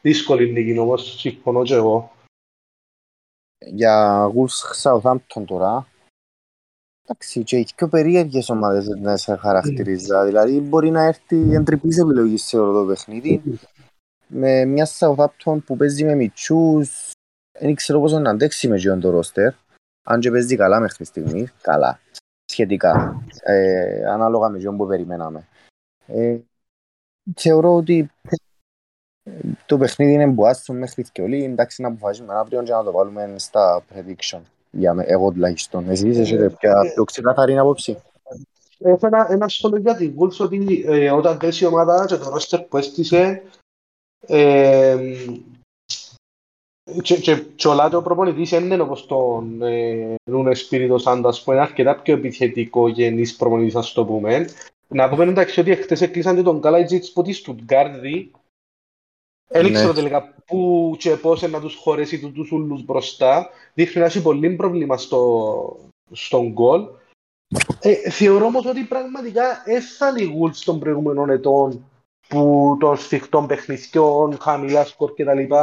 Δύσκολη 0.00 0.52
νίκη 0.52 0.78
όμως, 0.78 1.20
συμφωνώ 1.20 1.62
και 1.62 1.74
εγώ. 1.74 2.10
Για 3.66 4.26
Wolves 4.34 4.82
Southampton 4.82 5.44
τώρα, 5.46 5.86
εντάξει, 7.04 7.42
και 7.42 7.56
έχει 7.56 7.74
πιο 7.74 7.88
περίεργες 7.88 8.48
ομάδες 8.48 8.86
να 8.86 9.16
σε 9.16 9.36
χαρακτηρίζα. 9.36 10.24
Δηλαδή, 10.24 10.60
μπορεί 10.60 10.90
να 10.90 11.02
έρθει 11.02 11.54
εντρυπής 11.54 11.98
επιλογή 11.98 12.36
σε 12.36 12.58
όλο 12.58 12.80
το 12.80 12.86
παιχνίδι. 12.86 13.42
Με 14.34 14.64
μια 14.64 14.88
Southampton 14.98 15.58
που 15.64 15.76
παίζει 15.76 16.04
με 16.04 16.14
μητσούς, 16.14 17.10
δεν 17.58 17.74
ξέρω 17.74 18.00
πώς 18.00 18.12
να 18.12 18.30
αντέξει 18.30 18.68
με 18.68 18.78
τον 18.78 19.00
το 19.00 19.10
ρόστερ. 19.10 19.52
Αν 20.04 20.20
και 20.20 20.30
παίζει 20.30 20.56
καλά 20.56 20.80
μέχρι 20.80 21.04
στιγμής, 21.04 21.52
καλά 21.60 22.00
σχετικά, 22.44 23.22
ε, 23.42 24.04
ανάλογα 24.06 24.48
με 24.48 24.58
ποιον 24.58 24.76
που 24.76 24.86
περιμέναμε. 24.86 25.48
Ε, 26.06 26.38
θεωρώ 27.34 27.74
ότι 27.74 28.10
το 29.66 29.78
παιχνίδι 29.78 30.12
είναι 30.12 30.26
μπουάστρο 30.26 30.74
μέχρι 30.74 31.04
και 31.12 31.22
όλοι, 31.22 31.44
εντάξει 31.44 31.82
να 31.82 31.88
αποφασίσουμε 31.88 32.34
αύριο 32.34 32.62
και 32.62 32.72
να 32.72 32.84
το 32.84 32.92
βάλουμε 32.92 33.34
στα 33.36 33.84
prediction. 33.94 34.40
Για 34.70 34.94
με, 34.94 35.04
εγώ 35.06 35.30
τουλάχιστον. 35.30 35.90
Εσείς 35.90 36.18
έχετε 36.18 36.50
πια 36.50 36.74
πιο 36.94 37.04
ξεκάθαρη 37.04 37.58
άποψη; 37.58 38.02
Έχω 38.78 39.06
ένα, 39.06 39.26
ένα 39.30 39.48
σχόλιο 39.48 39.78
για 39.78 39.96
την 39.96 40.14
Wolves 40.18 40.36
ότι 40.38 40.84
ε, 40.86 41.10
όταν 41.10 41.36
πέσει 41.36 41.64
η 41.64 41.66
ομάδα 41.66 42.04
και 42.06 42.16
το 42.16 42.30
ρόστερ 42.30 42.60
που 42.60 42.76
έστησε 42.76 43.42
ε, 44.26 45.14
και, 47.02 47.16
και, 47.16 47.44
και 47.54 47.68
ο 47.68 47.74
Λάτο 47.74 48.02
προπονητής 48.02 48.50
είναι 48.50 48.80
όπως 48.80 49.06
τον 49.06 49.62
ε, 49.62 50.14
Νούνε 50.24 50.54
Σπίριτο 50.54 50.98
Σάντας 50.98 51.42
που 51.42 51.52
είναι 51.52 51.60
αρκετά 51.60 52.00
πιο 52.00 52.14
επιθετικό 52.14 52.88
γενής 52.88 53.36
προπονητής 53.36 53.74
ας 53.74 53.92
το 53.92 54.04
πούμε. 54.04 54.48
Να 54.88 55.08
πούμε 55.08 55.24
εντάξει 55.24 55.60
ότι 55.60 55.74
χτες 55.74 56.00
έκλεισαν 56.00 56.36
και 56.36 56.42
τον 56.42 56.60
Καλαϊτζίτς 56.60 57.12
που 57.12 57.22
τη 57.22 57.32
Στουτγκάρδη 57.32 58.30
δεν 59.48 59.66
ήξερα 59.66 59.86
ναι. 59.86 59.94
τελικά 59.94 60.34
πού 60.46 60.94
και 60.98 61.16
πώς 61.16 61.42
να 61.42 61.60
τους 61.60 61.74
χωρέσει 61.74 62.30
τους 62.30 62.50
ούλους 62.50 62.84
μπροστά. 62.84 63.48
Δείχνει 63.74 64.00
να 64.00 64.06
έχει 64.06 64.22
πολύ 64.22 64.50
πρόβλημα 64.50 64.96
στο, 64.96 65.76
στον 66.12 66.52
γκολ. 66.52 66.88
Ε, 67.80 68.10
θεωρώ 68.10 68.44
όμως 68.44 68.66
ότι 68.66 68.82
πραγματικά 68.82 69.62
έφτανε 69.64 70.22
η 70.22 70.40
Wolves 70.40 70.62
των 70.64 70.78
προηγούμενων 70.78 71.30
ετών 71.30 71.84
που 72.28 72.76
των 72.80 72.96
σφιχτών 72.96 73.46
παιχνιδιών, 73.46 74.38
χαμηλά 74.40 74.84
σκορ 74.84 75.12
κτλ. 75.12 75.54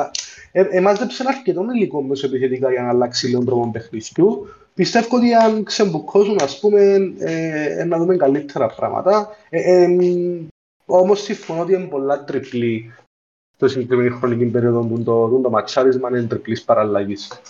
Ε, 0.52 0.62
εμάζεψαν 0.70 1.28
αρκετό 1.28 1.66
υλικό 1.74 2.02
μέσα 2.02 2.26
επιθετικά 2.26 2.72
για 2.72 2.82
να 2.82 2.90
αλλάξει 2.90 3.28
λίγο 3.28 3.44
τρόπο 3.44 3.72
παιχνιδιού. 3.72 4.48
Πιστεύω 4.74 5.18
ότι 5.18 5.34
αν 5.34 5.64
ξεμπουκώσουν, 5.64 6.38
ας 6.42 6.60
πούμε, 6.60 6.82
ε, 7.20 7.80
ε, 7.80 7.84
να 7.84 7.98
δούμε 7.98 8.16
καλύτερα 8.16 8.68
πράγματα. 8.68 9.30
Ε, 9.50 9.84
ε, 9.84 9.88
όμως 10.86 11.22
συμφωνώ 11.22 11.62
ότι 11.62 11.74
είναι 11.74 11.88
πολλά 11.88 12.24
tricky 12.24 12.94
το 13.60 13.68
συγκεκριμένη 13.68 14.10
χρονική 14.10 14.46
περίοδο 14.46 14.86
του 14.86 15.04
το, 15.04 15.40
το 15.42 15.50
ματσάρισμα 15.50 16.10
είναι 16.10 16.24
τριπλής 16.24 16.64
παραλλαγής. 16.64 17.42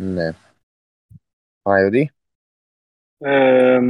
Ναι. 0.00 0.34
Παναγιώτη; 1.62 2.10
Ε, 3.18 3.80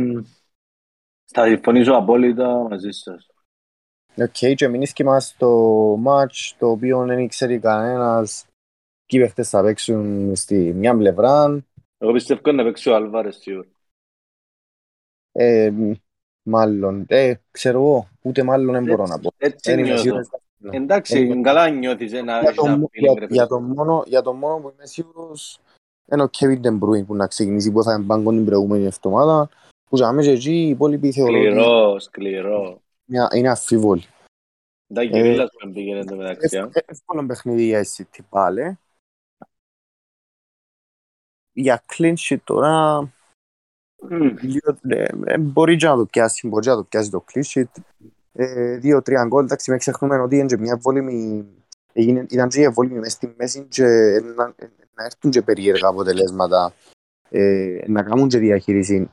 θα 1.25 1.47
συμφωνήσω 1.47 1.93
απόλυτα 1.93 2.49
μαζί 2.49 2.91
σας. 2.91 3.27
OK, 4.21 4.37
okay, 4.41 4.55
και 4.55 4.69
μεινίσκει 4.69 5.05
μας 5.05 5.27
το 5.27 5.49
ματς 5.99 6.57
το 6.59 6.71
οποίο 6.71 7.05
δεν 7.05 7.29
ξέρει 7.29 7.59
κανένας 7.59 8.47
ποιοι 9.07 9.21
παίχτες 9.21 9.49
θα 9.49 9.63
παίξουν 9.63 10.37
στη 10.37 10.73
μια 10.73 10.97
πλευρά. 10.97 11.65
Εγώ 11.99 12.13
πιστεύω 12.13 12.53
να 12.53 12.65
παίξει 12.65 12.89
ο 12.89 12.95
Αλβάρες 12.95 13.37
σίγουρα. 13.37 13.69
Ε, 15.33 15.73
μάλλον, 16.43 17.05
ε, 17.09 17.35
ξέρω 17.51 17.79
εγώ, 17.79 18.09
ούτε 18.23 18.43
μάλλον 18.43 18.73
δεν 18.73 18.85
μπορώ 18.85 19.07
να 19.07 19.19
πω. 19.19 19.31
Έτσι 19.37 19.77
νιώθω. 19.77 20.21
Εντάξει, 20.71 21.41
καλά 21.43 21.69
νιώθεις 21.69 22.13
ένα 22.13 22.41
για 23.29 23.47
το 23.47 23.61
μόνο 23.61 24.03
Για 24.07 24.23
το 24.23 24.33
μόνο 24.33 24.59
που 24.59 24.73
είμαι 24.75 24.87
σίγουρος 24.87 25.61
είναι 26.13 26.23
ο 26.23 26.31
Kevin 26.39 26.61
De 26.61 26.79
Bruyne 26.79 27.07
που 27.07 27.15
να 27.15 27.27
ξεκινήσει 27.27 27.73
που 27.73 27.83
θα 27.83 27.93
είναι 27.93 28.03
μπάγκο 28.03 28.31
την 28.31 28.45
προηγούμενη 28.45 28.85
εβδομάδα 28.85 29.49
που 29.91 29.97
ζάμε 29.97 30.23
και 30.23 30.31
εκεί 30.31 30.51
οι 30.51 30.69
υπόλοιποι 30.69 31.13
θεωρώ 31.13 31.33
Σκληρός, 31.33 32.03
σκληρός 32.03 32.77
είναι 33.35 33.51
αφίβολη. 33.51 34.05
Τα 34.95 35.05
κυρίλας 35.05 35.51
που 35.59 35.71
πήγαινε 35.73 36.05
το 36.05 36.17
μεταξύ. 36.17 36.69
Εύκολο 36.73 37.27
παιχνίδι 37.27 37.65
για 37.65 37.85
City 37.85 38.19
πάλι. 38.29 38.79
Για 41.53 41.85
clean 41.89 42.15
sheet 42.29 42.41
τώρα 42.45 43.03
μπορεί 45.41 45.77
και 45.77 45.87
να 45.87 45.97
το 45.97 46.07
πιάσει, 46.07 46.49
μπορεί 46.49 46.67
να 46.67 46.75
το 46.75 46.85
πιάσει 46.85 47.11
το 47.11 47.25
clean 47.33 47.43
sheet. 47.43 47.83
Δύο-τρία 48.79 49.25
γκολ, 49.25 49.45
εντάξει, 49.45 49.71
με 49.71 49.77
ξεχνούμε 49.77 50.21
ότι 50.21 50.37
είναι 50.37 50.57
μια 50.57 50.77
βόλυμη 50.77 51.47
ήταν 51.93 52.49
και 52.49 52.69
βόλυμη 52.69 52.99
μες 52.99 53.13
στη 53.13 53.35
μέση 53.37 53.65
και 53.65 53.85
να 54.95 55.05
έρθουν 55.05 55.31
και 55.31 55.43
περίεργα 55.43 55.89
αποτελέσματα 55.89 56.73
να 57.87 58.03
κάνουν 58.03 58.29
και 58.29 58.39
διαχείριση 58.39 59.11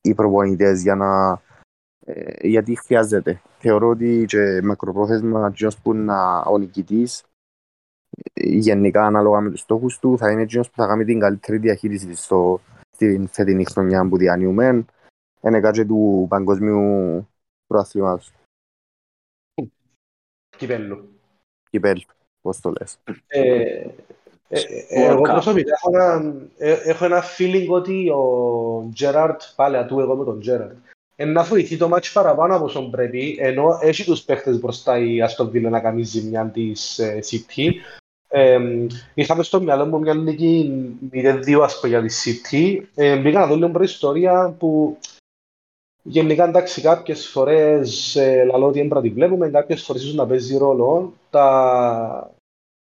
οι 0.00 0.14
προπονητές 0.14 0.82
για 0.82 0.94
να 0.94 1.42
ε, 2.06 2.46
γιατί 2.48 2.76
χρειάζεται. 2.76 3.40
Θεωρώ 3.58 3.88
ότι 3.88 4.24
και 4.28 4.60
μακροπρόθεσμα 4.62 5.46
εκείνος 5.46 5.80
που 5.80 5.94
είναι 5.94 6.12
ο 6.46 6.58
νικητής 6.58 7.24
γενικά 8.34 9.06
ανάλογα 9.06 9.40
με 9.40 9.50
τους 9.50 9.60
στόχους 9.60 9.98
του 9.98 10.18
θα 10.18 10.30
είναι 10.30 10.42
εκείνος 10.42 10.70
που 10.70 10.76
θα 10.76 10.86
κάνει 10.86 11.04
την 11.04 11.20
καλύτερη 11.20 11.58
διαχείριση 11.58 12.14
στο, 12.14 12.60
στην 12.90 13.28
φετινή 13.28 13.64
χρονιά 13.64 14.08
που 14.08 14.16
διανύουμε 14.16 14.84
είναι 15.48 15.60
κάτι 15.60 15.86
του 15.86 16.26
παγκοσμίου 16.28 17.28
προαθλήματος. 17.66 18.32
Κυπέλλου. 20.56 21.08
Κυπέλλου, 21.70 22.02
πώς 22.40 22.60
το 22.60 22.72
λες. 22.78 22.98
Ε, 23.26 23.40
ε, 24.48 24.60
ε, 24.88 25.04
εγώ 25.04 25.20
προσωπικά 25.20 25.74
έχω 25.74 25.96
ένα, 25.96 26.34
έχω 26.58 27.04
ένα 27.04 27.22
feeling 27.38 27.66
ότι 27.68 28.10
ο 28.10 28.88
Τζέραρτ, 28.94 29.42
πάλι 29.56 29.76
ατού 29.76 30.00
εγώ 30.00 30.16
με 30.16 30.24
τον 30.24 30.40
Τζέραρτ, 30.40 30.76
να 31.24 31.42
φοηθεί 31.42 31.76
το 31.76 31.88
ματς 31.88 32.12
παραπάνω 32.12 32.56
από 32.56 32.64
όσο 32.64 32.88
πρέπει, 32.90 33.36
ενώ 33.40 33.78
έχει 33.82 34.04
τους 34.04 34.22
παίχτες 34.22 34.60
μπροστά 34.60 34.98
η 34.98 35.22
Άστον 35.22 35.49
Βίλα 35.49 35.70
να 35.70 35.80
κάνει 35.80 36.02
ζημιά 36.02 36.50
της 36.50 36.98
ε, 36.98 37.18
City. 37.30 37.70
Ε, 38.28 38.58
είχαμε 39.14 39.42
στο 39.42 39.60
μυαλό 39.60 39.86
μου 39.86 39.98
μια 39.98 40.14
νίκη 40.14 40.70
0-2 41.12 41.60
ας 41.62 41.80
πω 41.80 41.86
για 41.86 42.02
τη 42.02 42.14
City. 42.24 42.82
Ε, 42.94 43.16
μπήκα 43.16 43.38
να 43.38 43.46
δω 43.46 43.56
λίγο 43.56 43.82
ιστορία 43.82 44.54
που 44.58 44.98
γενικά 46.02 46.44
εντάξει 46.44 46.80
κάποιες 46.80 47.28
φορές 47.28 48.16
ε, 48.16 48.44
λαλώ 48.44 48.66
ότι 48.66 48.80
έμπρα 48.80 49.00
τη 49.00 49.08
βλέπουμε, 49.08 49.48
κάποιες 49.48 49.82
φορές 49.82 50.02
ίσως 50.02 50.14
να 50.14 50.26
παίζει 50.26 50.56
ρόλο. 50.56 51.12
Τα... 51.30 52.30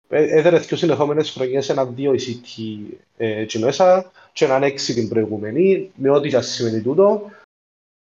Ε, 0.09 0.37
έδερε 0.37 0.57
δύο 0.57 0.77
συνεχόμενες 0.77 1.31
χρονιές 1.31 1.69
ένα-δύο 1.69 2.13
η 2.13 2.19
City 2.19 2.95
ε, 3.17 3.45
και 3.45 3.59
μέσα 3.59 4.11
και 4.33 4.45
έναν 4.45 4.63
έξι 4.63 4.93
την 4.93 5.09
προηγούμενη, 5.09 5.91
με 5.95 6.09
ό,τι 6.09 6.29
και 6.29 6.41
σημαίνει 6.41 6.81
τούτο. 6.81 7.21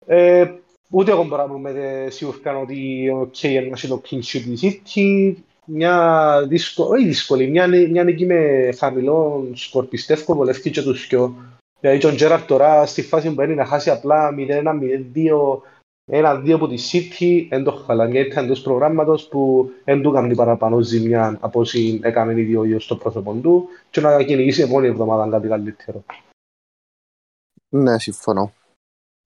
Ε, 0.06 0.52
ούτε 0.90 1.12
εγώ 1.12 1.24
μπορώ 1.24 1.48
να 1.48 1.54
πούμε 1.54 2.08
σίγουρα 2.10 2.58
ότι 2.58 3.10
ο 3.10 3.28
Κέιεν 3.32 3.68
μας 3.68 3.84
είναι 3.84 3.94
το 3.94 4.02
clean 4.06 4.18
sheet 4.18 4.42
της 4.42 4.62
City. 4.62 5.34
Μια 5.66 6.46
δύσκολη, 6.48 6.90
όχι 6.90 7.08
δύσκολη, 7.08 7.50
μια, 7.50 7.68
μια 7.68 8.04
νίκη 8.04 8.26
με 8.26 8.70
χαμηλό 8.78 9.48
σκορ 9.54 9.86
πιστεύω 9.86 10.36
βολεύει 10.36 10.70
και 10.70 10.82
τους 10.82 11.08
δυο. 11.08 11.36
Δηλαδή 11.80 12.00
τον 12.00 12.16
Τζέραρτ 12.16 12.48
τώρα 12.48 12.86
στη 12.86 13.02
φάση 13.02 13.34
που 13.34 13.42
είναι 13.42 13.54
να 13.54 13.66
χάσει 13.66 13.90
απλά 13.90 14.36
0-1-0-2 14.38 15.62
ένα-δύο 16.06 16.56
από 16.56 16.68
τη 16.68 16.76
City, 16.92 17.48
δεν 17.50 17.64
το 17.64 17.72
χαλά. 17.72 18.08
Μια 18.08 18.22
ήταν 18.22 18.46
εντός 18.46 18.62
προγράμματος 18.62 19.28
που 19.28 19.72
δεν 19.84 20.02
του 20.02 20.12
κάνει 20.12 20.36
παραπάνω 20.36 20.80
ζημιά 20.80 21.38
από 21.42 21.60
όσοι 21.60 22.00
έκαμε 22.04 22.34
οι 22.34 22.44
δύο 22.44 22.80
στο 22.80 22.96
πρόσωπο 22.96 23.34
του 23.34 23.68
και 23.90 24.02
να 24.02 24.24
κυνηγήσει 24.24 24.62
επόμενη 24.62 24.88
εβδομάδα 24.88 25.30
κάτι 25.30 25.48
καλύτερο. 25.48 26.04
Ναι, 27.70 28.00
συμφωνώ. 28.00 28.54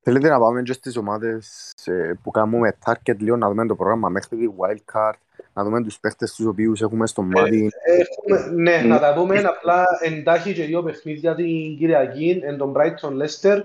Θέλετε 0.10 0.30
να 0.30 0.40
πάμε 0.40 0.62
και 0.62 0.74
στις 0.74 0.98
ομάδες 0.98 1.74
ε, 1.86 2.20
που 2.24 2.32
κάνουμε 2.32 2.78
target 2.86 3.18
λίγο 3.18 3.36
να 3.36 3.48
δούμε 3.50 3.66
το 3.66 3.76
πρόγραμμα 3.76 4.10
μέχρι 4.10 4.38
τη 4.38 4.46
wildcard, 4.58 5.20
να 5.54 5.64
δούμε 5.64 5.84
τους 5.84 6.00
παίχτες 6.00 6.34
τους 6.34 6.46
οποίους 6.46 6.82
έχουμε 6.82 7.08
στο 7.08 7.22
μάτι. 7.22 7.70
Ε, 7.86 8.52
ναι, 8.56 8.78
να 8.78 9.00
τα 9.00 9.14
δούμε 9.14 9.40
απλά 9.40 9.86
εντάχει 10.02 10.54
και 10.54 10.64
δύο 10.64 10.84
παιχνίδια 10.84 11.36
την 11.36 11.78
Κυριακή, 11.78 12.42
εν 12.44 12.58
τον 12.58 12.74
Brighton 12.76 13.12
Leicester, 13.22 13.62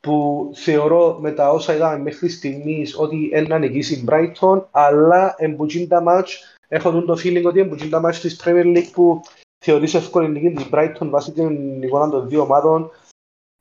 που 0.00 0.50
θεωρώ 0.54 1.18
με 1.20 1.30
τα 1.30 1.50
όσα 1.50 1.74
είδαμε 1.74 1.98
μέχρι 1.98 2.28
στιγμής 2.28 2.98
ότι 2.98 3.30
ένα 3.32 3.58
νικήσει 3.58 3.94
η 3.94 4.04
Brighton, 4.08 4.62
αλλά 4.70 5.34
εμπουτσίν 5.38 5.88
τα 5.88 6.00
μάτς, 6.00 6.56
έχω 6.68 7.02
το 7.02 7.18
feeling 7.24 7.44
ότι 7.44 7.60
εμπουτσίν 7.60 7.90
τα 7.90 8.00
μάτς 8.00 8.20
της 8.20 8.42
Premier 8.44 8.76
League 8.76 8.90
που 8.92 9.20
θεωρείς 9.64 9.94
εύκολη 9.94 10.28
νική 10.28 10.50
της 10.50 10.68
Brighton 10.72 11.08
βάσει 11.10 11.32
την 11.32 11.82
εικόνα 11.82 12.10
των 12.10 12.28
δύο 12.28 12.40
ομάδων 12.40 12.90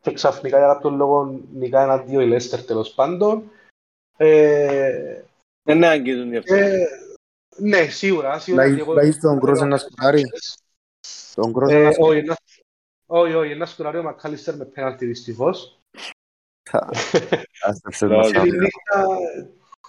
και 0.04 0.14
ξαφνικά 0.14 0.58
για 0.58 0.68
κάποιον 0.68 0.96
λόγο 0.96 1.40
νικά 1.54 1.82
ένα-δύο 1.82 2.22
η 2.22 2.28
Λέστερ 2.28 2.64
τέλος 2.64 2.94
πάντων. 2.94 3.52
Ε, 4.18 5.22
ναι, 5.64 5.88
αγγίζουν 5.88 6.30
διαφορετικά. 6.30 6.88
Ναι, 7.58 7.86
σίγουρα. 7.86 8.40
σίγουρα 8.40 8.68
Λάγει 8.88 9.18
τον 9.20 9.40
Κρός 9.40 9.62
να 9.62 9.78
σκοράρει. 9.78 10.24
Τον 11.34 11.54
Κρός 11.54 11.72
να 11.72 11.92
σκοράρει. 11.92 12.28
Όχι, 13.06 13.34
όχι, 13.34 13.52
ένα 13.52 13.66
σκουράρει 13.66 13.98
ο 13.98 14.04
Μακάλιστερ 14.04 14.56
με 14.56 14.66
πέναλτι 14.66 15.06
δυστυχώς. 15.06 15.80
Άστεψε 17.62 18.06
Λol. 18.06 18.10
μας 18.10 18.28
Και 18.28 18.34
τη 18.34 18.40
άδεια. 18.40 18.54
νύχτα, 18.54 19.08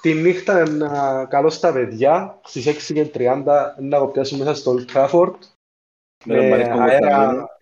τη 0.01 0.15
νύχτα 0.15 0.69
να 0.69 1.25
καλώ 1.27 1.51
στα 1.51 1.73
παιδιά, 1.73 2.41
στις 2.45 2.67
6.30 2.67 3.75
να 3.79 3.99
κοπιάσουμε 3.99 4.45
μέσα 4.45 4.57
στο 4.57 4.75
Old 4.75 4.93
Trafford. 4.93 5.35
Με 6.25 6.37
τον 6.37 6.45
με 6.45 6.49
Μαρίκο 6.49 6.79
αέρα, 6.79 7.54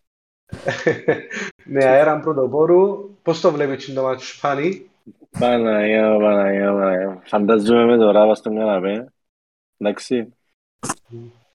Κωνσταντίνο. 0.65 1.27
με 1.65 1.85
αέρα 1.85 2.21
πρωτοπόρου. 2.21 3.11
Πώς 3.23 3.41
το 3.41 3.51
βλέπεις 3.51 3.93
το 3.95 4.03
μάτσο 4.03 4.35
Σπάνι; 4.35 4.91
Παναγία, 5.39 6.17
Παναγία, 6.17 6.73
Παναγία. 6.73 7.23
Φαντάζομαι 7.25 7.85
με 7.85 7.97
το 7.97 8.11
ράβα 8.11 8.35
στον 8.35 8.57
καναπέ. 8.57 9.13
Εντάξει. 9.79 10.35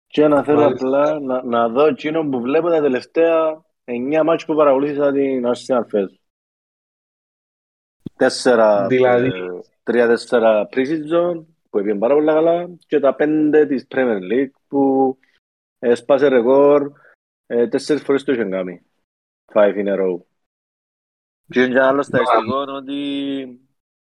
Και 0.08 0.28
να 0.28 0.43
θέλω 0.43 0.60
Μάλιστα. 0.60 0.88
απλά 0.88 1.20
να, 1.20 1.43
να 1.43 1.70
δω 1.70 1.86
εκείνο 1.86 2.30
που 2.30 2.41
βλέπω 2.41 2.70
τα 2.70 2.82
τελευταία 2.82 3.66
9 3.86 4.22
μάτς 4.24 4.45
που 4.45 4.56
παρακολούθησα 4.56 5.12
την 5.12 5.45
Arsenal 5.48 5.82
φέτος. 5.88 6.22
Τέσσερα, 8.16 8.88
Δηλαδή; 8.88 9.28
ε, 9.28 9.60
τρία-τέσσερα 9.84 10.70
pre-season 10.72 11.45
που 11.70 11.78
έπιαν 11.78 12.00
πάρα 12.00 12.14
πολύ 12.14 12.26
καλά 12.26 12.70
και 12.88 13.00
τα 13.00 13.16
πέντε 13.16 13.66
της 13.66 13.88
Premier 13.89 14.20
League 14.32 14.52
που 14.68 15.18
έσπασε 15.80 16.28
ρεκόρ 16.28 16.91
ε, 17.45 17.68
τέσσερις 17.68 18.04
φορές 18.04 18.24
το 18.24 18.32
είχαν 18.32 18.50
κάνει. 18.50 18.82
Five 19.54 19.76
in 19.76 19.88
a 19.88 20.00
row. 20.00 20.18
Και 21.50 21.62
είναι 21.62 21.74
και 21.74 21.80
άλλος 21.80 22.06
στατιστικό 22.06 22.58
ότι 22.58 23.70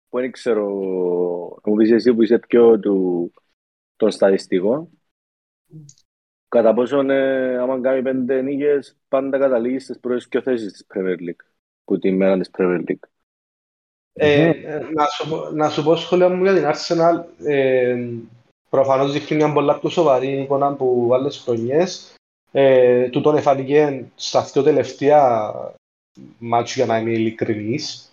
που 0.09 0.19
δεν 0.19 0.31
ξέρω, 0.31 0.69
να 1.65 1.71
μου 1.71 1.77
πεις 1.77 1.91
εσύ 1.91 2.15
που 2.15 2.23
είσαι 2.23 2.39
πιο 2.39 2.79
του, 2.79 3.33
των 3.97 4.11
στατιστικών 4.11 4.89
κατά 6.49 6.75
πόσον 6.75 7.11
ε, 7.11 7.57
άμα 7.57 7.81
κάνει 7.81 8.03
πέντε 8.03 8.43
νίκες 8.43 8.97
πάντα 9.09 9.39
καταλήγεις 9.39 9.85
στις 9.85 9.99
πρώτες 9.99 10.29
και 10.29 10.41
θέσεις 10.41 10.73
της 10.73 10.87
Premier 10.95 11.19
League 11.19 11.45
που 11.85 11.99
τη 11.99 12.11
μέρα 12.11 12.39
της 12.39 12.51
Premier 12.59 12.85
League. 12.89 13.09
Ε, 14.13 14.49
ε, 14.49 14.79
να, 14.95 15.05
σου, 15.05 15.29
πω- 15.29 15.51
να 15.51 15.71
σου 15.71 15.83
πω 15.83 15.97
σχόλια 15.97 16.29
μου 16.29 16.43
για 16.43 16.55
την 16.55 16.65
Arsenal. 16.67 17.25
Ε, 17.47 18.09
προφανώς 18.71 19.13
δείχνει 19.13 19.37
μια 19.37 19.53
πολλά 19.53 19.79
πιο 19.79 19.89
σοβαρή 19.89 20.41
εικόνα 20.41 20.67
από 20.67 21.09
άλλες 21.15 21.39
χρονιές. 21.39 22.14
Ε, 22.57 23.09
τούτον 23.09 23.37
εφανήκε 23.37 24.05
στα 24.15 24.43
δύο 24.43 24.63
τελευταία 24.63 25.53
μάτσο 26.39 26.73
για 26.77 26.87
να 26.87 26.99
είμαι 26.99 27.11
ειλικρινής. 27.11 28.09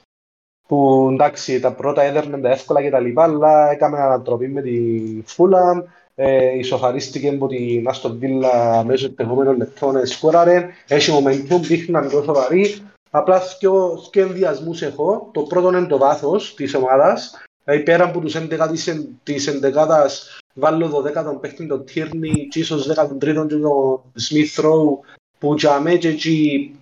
Που 0.68 1.10
εντάξει, 1.12 1.60
τα 1.60 1.72
πρώτα 1.72 2.02
έδερνε 2.02 2.38
τα 2.38 2.50
εύκολα 2.50 2.82
και 2.82 2.90
τα 2.90 3.00
λοιπά, 3.00 3.24
αλλά 3.24 3.72
έκαμε 3.72 4.00
ανατροπή 4.00 4.48
με 4.48 4.62
την 4.62 5.24
Fulham. 5.28 5.84
Ε, 6.16 6.58
ισοφαρίστηκε 6.58 7.30
από 7.30 7.48
την 7.48 7.86
Aston 7.94 8.12
Villa 8.22 8.84
μέσω 8.86 9.08
του 9.10 9.22
επόμενων 9.22 9.58
λεπτών, 9.58 9.96
ε, 9.96 10.06
σκόραρε. 10.06 10.70
Έχει 10.88 11.12
momentum, 11.18 11.60
δείχνει 11.62 11.92
να 11.94 12.00
είναι 12.00 12.08
πιο 12.10 12.24
σοβαρή. 12.24 12.76
Απλά 13.10 13.42
δυο, 13.60 14.04
δυο 14.12 14.24
ενδιασμούς 14.26 14.82
έχω. 14.82 15.30
Το 15.34 15.42
πρώτο 15.42 15.68
είναι 15.68 15.86
το 15.88 15.98
βάθος 15.98 16.56
της 16.56 16.74
ομάδας. 16.76 17.44
Δηλαδή 17.64 17.84
πέρα 17.84 18.04
από 18.04 18.20
τους 18.20 18.36
11 18.36 18.68
της, 18.72 18.88
εν- 18.88 19.20
της 19.24 19.48
ενδεκάδας 19.48 20.40
βάλω 20.54 21.04
12 21.36 21.40
παίχτη 21.40 21.68
τον 21.68 21.84
Tierney 21.88 22.48
και 22.50 22.60
ίσως 22.60 22.88
13 22.88 23.20
και 23.20 23.34
τον 23.34 24.02
Smith 24.30 24.64
Rowe 24.64 25.00
που 25.40 25.56
για 25.58 25.80
μέ 25.80 25.98
και 25.98 26.08
εκεί 26.08 26.76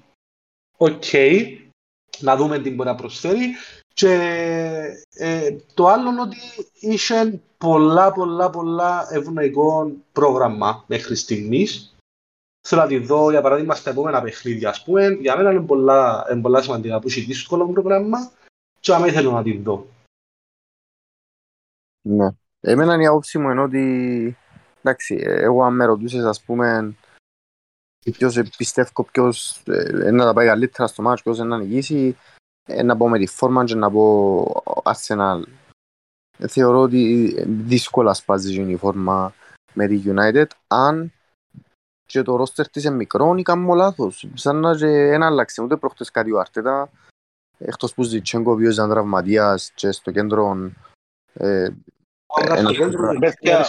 οκ. 0.78 1.04
Να 2.20 2.36
δούμε 2.36 2.60
τι 2.60 2.72
μπορεί 2.72 2.90
να 2.90 2.96
προσφέρει. 2.96 3.56
Και 3.94 4.14
ε, 5.16 5.56
το 5.74 5.88
άλλο 5.88 6.10
είναι 6.10 6.22
ότι 6.22 6.38
είχε 6.80 7.42
πολλά 7.58 8.12
πολλά 8.12 8.50
πολλά 8.50 9.08
ευνοϊκό 9.12 9.92
πρόγραμμα 10.12 10.84
μέχρι 10.88 11.16
στιγμής. 11.16 11.96
Θέλω 12.68 12.82
να 12.82 12.88
τη 12.88 12.98
δω, 12.98 13.32
για 13.32 13.42
παράδειγμα, 13.42 13.76
στα 13.76 13.90
επόμενα 13.90 14.22
παιχνίδια, 14.22 14.70
ας 14.70 14.84
πούμε. 14.84 15.08
Για 15.08 15.38
μένα 15.38 15.52
είναι 15.52 15.66
πολλά, 15.66 16.28
είναι 16.32 16.42
πολλά 16.42 16.62
σημαντικά 16.62 17.00
που 17.00 17.08
έχει 17.08 17.22
δύσκολο 17.22 17.68
πρόγραμμα 17.68 18.32
και 18.80 18.94
άμα 18.94 19.08
ήθελα 19.08 19.32
να 19.32 19.44
τη 19.44 19.58
δω. 19.58 19.88
Ναι. 22.02 22.30
Εμένα 22.62 23.02
η 23.02 23.06
άποψη 23.06 23.38
μου 23.38 23.50
είναι 23.50 23.62
ότι 23.62 24.38
εντάξει, 24.80 25.16
ε, 25.16 25.42
εγώ 25.42 25.64
αν 25.64 25.76
με 25.76 25.86
ρωτούσες 25.86 26.24
ας 26.24 26.42
πούμε 26.42 26.96
ποιος 28.00 28.38
ε, 28.38 28.50
πιστεύω 28.58 29.08
ποιος 29.12 29.62
ε, 29.66 30.08
ε, 30.08 30.12
να 30.12 30.24
τα 30.24 30.34
πάει 30.34 30.48
καλύτερα 30.48 30.88
στο 30.88 31.02
μάτς, 31.02 31.22
ποιος 31.22 31.38
να 31.38 31.58
νικήσει 31.58 32.18
ε, 32.66 32.84
να 32.84 32.98
πω 32.98 33.10
με 33.10 33.18
τη 33.18 33.28
φόρμα 33.28 33.64
και 33.64 33.76
να 33.76 33.92
πω 33.92 34.64
Arsenal. 34.84 35.42
Ε, 36.38 36.48
θεωρώ 36.48 36.80
ότι 36.82 37.34
ε, 37.38 37.44
δύσκολα 37.48 38.14
σπάζει 38.14 38.62
η 38.62 38.76
φόρμα 38.76 39.34
με 39.74 39.88
τη 39.88 40.02
United 40.06 40.46
αν 40.68 41.14
και 42.06 42.22
το 42.22 42.36
ρόστερ 42.36 42.70
της 42.70 42.84
είναι 42.84 42.96
μικρό 42.96 43.36
ή 43.38 43.42
κάνω 43.42 43.74
λάθος. 43.74 44.28
Σαν 44.34 44.60
να 44.60 44.76
και 44.76 44.88
ένα 44.88 45.26
αλλάξει 45.26 45.62
ούτε 45.62 45.76
προχτές 45.76 46.12
κάτι 46.12 46.32
ο 46.32 46.40
Αρτέτα 46.40 46.90
εκτός 47.58 47.94
που 47.94 48.04
Ζιτσέγκο 48.04 48.52
ο 48.52 48.54
οποίος 48.54 48.74
ήταν 48.74 48.90
τραυματίας 48.90 49.72
και 49.76 49.92
στο 49.92 50.12
κέντρο 50.12 50.72
ε, 51.34 51.70
ένα- 52.46 53.20
Παιδιά, 53.20 53.66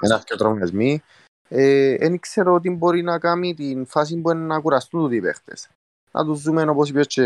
ένας 0.00 0.24
και 0.24 0.36
τραυματισμοί. 0.36 1.02
Ε, 1.48 1.96
δεν 1.96 2.18
ξέρω 2.18 2.60
τι 2.60 2.70
μπορεί 2.70 3.02
να 3.02 3.18
κάνει 3.18 3.54
την 3.54 3.86
φάση 3.86 4.20
που 4.20 4.30
είναι 4.30 4.44
να 4.46 4.60
κουραστούν 4.60 5.00
τούτοι 5.00 5.16
οι 5.16 5.20
παίχτες. 5.20 5.68
Να 6.12 6.24
τους 6.24 6.42
δούμε 6.42 6.62
όπως 6.62 6.88
είπες 6.88 7.06
και 7.06 7.22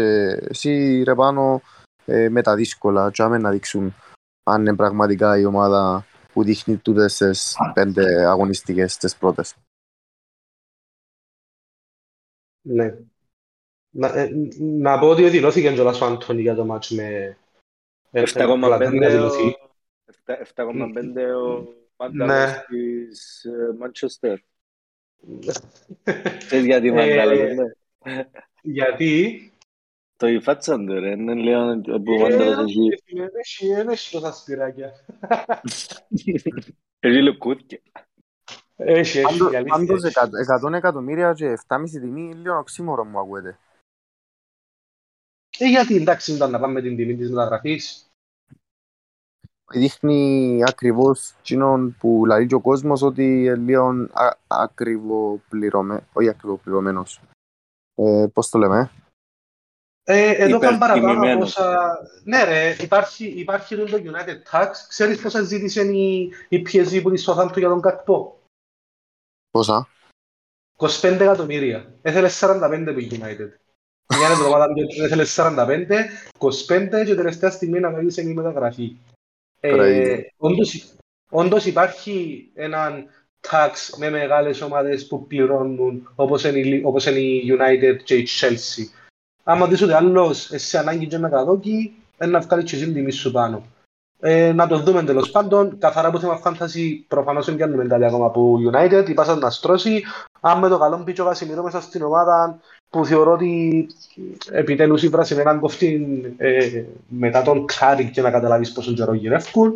εσύ 0.48 1.02
ρε 1.02 1.14
πάνω 1.14 1.60
ε, 2.04 2.28
με 2.28 2.42
τα 2.42 2.54
δύσκολα 2.54 3.10
και 3.10 3.22
άμε 3.22 3.38
να 3.38 3.50
δείξουν 3.50 3.94
αν 4.42 4.60
είναι 4.60 4.76
πραγματικά 4.76 5.38
η 5.38 5.44
ομάδα 5.44 6.06
που 6.32 6.44
δείχνει 6.44 6.76
τούτες 6.76 7.16
τις 7.16 7.56
πέντε 7.74 8.26
αγωνιστικές 8.26 8.96
τις 8.96 9.16
πρώτες. 9.16 9.54
Ναι. 12.66 12.96
Να, 13.90 14.08
ε, 14.08 14.30
να 14.58 14.98
πω 14.98 15.08
ότι 15.08 15.28
δηλώθηκε 15.28 15.72
κιόλας 15.72 16.00
ο 16.00 16.06
Αντώνη 16.06 16.40
για 16.40 16.54
το 16.54 16.64
μάτς 16.64 16.90
με... 16.90 17.36
ε, 18.10 18.20
ε, 18.20 18.22
7,5 18.22 18.76
δεν 18.78 18.94
να 18.96 19.08
δηλωθεί. 19.08 19.56
Ο- 20.26 20.32
7,5 20.32 21.34
ο 21.34 21.58
Ναι. 22.08 22.24
Μάγκαλος 22.26 22.64
της 22.66 23.44
ε, 23.44 23.76
Manchester. 23.80 24.36
Ξέρεις 26.38 26.64
γιατί 26.64 26.90
Μάγκαλος, 26.90 27.38
Ε, 27.38 27.54
ναι. 27.54 28.24
Γιατί... 28.62 29.48
Το 30.16 30.26
υφάτσαν 30.26 30.86
του 30.86 30.92
ρε, 31.00 31.10
είναι 31.10 31.34
λίγο 31.34 31.80
που 31.80 32.12
ο 32.12 32.18
Μάγκαλος 32.18 32.70
έχει 32.70 33.20
Ε, 33.20 33.26
Έχει 33.38 33.66
έχει 33.90 34.10
τόσα 34.10 34.32
σπυράκια. 34.32 34.92
έχει 37.00 37.22
λουκούθια. 37.22 37.80
Έχει, 38.76 39.18
έχει, 39.18 39.22
Πάντως- 39.22 39.52
η 39.52 39.56
αλήθεια 39.56 39.76
Πάντως 39.76 40.02
έχει. 40.04 40.14
εκα- 40.18 40.68
100 40.70 40.72
εκατομμύρια 40.76 41.32
και 41.32 41.46
7,5 41.66 42.00
τιμή 42.00 42.34
λίγο 42.34 42.58
οξύμορο 42.58 43.04
μου 43.04 43.18
ακούεται. 43.18 43.58
Ε, 45.58 45.68
γιατί 45.68 45.96
εντάξει 45.96 46.32
ήταν 46.32 46.50
να 46.50 46.60
πάμε 46.60 46.72
με 46.72 46.82
την 46.82 46.96
τιμή 46.96 47.16
της 47.16 47.30
μεταγραφής. 47.30 48.03
Δείχνει 49.72 50.62
ακριβώς 50.66 51.34
εκείνον 51.38 51.96
που 51.98 52.26
λέει 52.26 52.46
και 52.46 52.54
ο 52.54 52.60
κόσμος 52.60 53.02
ότι 53.02 53.44
είναι 53.44 53.54
λίγο 53.54 53.86
α- 54.12 54.36
ακριβοπληρωμένο, 54.46 56.02
όχι 56.12 56.28
ακριβοπληρωμένος. 56.28 57.20
Ε, 57.94 58.26
πώς 58.32 58.48
το 58.48 58.58
λέμε, 58.58 58.90
Ε, 60.06 60.30
εδώ 60.30 60.58
καν 60.58 60.78
παραπάνω 60.78 61.04
από 61.06 61.12
Υπερτιμημένος. 61.12 61.56
όσα... 61.56 61.98
Ναι 62.24 62.44
ρε, 62.44 62.76
υπάρχει, 62.80 63.26
υπάρχει 63.26 63.76
το 63.76 63.84
United 64.04 64.50
Tax. 64.50 64.70
Ξέρεις 64.88 65.20
πόσα 65.20 65.42
ζήτησε 65.42 65.82
η, 65.82 66.32
η 66.48 66.58
PSG 66.66 67.00
που 67.02 67.10
τη 67.10 67.24
Southampton 67.26 67.56
για 67.58 67.68
τον 67.68 67.80
Κακπό. 67.80 68.38
πόσα; 69.50 69.88
25 70.76 70.86
εκατομμύρια. 71.20 71.94
Έθελε 72.02 72.28
45 72.40 72.90
που 72.92 72.98
η 73.00 73.08
United. 73.12 73.48
Μια 74.18 74.28
εβδομάδα 74.30 74.66
που 74.72 74.80
έθελε 75.02 75.24
45, 75.26 75.88
25 76.38 77.02
και 77.06 77.14
τελευταία 77.14 77.50
στιγμή 77.50 77.80
να 77.80 77.92
κάνεις 77.92 78.16
η 78.16 78.34
μεταγραφή. 78.34 78.96
Ε, 79.66 79.70
Τώρα 79.70 79.84
όντως, 80.36 80.94
όντως 81.30 81.64
υπάρχει 81.64 82.48
έναν 82.54 83.06
tax 83.50 83.70
με 83.98 84.10
μεγάλες 84.10 84.60
ομάδες 84.60 85.06
που 85.06 85.26
πληρώνουν 85.26 86.12
όπως 86.14 86.44
είναι, 86.44 86.58
η- 86.58 86.82
όπως 86.84 87.06
είναι 87.06 87.18
η 87.18 87.44
United 87.58 87.96
και 88.04 88.14
η 88.14 88.26
Chelsea. 88.40 88.84
Άμα 89.42 89.66
δεις 89.66 89.82
ότι 89.82 89.92
άλλος 89.92 90.50
σε 90.54 90.78
ανάγκη 90.78 91.06
και 91.06 91.18
μεταδόκι, 91.18 91.94
είναι 92.22 92.30
να 92.30 92.40
βγάλει 92.40 92.62
και 92.62 92.76
εσύ 92.76 92.84
την 92.84 92.94
τιμή 92.94 93.10
σου 93.12 93.30
πάνω. 93.30 93.66
Ε, 94.26 94.52
να 94.52 94.66
το 94.66 94.78
δούμε 94.78 95.02
τέλος 95.02 95.30
πάντων. 95.30 95.78
Καθαρά 95.78 96.08
από 96.08 96.18
θέμα 96.18 96.40
fantasy, 96.44 97.04
προφανώς 97.08 97.46
δεν 97.46 97.56
πιάνουμε 97.56 97.84
κάτι 97.84 98.04
ακόμα 98.04 98.26
από 98.26 98.58
United. 98.70 99.08
Η 99.08 99.14
πάσα 99.14 99.34
να 99.34 99.50
στρώσει. 99.50 100.02
Αν 100.40 100.58
με 100.58 100.68
το 100.68 100.78
καλό 100.78 101.02
μπει 101.04 101.12
και 101.12 101.20
ο 101.20 101.24
Κασιμίρο 101.24 101.62
μέσα 101.62 101.80
στην 101.80 102.02
ομάδα, 102.02 102.60
που 102.90 103.04
θεωρώ 103.04 103.32
ότι 103.32 103.86
επιτέλους 104.50 105.02
επιάσαν 105.02 105.40
έναν 105.40 105.60
κόφτη 105.60 106.06
ε, 106.36 106.82
μετά 107.08 107.42
τον 107.42 107.64
Κάρικ 107.78 108.10
και 108.10 108.22
να 108.22 108.30
καταλάβεις 108.30 108.72
πόσο 108.72 108.92
καιρό 108.92 109.14
γυρεύκουν. 109.14 109.72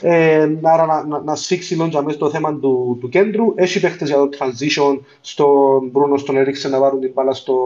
Ε, 0.00 0.48
άρα 0.62 0.86
να, 0.86 1.06
να, 1.06 1.22
να 1.22 1.34
σφίξει 1.34 1.74
λίγο 1.74 1.86
για 1.86 2.02
μέσα 2.02 2.18
το 2.18 2.30
θέμα 2.30 2.58
του, 2.58 2.98
του 3.00 3.08
κέντρου. 3.08 3.52
Έχει 3.54 3.80
παίχτες 3.80 4.08
για 4.08 4.16
το 4.16 4.28
transition 4.38 4.98
στον 5.20 5.88
Μπρούνο, 5.88 6.16
στον 6.16 6.36
Έρικσεν 6.36 6.68
να 6.68 6.78
βάλουν 6.78 7.00
την 7.00 7.12
μπάλα 7.14 7.32
στο 7.32 7.56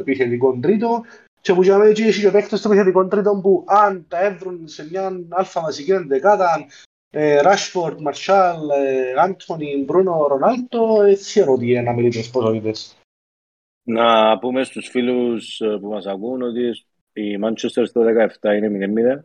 επιθετικό 0.00 0.58
τρίτο. 0.60 1.02
Και 1.40 1.54
που 1.54 1.62
για 1.62 1.78
μένα 1.78 1.90
εκεί 1.90 2.02
έχει 2.02 2.20
και 2.20 2.30
παίχτες 2.30 2.58
στο 2.58 2.68
επιθετικό 2.68 3.06
τρίτο 3.06 3.40
που 3.42 3.64
αν 3.66 4.06
τα 4.08 4.24
έβρουν 4.24 4.68
σε 4.68 4.88
μια 4.88 5.26
αλφα 5.28 5.60
βασική 5.60 5.90
ενδεκάδα 5.90 6.66
Ράσφορντ, 7.42 8.00
Μαρσάλ, 8.00 8.68
Άντωνι, 9.18 9.84
Μπρούνο, 9.84 10.26
Ρονάλτο, 10.26 11.04
θεωρώ 11.16 11.52
ότι 11.52 11.70
είναι 11.70 11.90
αμελήτες 11.90 12.30
ποσότητες. 12.30 12.94
Να 13.82 14.38
πούμε 14.38 14.64
στους 14.64 14.88
φίλους 14.88 15.60
ε, 15.60 15.78
που 15.80 15.88
μας 15.88 16.06
ακούν 16.06 16.42
ότι 16.42 16.86
η 17.12 17.38
Manchester 17.42 17.82
στο 17.86 18.02
17 18.40 18.56
είναι 18.56 19.18
0-0. 19.18 19.24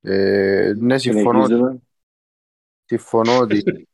Ε, 0.00 0.72
ναι, 0.76 0.98
συμφωνώ, 0.98 1.44
Συνεχίζουμε. 1.44 1.82
συμφωνώ 2.84 3.38
ότι... 3.38 3.88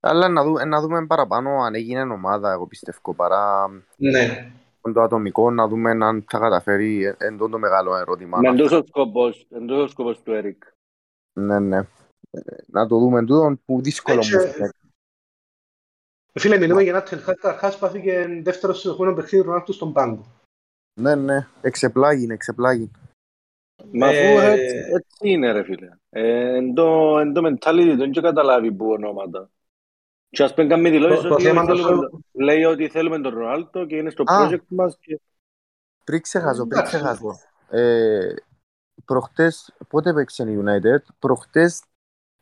Αλλά 0.00 0.28
να, 0.28 0.44
δούμε, 0.44 0.64
να 0.64 0.80
δούμε 0.80 1.06
παραπάνω 1.06 1.50
αν 1.50 1.74
έγινε 1.74 2.00
ομάδα, 2.00 2.52
εγώ 2.52 2.66
πιστεύω, 2.66 3.14
παρά 3.14 3.68
Ναι. 3.96 4.52
το 4.92 5.00
ατομικό, 5.00 5.50
να 5.50 5.68
δούμε 5.68 5.90
αν 5.90 6.24
θα 6.30 6.38
καταφέρει 6.38 7.04
ε, 7.04 7.14
εν 7.18 7.36
τω 7.36 7.48
το 7.48 7.58
μεγάλο 7.58 7.96
ερώτημα. 7.96 8.38
Με 8.38 8.48
εντός 8.48 8.72
ο 8.72 8.82
σκοπός, 8.86 9.46
εντός 9.50 9.84
ο 9.84 9.86
σκοπός 9.88 10.22
του 10.22 10.32
Έρικ. 10.32 10.62
Ναι, 11.32 11.58
ναι. 11.58 11.78
Ε, 12.30 12.40
Να 12.66 12.86
το 12.86 12.98
δούμε 12.98 13.20
τούτο 13.20 13.58
που 13.64 13.80
δύσκολο 13.82 14.16
Έτσι, 14.18 14.34
μου 14.36 14.40
ε, 14.42 14.46
φαίνεται. 14.48 14.78
Φίλε, 16.32 16.58
μιλούμε 16.58 16.82
για 16.82 16.92
ένα 16.92 17.02
Τενχάκ 17.02 17.40
καταρχάς 17.40 17.78
πάθηκε 17.78 18.40
δεύτερο 18.42 18.72
συνεχόμενο 18.72 19.14
παιχνίδι 19.16 19.44
Ρονάλτου 19.44 19.72
στον 19.72 19.92
πάγκο. 19.92 20.24
Ναι, 21.00 21.14
ναι. 21.14 21.46
Εξεπλάγει, 21.60 22.26
εξεπλάγει. 22.30 22.90
Μα 23.92 24.06
αφού 24.06 24.16
Ε, 24.16 24.50
έτσι, 24.52 24.76
έτσι 24.76 25.18
είναι 25.20 25.52
ρε 25.52 25.62
φίλε. 25.62 25.88
Ε, 26.10 26.56
εν 26.56 26.74
το, 26.74 27.18
εν 27.18 27.32
το 27.32 27.40
mentality 27.46 27.94
δεν 27.96 28.10
και 28.10 28.20
καταλάβει 28.20 28.72
που 28.72 28.90
ονόματα. 28.90 29.50
Και 30.36 30.42
ας 30.42 30.54
πούμε 30.54 30.66
κάνει 30.66 30.90
δηλώσεις 30.90 31.22
Το- 31.22 31.28
το 31.28 31.34
ότι 31.34 31.42
θέμα 31.42 31.64
θέλουμε 31.64 31.88
το- 31.90 32.10
τον- 32.10 32.24
λέει 32.32 32.64
ότι 32.64 32.88
θέλουμε 32.88 33.20
τον 33.20 33.34
Ρονάλτο 33.34 33.86
και 33.86 33.96
είναι 33.96 34.10
στο 34.10 34.22
Α. 34.26 34.48
project 34.48 34.64
μας 34.68 34.96
και 35.00 35.20
Πριν 36.04 36.20
ξεχάσω, 36.20 36.66
πριν 36.66 36.78
Εντάξει. 36.78 36.96
ξεχάσω. 36.96 37.38
Ε, 37.70 38.34
προχτές, 39.04 39.74
πότε 39.88 40.12
παίξε 40.12 40.42
η 40.50 40.62
United, 40.64 40.98
προχτές, 41.18 41.82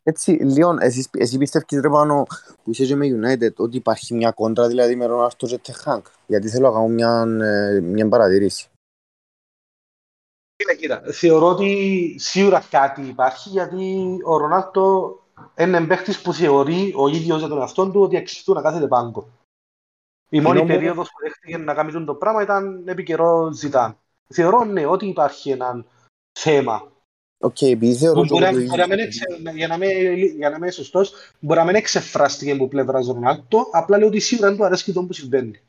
έτσι, 0.03 0.31
λίγο, 0.31 0.77
εσείς, 0.79 1.09
εσύ 1.11 1.37
πιστεύεις 1.37 1.79
ρε 1.81 1.89
πάνω 1.89 2.23
που 2.63 2.71
είσαι 2.71 2.85
και 2.85 2.95
με 2.95 3.07
United 3.07 3.53
ότι 3.55 3.77
υπάρχει 3.77 4.13
μια 4.13 4.31
κόντρα 4.31 4.67
δηλαδή 4.67 4.95
με 4.95 5.05
Ρονάρτο 5.05 5.47
και 5.47 5.57
Τεχάνκ. 5.57 6.05
Γιατί 6.27 6.49
θέλω 6.49 6.67
να 6.67 6.73
κάνω 6.73 6.87
μια, 6.87 7.25
ε, 7.45 7.79
μια 7.79 8.09
παρατηρήση. 8.09 8.69
Κοίτα, 10.55 10.75
κοίτα. 10.75 11.01
Θεωρώ 11.11 11.47
ότι 11.47 12.15
σίγουρα 12.19 12.63
κάτι 12.69 13.01
υπάρχει 13.01 13.49
γιατί 13.49 14.17
ο 14.23 14.37
Ρονάλτο 14.37 15.19
είναι 15.59 15.85
παίχτης 15.85 16.21
που 16.21 16.33
θεωρεί 16.33 16.93
ο 16.95 17.07
ίδιος 17.07 17.39
για 17.39 17.47
τον 17.47 17.57
εαυτό 17.59 17.89
του 17.91 18.01
ότι 18.01 18.17
αξίζει 18.17 18.51
να 18.51 18.61
κάθεται 18.61 18.87
πάγκο. 18.87 19.27
Η 20.29 20.39
μόνη 20.41 20.59
Ενώ 20.59 20.67
μου- 20.67 20.73
περίοδος 20.75 21.09
που 21.09 21.17
δέχτηκε 21.23 21.57
να 21.57 21.73
κάνει 21.73 21.91
τον 21.91 22.05
το 22.05 22.15
πράγμα 22.15 22.41
ήταν 22.41 22.87
επί 22.87 23.03
καιρό 23.03 23.51
ζητάν. 23.51 23.97
Θεωρώ 24.27 24.63
ναι 24.63 24.85
ότι 24.85 25.05
υπάρχει 25.07 25.49
ένα 25.51 25.85
θέμα. 26.39 26.91
Οκ, 27.37 27.61
επειδή 27.61 27.95
θεωρώ 27.95 28.19
Που 28.21 28.25
και 28.27 28.33
Μπορεί, 28.33 28.43
εγώ 28.45 28.53
να- 28.55 28.61
το 28.61 28.67
μπορεί 28.67 28.79
να 28.81 28.87
μην 28.87 28.99
ίδιο. 28.99 29.05
εξε- 29.05 29.55
για, 29.55 29.67
να 29.67 29.77
μην, 29.77 29.89
για 30.15 30.49
να 30.49 30.55
μην 30.55 30.63
είμαι 30.63 30.71
σωστός, 30.71 31.13
μπορεί 31.39 31.59
να 31.59 31.65
μην 31.65 31.75
εξεφράστηκε 31.75 32.51
από 32.51 32.67
πλευρά 32.67 33.01
Ρονάλτο, 33.01 33.67
απλά 33.71 33.97
λέω 33.97 34.07
ότι 34.07 34.19
σίγουρα 34.19 34.47
δεν 34.47 34.57
του 34.57 34.65
αρέσει 34.65 34.93
το 34.93 35.03
που 35.03 35.13
συμβαίνει. 35.13 35.59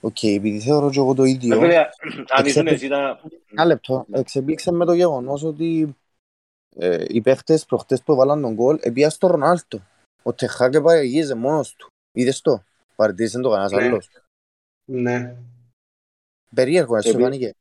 Οκ, 0.00 0.22
επειδή 0.22 0.60
θεωρώ 0.60 0.90
και 0.90 0.98
εγώ 0.98 1.14
το 1.14 1.22
Ρε 1.22 1.28
ίδιο. 1.30 1.60
φίλε, 1.60 1.76
αν 2.36 2.46
ήσουν 2.46 2.66
Εξέπλη- 2.66 2.72
εσύ 2.72 2.86
ήταν... 2.86 3.18
Ένα 3.50 3.64
λεπτό. 3.64 4.06
Εξεπλήξε 4.12 4.72
με 4.72 4.84
το 4.84 4.92
γεγονός 4.92 5.42
ότι 5.44 5.96
ε, 6.76 7.04
οι 7.08 7.20
παίχτες 7.20 7.64
προχτές 7.66 8.02
που 8.02 8.12
έβαλαν 8.12 8.40
τον 8.40 8.54
γκολ 8.54 8.78
επία 8.80 9.10
στο 9.10 9.26
Ρονάλτο. 9.26 9.80
Ο 10.22 10.32
Τεχάκ 10.32 10.80
παραγγείζε 10.80 11.34
μόνος 11.34 11.74
του. 11.76 11.86
Είδες 12.12 12.40
το. 12.40 12.62
Παρατήρησε 12.96 13.40
το 13.40 13.48
κανένας 13.50 13.70
Ναι. 13.72 13.82
άλλος. 13.84 14.08
Ναι. 14.84 15.36
Περίεργο, 16.54 16.96
έτσι 16.96 17.08
σου 17.08 17.14
Επί- 17.14 17.24
φάνηκε. 17.24 17.52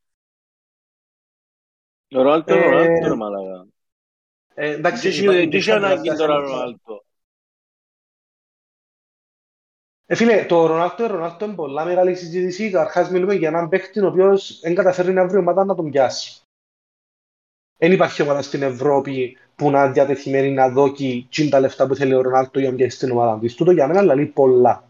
Ο 2.15 2.21
Ρονάλτο, 2.21 2.53
Ε, 2.53 2.57
ο 2.57 2.69
Ρονάλτο 2.69 3.07
ρε 3.07 3.15
μαλάκα. 3.15 3.67
Ε, 4.53 4.67
Τι 4.73 4.73
εντάξει, 4.79 5.07
έχει- 5.07 5.21
υπάρχει- 5.21 5.49
τι 5.49 5.57
έχει 5.57 5.69
υπήρχαν 5.69 5.83
ανάγκη 5.85 6.07
κάποια 6.07 6.15
τώρα 6.15 6.35
ο 6.35 6.39
θέματα. 6.41 6.55
Ρονάλτο. 6.57 7.03
Ε, 10.05 10.15
φίλε, 10.15 10.45
το 10.45 10.65
Ρονάλτο, 10.65 11.05
Ρονάλτο 11.07 11.45
είναι 11.45 11.55
πολλά 11.55 11.85
μεγάλη 11.85 12.15
συζήτηση. 12.15 12.69
Καταρχάς 12.69 13.09
μιλούμε 13.09 13.33
για 13.33 13.47
έναν 13.47 13.69
παίχτη 13.69 13.99
ο 13.99 14.07
οποίος 14.07 14.59
δεν 14.59 14.75
καταφέρει 14.75 15.13
να 15.13 15.27
βρει 15.27 15.37
ομάδα 15.37 15.65
να 15.65 15.75
τον 15.75 15.89
πιάσει. 15.89 16.41
Δεν 17.83 17.91
υπάρχει 17.91 18.21
ομάδα 18.21 18.41
στην 18.41 18.61
Ευρώπη 18.61 19.37
που 19.55 19.69
να 19.69 19.83
είναι 19.83 19.93
διατεθειμένη 19.93 20.51
να 20.51 20.69
δώσει 20.69 21.27
τσιν 21.29 21.49
τα 21.49 21.59
λεφτά 21.59 21.87
που 21.87 21.95
θέλει 21.95 22.13
ο 22.13 22.21
Ρονάλτο 22.21 22.59
για 22.59 22.69
να 22.69 22.75
πιάσει 22.75 22.97
την 22.97 23.11
ομάδα 23.11 23.39
της. 23.39 23.55
Τούτο 23.55 23.71
για 23.71 23.87
μένα 23.87 24.15
λέει 24.15 24.25
πολλά. 24.25 24.89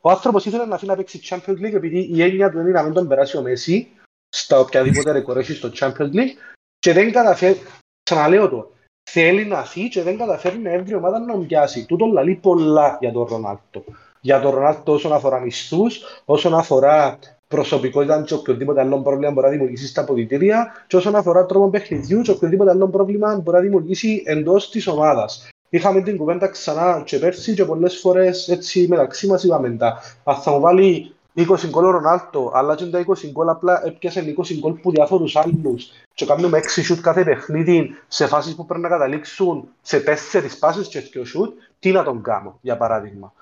Ο 0.00 0.10
άνθρωπος 0.10 0.44
ήθελε 0.46 0.64
να 0.66 0.78
φύγει 0.78 0.90
να 0.90 0.96
παίξει 0.96 1.20
Champions 1.24 1.58
League 1.58 1.74
επειδή 1.74 2.08
η 2.12 2.22
έννοια 2.22 2.50
του 2.50 2.58
είναι 2.58 2.70
να 2.70 2.82
μην 2.82 2.92
τον 2.92 3.08
περάσει 3.08 3.36
ο 3.36 3.42
Μέση 3.42 3.88
στα 4.28 4.58
οποιαδήποτε 4.58 5.12
ρεκόρ 5.12 5.38
έχει 5.38 5.52
στο 5.52 5.70
Champions 5.74 6.12
League 6.12 6.34
και 6.78 6.92
δεν 6.92 7.12
καταφέρει, 7.12 7.58
ξαναλέω 8.02 8.48
το, 8.48 8.70
θέλει 9.10 9.44
να 9.44 9.64
φύγει 9.64 9.88
και 9.88 10.02
δεν 10.02 10.18
καταφέρει 10.18 10.58
να 10.58 10.70
έβρει 10.70 10.94
ομάδα 10.94 11.18
να 11.18 11.32
τον 11.32 11.46
πιάσει. 11.46 11.86
Τούτο 11.86 12.06
λέει 12.06 12.34
πολλά 12.34 12.96
για 13.00 13.12
τον 13.12 13.26
Ρονάλτο. 13.26 13.84
Για 14.20 14.40
τον 14.40 14.50
Ρονάλτο 14.50 14.92
όσον 14.92 15.12
αφορά 15.12 15.40
μισθούς, 15.40 16.00
όσον 16.24 16.54
αφορά 16.54 17.18
προσωπικότητα 17.52 18.22
και 18.22 18.34
οποιοδήποτε 18.34 18.80
άλλο 18.80 19.02
πρόβλημα 19.02 19.32
μπορεί 19.32 19.46
να 19.46 19.52
δημιουργήσει 19.52 19.86
στα 19.86 20.00
αποδητήρια 20.00 20.84
και 20.86 20.96
όσον 20.96 21.16
αφορά 21.16 21.46
τρόπο 21.46 21.70
παιχνιδιού 21.70 22.20
και 22.20 22.30
οποιοδήποτε 22.30 22.70
άλλο 22.70 22.88
πρόβλημα 22.88 23.36
μπορεί 23.36 23.56
να 23.56 23.62
δημιουργήσει 23.62 24.22
εντός 24.26 24.70
της 24.70 24.86
ομάδας. 24.86 25.48
Είχαμε 25.68 26.02
την 26.02 26.16
κουβέντα 26.16 26.48
ξανά 26.48 27.02
και 27.04 27.18
πέρσι 27.18 27.54
και 27.54 27.64
πολλές 27.64 27.98
φορές 27.98 28.48
έτσι 28.48 28.86
μεταξύ 28.88 29.26
μας 29.26 29.44
είπαμε 29.44 29.70
τα. 29.70 30.00
Αν 30.24 30.36
θα 30.36 30.50
μου 30.50 30.60
βάλει 30.60 31.14
20 31.36 31.44
γκολ 31.68 31.84
ο 31.84 31.90
Ρονάλτο, 31.90 32.50
αλλά 32.54 32.74
και 32.74 32.86
τα 32.86 33.04
20 33.06 33.30
γκολ 33.30 33.48
απλά 33.48 33.86
έπιασε 33.86 34.34
20 34.38 34.58
γκολ 34.58 34.72
που 34.72 34.90
διάφορους 34.90 35.36
άλλους 35.36 35.90
και 36.14 36.26
κάνουμε 36.26 36.58
6 36.58 36.82
σούτ 36.84 37.00
κάθε 37.00 37.24
παιχνίδι 37.24 37.90
σε 38.08 38.26
φάσεις 38.26 38.54
που 38.54 38.66
πρέπει 38.66 38.82
να 38.82 38.88
καταλήξουν 38.88 39.68
σε 39.82 40.02
4 40.32 40.58
πάσεις 40.58 40.88
και 40.88 41.02
2 41.14 41.22
σούτ, 41.24 41.52
τι 41.78 41.90
να 41.92 42.04
τον 42.04 42.22
κάνω, 42.22 42.58
για 42.60 42.76
παράδειγμα. 42.76 43.32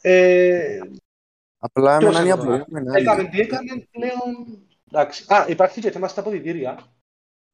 Ε, 0.00 0.78
Απλά 1.62 1.98
Ποιος 1.98 2.10
εμένα 2.16 2.24
η 2.24 2.24
είναι 2.24 2.32
απορία 2.32 2.58
τώρα; 2.58 2.66
μου 2.70 2.76
είναι 2.78 2.90
άλλη. 2.90 3.02
Έκαμε 3.02 3.28
τι 3.28 3.40
έκαμε 3.40 3.86
πλέον. 3.90 4.58
Εντάξει. 4.90 5.24
Α, 5.34 5.46
υπάρχει 5.48 5.80
και 5.80 5.90
θέμα 5.90 6.08
στα 6.08 6.20
αποδητήρια. 6.20 6.86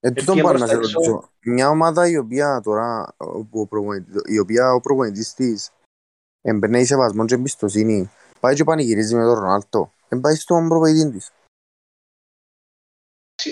Ε, 0.01 0.11
τούτον 0.11 0.39
Ευκαιρία 0.39 0.43
πάω 0.43 0.53
να 0.53 0.59
προς 0.59 0.71
σε 0.71 0.75
τα 0.77 0.81
έξω. 0.81 0.99
ρωτήσω. 0.99 1.31
Μια 1.41 1.69
ομάδα 1.69 2.09
η 2.09 2.17
οποία 2.17 2.61
τώρα, 2.65 3.15
όπου 3.17 3.61
ο 3.61 3.67
προπονητής- 3.67 4.23
η 4.27 4.39
οποία 4.39 4.73
ο 4.73 4.81
προπονητής 4.81 5.35
της 5.35 5.71
εμπνέει 6.43 6.85
σεβασμό 6.85 7.25
και 7.25 7.35
εμπιστοσύνη, 7.35 8.11
πάει 8.41 8.55
και 8.55 8.65
πανηγυρίζει 8.65 9.15
με 9.15 9.23
τον 9.23 9.35
Ρονάλτο. 9.35 9.93
Δεν 10.09 10.21
πάει 10.21 10.35
στον 10.35 10.69
προπονητή 10.69 11.11
της. 11.11 11.31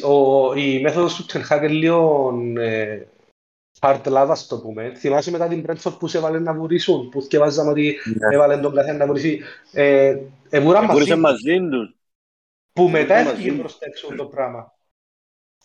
Ο, 0.02 0.54
η 0.54 0.80
μέθοδος 0.80 1.14
του 1.16 1.24
Ten 1.32 1.48
Hag 1.48 1.58
είναι 1.58 1.68
λίγο 1.68 2.30
ε, 3.80 3.88
hard 3.88 4.02
lava, 4.06 4.36
το 4.48 4.58
πούμε. 4.60 4.94
Θυμάσαι 4.94 5.30
μετά 5.30 5.48
την 5.48 5.64
Brentford 5.66 5.96
που 5.98 6.06
σε 6.08 6.18
έβαλε 6.18 6.38
να 6.38 6.54
βουρήσουν, 6.54 7.08
που 7.08 7.20
σκευάζαμε 7.20 7.70
ότι 7.70 7.96
Ναι. 8.04 8.34
έβαλε 8.34 8.58
τον 8.60 8.74
καθένα 8.74 8.98
να 8.98 9.06
βουρήσει. 9.06 9.40
Ε, 9.72 10.18
εβουράν 10.50 10.86
Μπορούσε 10.86 11.16
μαζί, 11.16 11.50
μαζί 11.50 11.68
τους. 11.70 11.94
που 12.72 12.88
μετά 12.88 13.14
μαζί. 13.14 13.28
έφυγε 13.30 13.52
προς 13.52 13.78
τα 13.78 13.86
έξω 13.86 14.14
το 14.16 14.24
πράγμα. 14.26 14.72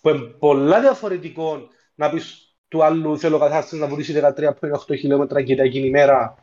Που 0.02 0.10
είναι 0.10 0.20
πολλά 0.20 0.82
διαφορετικό 0.82 1.68
να 1.96 2.10
πεις 2.10 2.54
του 2.68 2.84
άλλου 2.84 3.20
θέλω 3.20 3.40
καθένας 3.40 3.72
να 3.72 3.88
βουρήσει 3.88 4.14
13,8 4.14 4.96
χιλιόμετρα 4.98 5.42
και 5.42 5.54
εκείνη 5.62 5.88
η 5.88 5.90
μέρα 5.90 6.38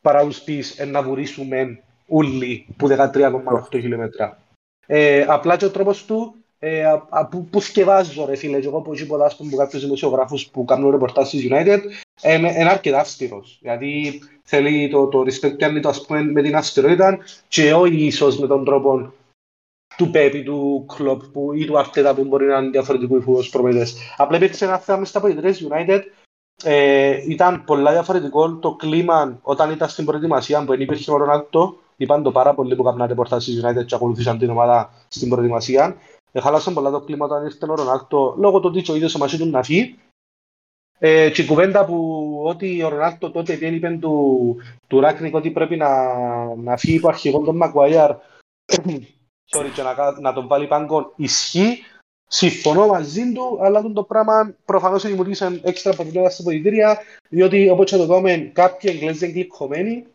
παρά 0.00 0.22
ους 0.22 0.40
πεις 0.40 0.78
«Ε, 0.78 0.84
να 0.84 1.02
βουρήσουμε 1.02 1.82
όλοι 2.06 2.66
που 2.76 2.88
13,8 2.88 3.80
χιλιόμετρα. 3.80 4.38
Ε, 4.86 5.24
απλά 5.28 5.56
και 5.56 5.64
ο 5.64 5.70
τρόπος 5.70 6.04
του 6.04 6.37
ε, 6.58 6.84
α, 6.84 7.06
α, 7.08 7.26
που, 7.26 7.44
που 7.44 7.60
σκευάζω 7.60 8.26
ρε 8.26 8.36
φίλε 8.36 8.60
και 8.60 8.66
εγώ 8.66 8.80
που 8.80 8.94
είπα 8.94 9.24
ας 9.24 9.36
πούμε, 9.36 9.48
από 9.48 9.58
κάποιους 9.58 9.82
δημοσιογράφους 9.82 10.46
που 10.46 10.64
κάνουν 10.64 10.90
ρεπορτάζ 10.90 11.26
στις 11.28 11.46
United 11.50 11.80
είναι, 12.22 12.50
είναι 12.50 12.70
αρκετά 12.70 13.00
αυστηρός 13.00 13.58
γιατί 13.62 14.22
θέλει 14.42 14.88
το, 14.88 15.06
το 15.06 15.20
respect 15.20 15.56
κάνει 15.56 15.80
το 15.80 15.88
ας 15.88 16.06
πούμε 16.06 16.22
με 16.22 16.42
την 16.42 16.56
αυστηρότητα 16.56 17.18
και 17.48 17.74
όχι 17.74 18.04
ίσως 18.04 18.38
με 18.38 18.46
τον 18.46 18.64
τρόπο 18.64 19.12
του 19.96 20.10
Πέπι, 20.10 20.42
του 20.42 20.86
Κλοπ 20.96 21.22
που, 21.24 21.52
ή 21.52 21.64
του 21.64 21.78
Αρτέτα 21.78 22.14
που 22.14 22.24
μπορεί 22.24 22.46
να 22.46 22.58
είναι 22.58 22.70
διαφορετικού 22.70 23.16
υφούς 23.16 23.48
προπαιδές. 23.48 23.96
Απλά 24.16 24.36
υπήρξε 24.36 24.64
ένα 24.64 24.78
θέμα 24.78 25.04
στα 25.04 25.20
πολιτρές 25.20 25.68
United 25.70 26.00
ε, 26.62 27.22
ήταν 27.28 27.64
πολλά 27.64 27.92
διαφορετικό 27.92 28.54
το 28.54 28.74
κλίμα 28.74 29.38
όταν 29.42 29.70
ήταν 29.70 29.88
στην 29.88 30.04
προετοιμασία 30.04 30.60
που 30.60 30.66
δεν 30.66 30.80
υπήρχε 30.80 31.10
ο 31.10 31.16
Ρονάλτο. 31.16 31.76
Είπαν 31.96 32.22
το 32.22 32.32
πάρα 32.32 32.54
πολύ 32.54 32.76
που 32.76 32.88
έκαναν 32.88 33.08
ρεπορτάζ 33.08 33.42
στις 33.42 33.64
United 33.64 33.86
και 33.86 33.94
ακολουθήσαν 33.94 34.38
την 34.38 34.50
ομάδα 34.50 34.90
στην 35.08 35.28
προετοιμασία. 35.28 35.96
Ε, 36.32 36.40
χάλασαν 36.40 36.74
πολλά 36.74 36.90
το 36.90 37.00
κλίμα 37.00 37.24
όταν 37.24 37.44
ήρθε 37.44 37.70
ο 37.70 37.74
Ρονάλτο 37.74 38.34
λόγω 38.38 38.60
του 38.60 38.68
ότι 38.68 38.82
και 38.82 38.92
ο 38.92 38.94
ίδιος 38.94 39.16
μαζί 39.16 39.38
του 39.38 39.46
να 39.46 39.62
φύγει. 39.62 39.98
Ε, 40.98 41.30
και 41.30 41.42
η 41.42 41.46
κουβέντα 41.46 41.84
που 41.84 42.28
ότι 42.44 42.82
ο 42.82 42.88
Ρονάλτο 42.88 43.30
τότε 43.30 43.56
πήγαινε 43.56 43.76
είπε 43.76 43.98
του, 44.00 44.56
του 44.86 45.00
Ράκνικ 45.00 45.34
ότι 45.34 45.50
πρέπει 45.50 45.76
να, 45.76 45.88
να 46.54 46.76
φύγει 46.76 46.96
υπό 46.96 47.08
αρχηγόν 47.08 47.44
τον 47.44 47.56
Μακουαϊάρ 47.56 48.10
sorry, 49.52 49.70
και 49.74 49.82
να, 49.82 50.20
να 50.20 50.32
τον 50.32 50.46
βάλει 50.46 50.66
πάγκον 50.66 51.12
ισχύει. 51.16 51.78
Συμφωνώ 52.30 52.86
μαζί 52.86 53.32
του, 53.32 53.58
αλλά 53.60 53.78
αυτό 53.78 53.92
το 53.92 54.02
πράγμα 54.02 54.54
προφανώς 54.64 55.02
δημιουργήσαν 55.02 55.60
έξτρα 55.64 55.94
προβλήματα 55.94 56.30
στα 56.30 56.42
ποδητήρια, 56.42 56.98
διότι 57.28 57.68
όπως 57.68 57.90
και 57.90 57.96
το 57.96 58.06
δούμε 58.06 58.50
κάποιοι 58.54 58.90
Εγγλέζοι 58.94 59.24
είναι 59.24 59.34
γλυκωμένοι, 59.34 60.06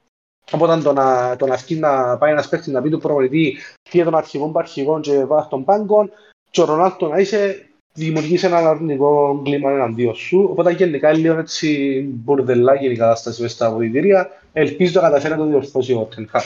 οπότε 0.52 0.82
το 0.82 0.94
να, 0.94 1.36
το 1.36 1.46
να, 1.46 1.58
φύγει 1.58 1.80
να 1.80 2.18
πάει 2.18 2.32
ένας 2.32 2.50
παίκτης 2.50 2.74
να 2.74 2.82
πει 2.82 2.89
του 2.89 3.00
προπονητή 3.00 3.58
τι 3.89 4.04
τον 4.04 4.16
αρχηγόν 4.16 4.52
παρχηγόν 4.52 5.02
και 5.02 5.26
βάζει 5.26 5.48
τον 5.50 5.64
πάγκον 5.64 6.12
και 6.50 6.62
ο 6.62 6.66
Ρονάλτο 6.66 7.08
να 7.08 7.18
είσαι 7.18 7.68
δημιουργήσει 7.94 8.46
ένα 8.46 8.58
αρνητικό 8.58 9.41
κλίμα 9.44 9.72
εναντίον 9.72 10.16
σου. 10.16 10.48
Οπότε 10.52 10.72
γενικά 10.72 11.10
είναι 11.10 11.18
λίγο 11.18 11.38
έτσι 11.38 12.00
μπουρδελάκι 12.14 12.86
η 12.86 12.98
κατάσταση 12.98 13.41
μες 13.41 13.52
στα 13.52 13.72
βοηθήρια. 13.72 14.30
Ελπίζω 14.54 15.02
να 15.02 15.08
καταφέρει 15.08 15.34
να 15.34 15.39
το 15.39 15.46
διορθώσει 15.46 15.94
ο 15.94 16.08
Τενχάκ. 16.16 16.44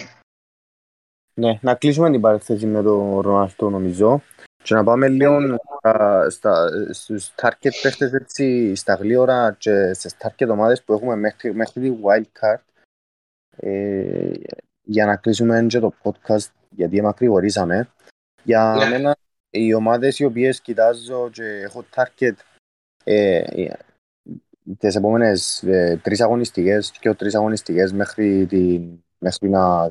Ναι, 1.34 1.60
να 1.62 1.76
κλείσουμε 1.76 2.12
την 2.12 2.22
παρέθεση 2.22 2.66
με 2.66 2.82
τον 2.84 3.20
Ρονάλτο 3.20 3.70
νομίζω 3.70 4.22
και 4.64 4.74
να 4.74 4.84
πάμε 4.84 5.08
λίγο 5.08 5.40
στα, 5.80 6.30
στα, 6.30 6.70
στους 6.92 7.32
target 7.42 7.72
παίχτες 7.82 8.14
έτσι 8.14 8.76
στα 8.76 8.94
γλύωρα 8.94 9.56
και 9.60 9.94
στις 9.94 10.16
target 10.20 10.48
ομάδες 10.50 10.84
που 10.84 10.94
έχουμε 10.94 11.16
μέχρι, 11.16 11.54
μέχρι 11.54 11.82
τη 11.82 11.92
wild 12.04 12.40
card 12.40 12.62
ε, 13.60 14.32
για 14.84 15.06
να 15.06 15.16
κλείσουμε 15.16 15.66
και 15.68 15.80
το 15.80 15.94
podcast 16.04 16.48
γιατί 16.70 17.02
μακρηγορήσαμε. 17.02 17.90
Για 18.44 18.76
Ναι. 18.78 18.90
μένα 18.90 19.18
οι 19.50 19.74
ομάδες 19.74 20.20
οι 20.20 20.26
οποίες 20.26 20.62
κοιτάζω 20.62 21.30
και 21.30 21.44
έχω 21.44 21.86
target 21.96 22.34
ε, 23.04 23.38
ε, 23.38 23.74
τις 24.78 24.96
επόμενες 24.96 25.64
ε, 25.64 26.00
τρεις 26.04 26.22
αγωνιστικές 26.22 26.92
και 26.92 27.14
τρεις 27.14 27.36
αγωνιστικές 27.36 27.94
μέχρι, 27.94 28.46
την, 28.46 29.04
μέχρι 29.18 29.50
να, 29.50 29.88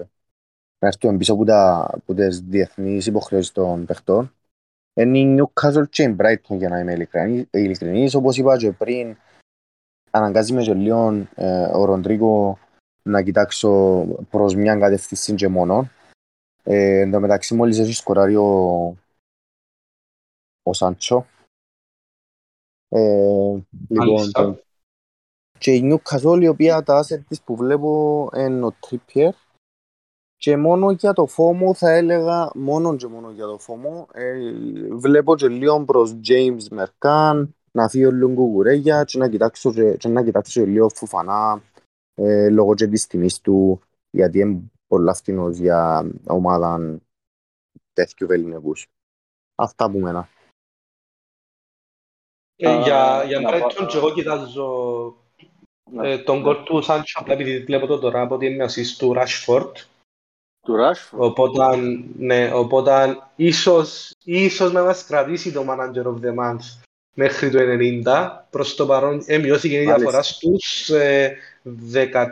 να 0.78 0.88
έρθουμε 0.88 1.16
πίσω 1.16 1.32
από, 1.32 1.44
τα, 1.44 1.88
από 1.92 2.14
τις 2.14 2.40
διεθνείς 2.40 3.06
υποχρεώσεις 3.06 3.52
των 3.52 3.84
παιχτών 3.84 4.30
είναι 4.94 5.18
η 5.18 5.38
Newcastle 5.38 5.88
και 5.88 6.02
η 6.02 6.16
Brighton 6.18 6.56
για 6.56 6.68
να 6.68 6.78
είμαι 6.78 6.92
ειλικρινής, 6.92 7.46
ειλικρινής. 7.50 8.14
όπως 8.14 8.36
είπα 8.38 8.56
και 8.56 8.72
πριν 8.72 9.16
αναγκάζεις 10.10 10.52
με 10.52 10.62
και 10.62 10.74
λίγο 10.74 11.26
ε, 11.34 11.62
ο 11.62 11.84
Ροντρίκο 11.84 12.58
να 13.06 13.22
κοιτάξω 13.22 14.02
προς 14.30 14.54
μια 14.54 14.78
κατεύθυνση 14.78 15.34
και 15.34 15.48
μόνο. 15.48 15.88
Ε, 16.62 17.00
εν 17.00 17.10
τω 17.10 17.20
μεταξύ 17.20 17.54
μόλις 17.54 17.78
έχει 17.78 17.92
σκοράρει 17.92 18.36
ο, 18.36 18.48
ο 20.62 20.72
Σάντσο. 20.72 21.26
Ε, 22.88 23.62
λοιπόν, 23.88 24.08
Μάλιστα. 24.08 24.60
και 25.58 25.72
η 25.72 25.92
Newcastle 25.92 26.38
η 26.42 26.48
οποία 26.48 26.82
τα 26.82 27.04
asset 27.04 27.20
της 27.28 27.42
που 27.42 27.56
βλέπω 27.56 28.28
είναι 28.36 28.66
ο 28.66 28.74
Trippier 28.80 29.30
και 30.36 30.56
μόνο 30.56 30.90
για 30.90 31.12
το 31.12 31.28
FOMO 31.36 31.74
θα 31.74 31.90
έλεγα 31.90 32.50
μόνο 32.54 32.96
και 32.96 33.06
μόνο 33.06 33.30
για 33.30 33.44
το 33.44 33.58
FOMO 33.66 34.06
ε, 34.12 34.38
βλέπω 34.90 35.36
και 35.36 35.48
λίγο 35.48 35.84
προς 35.84 36.16
James 36.28 36.78
Mercan 36.78 37.48
να 37.72 37.88
φύγει 37.88 38.04
ο 38.04 38.10
λίγο 38.10 38.34
κουκουρέγια 38.34 39.04
και 39.04 39.18
να 39.18 39.28
κοιτάξω 39.28 39.72
και, 39.72 39.96
και 39.96 40.08
να 40.08 40.24
κοιτάξω 40.24 40.60
και 40.60 40.66
λίγο 40.66 40.88
φουφανά 40.88 41.62
ε, 42.18 42.48
λόγω 42.50 42.74
και 42.74 42.86
της 42.86 43.06
τιμής 43.06 43.40
του 43.40 43.80
γιατί 44.10 44.38
είναι 44.38 44.60
πολλά 44.86 45.14
φτηνός 45.14 45.56
για 45.56 46.10
ομάδα 46.26 46.98
τέτοιου 47.92 48.26
βεληνικούς. 48.26 48.86
Αυτά 49.54 49.90
που 49.90 49.98
μένα. 49.98 50.28
Ε, 52.56 52.68
Α, 52.68 52.80
για 52.80 53.24
για 53.26 53.40
να 53.40 53.50
Brighton 53.50 53.74
πά- 53.78 53.86
και 53.86 53.96
εγώ 53.96 54.12
κοιτάζω 54.12 55.16
Να- 55.90 56.08
ε, 56.08 56.18
τον 56.18 56.40
γκολ 56.40 56.62
του 56.62 56.82
Σάντσο 56.82 57.18
απλά 57.20 57.32
επειδή 57.34 57.64
βλέπω 57.64 57.86
το 57.86 57.98
τώρα 57.98 58.20
από 58.20 58.34
ότι 58.34 58.46
είναι 58.46 58.64
assist 58.64 58.94
του 58.98 59.14
Rashford. 59.16 59.72
Του 60.60 60.74
Rashford. 60.76 61.18
Οπότε, 61.18 61.76
ναι, 62.16 62.52
οπότε 62.54 63.18
ίσως, 63.36 64.14
ίσως 64.24 64.72
να 64.72 64.82
μας 64.84 65.04
κρατήσει 65.06 65.52
το 65.52 65.64
Manager 65.68 66.04
of 66.04 66.20
the 66.20 66.34
Month 66.38 66.82
μέχρι 67.18 67.50
το 67.50 67.58
90. 68.04 68.46
Προς 68.50 68.74
το 68.74 68.86
παρόν 68.86 69.22
ε, 69.26 69.38
μειώθηκε 69.38 69.74
η 69.76 69.84
Μάλιστα. 69.84 69.96
διαφορά 69.98 70.22
στους 70.22 70.88
ε, 70.88 71.36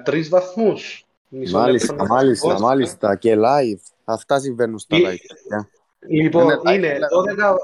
13 0.07 0.29
βαθμούς. 0.29 1.05
Μισό 1.29 1.59
Μάλιστα, 1.59 1.93
λεπτό 1.93 2.07
να 2.09 2.15
μάλιστα, 2.15 2.49
σας 2.51 2.61
πω. 2.61 2.67
μάλιστα 2.67 3.17
και 3.17 3.35
live. 3.39 3.81
Αυτά 4.05 4.39
συμβαίνουν 4.41 4.79
στα 4.79 4.97
Ή- 4.97 5.01
live. 5.01 5.05
παιδιά. 5.29 5.69
Λοιπόν, 6.09 6.43
Είναι 6.45 6.61
live, 6.65 6.75
είναι 6.75 6.99
λέγαμε. 6.99 7.35
12, 7.37 7.57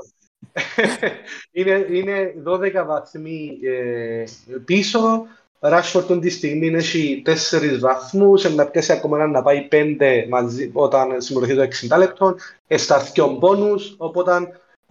είναι, 1.52 1.86
είναι 1.90 2.34
12 2.46 2.84
βαθμοί 2.86 3.58
ε, 3.62 4.24
πίσω. 4.64 5.26
Ράσφορντ 5.62 6.20
τη 6.20 6.30
στιγμή 6.30 6.66
έχει 6.68 7.22
4 7.26 7.78
βαθμούς, 7.80 8.54
να 8.54 8.66
πιάσει 8.66 8.92
ακόμα 8.92 9.16
έναν 9.16 9.30
να 9.30 9.42
πάει 9.42 9.68
5 9.72 9.96
μαζί 10.28 10.70
όταν 10.72 11.20
συμπληρωθεί 11.20 11.54
το 11.88 11.94
60 11.94 11.98
λεπτό, 11.98 12.36
στα 12.68 13.02
2 13.14 13.36
μπόνους, 13.38 13.94
οπότε 13.98 14.32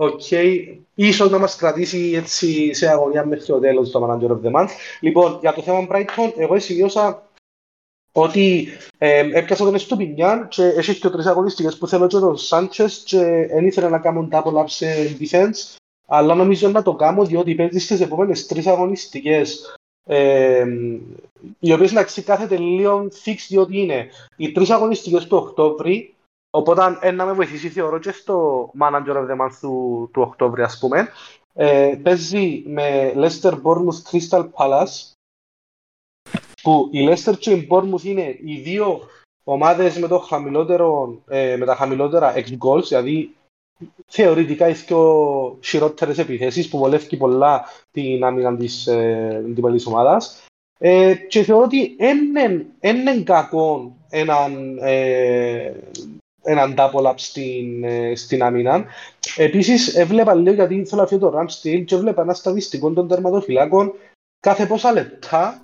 οκ, 0.01 0.31
ίσως 0.95 1.29
να 1.29 1.37
μας 1.37 1.55
κρατήσει 1.55 2.11
έτσι 2.15 2.73
σε 2.73 2.89
αγωνία 2.89 3.25
μέχρι 3.25 3.45
το 3.45 3.59
τέλος 3.59 3.91
το 3.91 4.07
Manager 4.07 4.29
of 4.29 4.41
the 4.41 4.55
Month. 4.55 4.69
Λοιπόν, 4.99 5.37
για 5.41 5.53
το 5.53 5.61
θέμα 5.61 5.87
Brighton, 5.91 6.31
εγώ 6.37 6.59
σημειώσα 6.59 7.29
ότι 8.11 8.67
ε, 8.97 9.19
έπιασα 9.19 9.63
τον 9.63 9.75
Εστουπινιάν 9.75 10.47
και 10.47 10.63
έχεις 10.63 10.99
και 10.99 11.09
τρεις 11.09 11.25
αγωνιστικές 11.25 11.77
που 11.77 11.87
θέλω 11.87 12.07
και 12.07 12.17
τον 12.17 12.37
Σάντσες 12.37 13.03
και 13.05 13.47
δεν 13.51 13.65
ήθελα 13.65 13.89
να 13.89 13.99
κάνω 13.99 14.27
double 14.31 14.53
up 14.53 14.65
σε 14.65 14.87
defense 15.19 15.75
αλλά 16.07 16.35
νομίζω 16.35 16.69
να 16.69 16.81
το 16.81 16.95
κάνω 16.95 17.25
διότι 17.25 17.55
παίζεις 17.55 17.83
στις 17.83 18.01
επόμενες 18.01 18.45
τρεις 18.45 18.67
αγωνιστικές 18.67 19.75
ε, 20.05 20.65
οι 21.59 21.73
οποίες 21.73 21.91
εντάξει 21.91 22.21
κάθεται 22.21 22.57
λίγο 22.57 23.07
fix 23.25 23.35
διότι 23.47 23.81
είναι 23.81 24.07
οι 24.37 24.51
τρεις 24.51 24.69
αγωνιστικές 24.69 25.27
του 25.27 25.37
Οκτώβρη 25.37 26.13
οπότε 26.49 26.97
ε, 27.01 27.11
να 27.11 27.25
με 27.25 27.31
βοηθήσει 27.31 27.69
θεωρώ 27.69 27.99
και 27.99 28.11
στο 28.11 28.65
manager 28.79 29.15
of 29.15 29.27
the 29.29 29.41
month 29.41 29.57
του, 29.61 30.09
του 30.13 30.21
Οκτώβρη 30.21 30.61
ας 30.61 30.79
πούμε 30.79 31.07
ε, 31.53 31.99
παίζει 32.03 32.63
με 32.67 33.13
Leicester 33.15 33.61
Bournemouth 33.63 34.11
Crystal 34.11 34.49
Palace 34.51 35.11
που 36.61 36.89
η 36.91 37.07
Leicester 37.09 37.37
και 37.39 37.51
η 37.51 37.67
Bournemouth 37.71 38.03
είναι 38.03 38.39
οι 38.43 38.59
δύο 38.59 39.01
ομάδες 39.43 39.97
με, 39.97 40.07
το 40.07 40.19
χαμηλότερο, 40.19 41.19
ε, 41.27 41.55
με 41.57 41.65
τα 41.65 41.75
χαμηλότερα 41.75 42.33
ex 42.35 42.57
goals, 42.57 42.83
δηλαδή 42.87 43.35
θεωρητικά 44.05 44.67
οι 44.67 44.73
δύο 44.73 45.57
χειρότερες 45.63 46.17
επιθέσεις 46.17 46.69
που 46.69 46.77
βολεύει 46.77 47.17
πολλά 47.17 47.65
την 47.91 48.23
άμυνα 48.23 48.57
της 48.57 48.87
ε, 48.87 49.43
αντιπαλής 49.45 49.85
ομάδας. 49.85 50.43
Ε, 50.77 51.15
και 51.15 51.43
θεωρώ 51.43 51.63
ότι 51.63 51.95
είναι 52.79 53.21
κακό 53.23 53.95
έναν, 54.09 54.77
ε, 54.81 55.73
έναν 56.43 56.75
double 56.77 57.05
up 57.05 57.13
στην, 57.15 57.83
ε, 57.83 58.15
στην 58.15 58.43
άμυνα. 58.43 58.85
Επίσης, 59.37 59.95
έβλεπα 59.95 60.33
λίγο 60.33 60.55
γιατί 60.55 60.85
θέλω 60.85 61.01
να 61.01 61.07
φύγω 61.07 61.29
το 61.29 61.39
Ramsdale 61.39 61.83
και 61.85 61.95
έβλεπα 61.95 62.21
ένα 62.21 62.33
στατιστικό 62.33 62.91
των 62.91 63.07
τερματοφυλάκων 63.07 63.93
κάθε 64.39 64.65
πόσα 64.65 64.91
λεπτά 64.91 65.59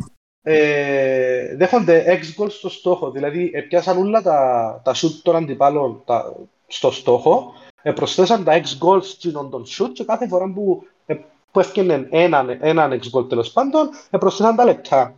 ε, 0.47 1.55
δέχονται 1.55 2.05
ex 2.07 2.41
goals 2.41 2.51
στο 2.51 2.69
στόχο. 2.69 3.11
Δηλαδή, 3.11 3.51
ε, 3.53 3.61
πιάσαν 3.61 3.97
όλα 3.97 4.21
τα, 4.21 4.81
τα 4.83 4.93
shoot 4.95 5.19
των 5.23 5.35
αντιπάλων 5.35 6.01
τα, 6.05 6.35
στο 6.67 6.91
στόχο, 6.91 7.53
ε, 7.81 7.91
προσθέσαν 7.91 8.43
τα 8.43 8.61
ex 8.61 8.85
goals 8.85 9.03
στον 9.03 9.49
τον 9.49 9.65
shoot 9.67 9.89
και 9.93 10.03
κάθε 10.03 10.27
φορά 10.27 10.51
που, 10.53 10.87
ε, 11.05 11.15
που 11.51 11.59
έφτιανε 11.59 12.07
έναν, 12.11 12.57
έναν 12.61 12.91
ex 12.91 13.17
goal 13.17 13.29
τέλος 13.29 13.51
πάντων, 13.51 13.89
ε, 14.09 14.17
προσθέσαν 14.17 14.55
τα 14.55 14.65
λεπτά. 14.65 15.15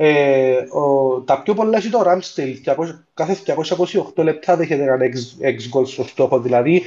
Ε, 0.00 0.66
ο, 0.70 1.20
τα 1.20 1.42
πιο 1.42 1.54
πολλά 1.54 1.76
έχει 1.76 1.90
το 1.90 2.02
Ramsdale, 2.06 2.54
200 2.64 2.74
κάθε 3.14 3.36
228 4.14 4.22
λεπτά 4.24 4.56
δέχεται 4.56 4.82
έναν 4.82 5.00
ex, 5.00 5.44
ex 5.44 5.78
goal 5.78 5.86
στο 5.86 6.02
στόχο, 6.02 6.40
δηλαδή 6.40 6.82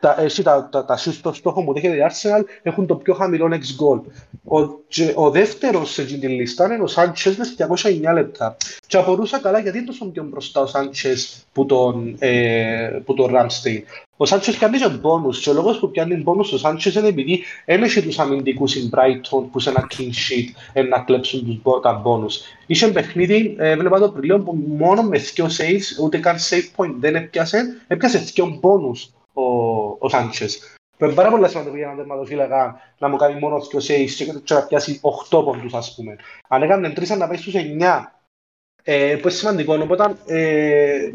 τα, 0.00 0.16
εσύ, 0.20 0.42
τα, 0.42 0.68
τα, 0.72 0.84
τα 0.84 0.98
shoot 0.98 1.12
στο 1.12 1.32
στόχο 1.32 1.64
που 1.64 1.72
δέχεται 1.72 1.96
η 1.96 2.00
Arsenal 2.08 2.42
έχουν 2.62 2.86
το 2.86 2.94
πιο 2.96 3.14
χαμηλό 3.14 3.48
ex 3.50 3.56
goal. 3.82 4.00
Ο, 4.44 4.66
και, 4.88 5.12
ο 5.14 5.30
δεύτερος 5.30 5.92
σε 5.92 6.02
αυτή 6.02 6.18
τη 6.18 6.26
λίστα 6.26 6.74
είναι 6.74 6.82
ο 6.82 6.86
Σάντσες 6.86 7.36
με 7.36 7.44
209 8.10 8.14
λεπτά. 8.14 8.56
Και 8.86 8.96
απορούσα 8.96 9.38
καλά 9.38 9.58
γιατί 9.58 9.78
είναι 9.78 9.86
τόσο 9.86 10.04
πιο 10.06 10.22
μπροστά 10.22 10.60
ο 10.60 10.66
Σάντσες 10.66 11.46
που 11.52 11.66
τον, 11.66 12.16
ε, 12.18 13.00
που 13.04 13.14
τον 13.14 13.30
Ramsdale. 13.30 13.82
Ο 14.16 14.24
Σάντσες 14.26 14.56
πιάνει 14.56 14.78
και 14.78 14.88
μπόνους 14.88 15.40
και 15.40 15.50
ο 15.50 15.52
λόγος 15.52 15.78
που 15.78 15.90
πιάνει 15.90 16.14
μπόνους 16.14 16.52
ο 16.52 16.58
Σάντσες 16.58 16.94
είναι 16.94 17.08
επειδή 17.08 17.42
ένεχε 17.64 18.02
τους 18.02 18.18
αμυντικούς 18.18 18.74
in 18.76 18.98
Brighton 18.98 19.44
που 19.52 19.60
σε 19.60 19.70
ένα 19.70 19.86
clean 19.90 20.02
sheet 20.02 20.52
ε, 20.72 20.82
να 20.82 21.00
κλέψουν 21.00 21.44
τους 21.46 21.62
μπο- 21.62 21.80
τα 21.80 21.92
μπόνους. 21.92 22.40
Είχε 22.66 22.88
παιχνίδι, 22.88 23.54
ε, 23.58 23.76
βλέπα 23.76 23.98
το 23.98 24.10
πριν 24.10 24.44
που 24.44 24.54
μόνο 24.78 25.02
με 25.02 25.18
δύο 25.18 25.46
saves, 25.46 26.02
ούτε 26.04 26.18
καν 26.18 26.36
save 26.36 26.76
point 26.76 26.94
δεν 26.98 27.14
έπιασε, 27.14 27.60
έπιασε 27.86 28.18
δύο 28.18 28.58
μπόνους 28.60 29.10
ο, 29.38 29.96
ο 29.98 30.08
Σάντσες. 30.08 30.76
Που 30.96 31.04
είναι 31.04 31.14
πάρα 31.14 31.30
πολύ 31.30 31.48
σημαντικό 31.48 31.76
για 31.76 31.84
έναν 31.84 31.96
τερματοφύλακα 31.96 32.80
να 32.98 33.08
μου 33.08 33.16
κάνει 33.16 33.40
μόνο 33.40 33.60
δύο 33.60 33.80
saves 33.80 34.10
και, 34.10 34.24
και 34.24 34.54
να 34.54 34.66
πιάσει 34.66 35.00
8 35.30 35.44
πόντους 35.44 35.74
ας 35.74 35.94
πούμε. 35.94 36.16
Αν 36.48 36.62
έκανε 36.62 36.90
τρεις 36.90 37.10
να 37.10 37.26
πάει 37.28 37.36
στους 37.36 37.54
9, 37.56 38.04
ε, 38.82 39.14
που 39.14 39.20
είναι 39.28 39.30
σημαντικό, 39.30 39.74
οπότε 39.74 40.16
ε, 40.26 41.12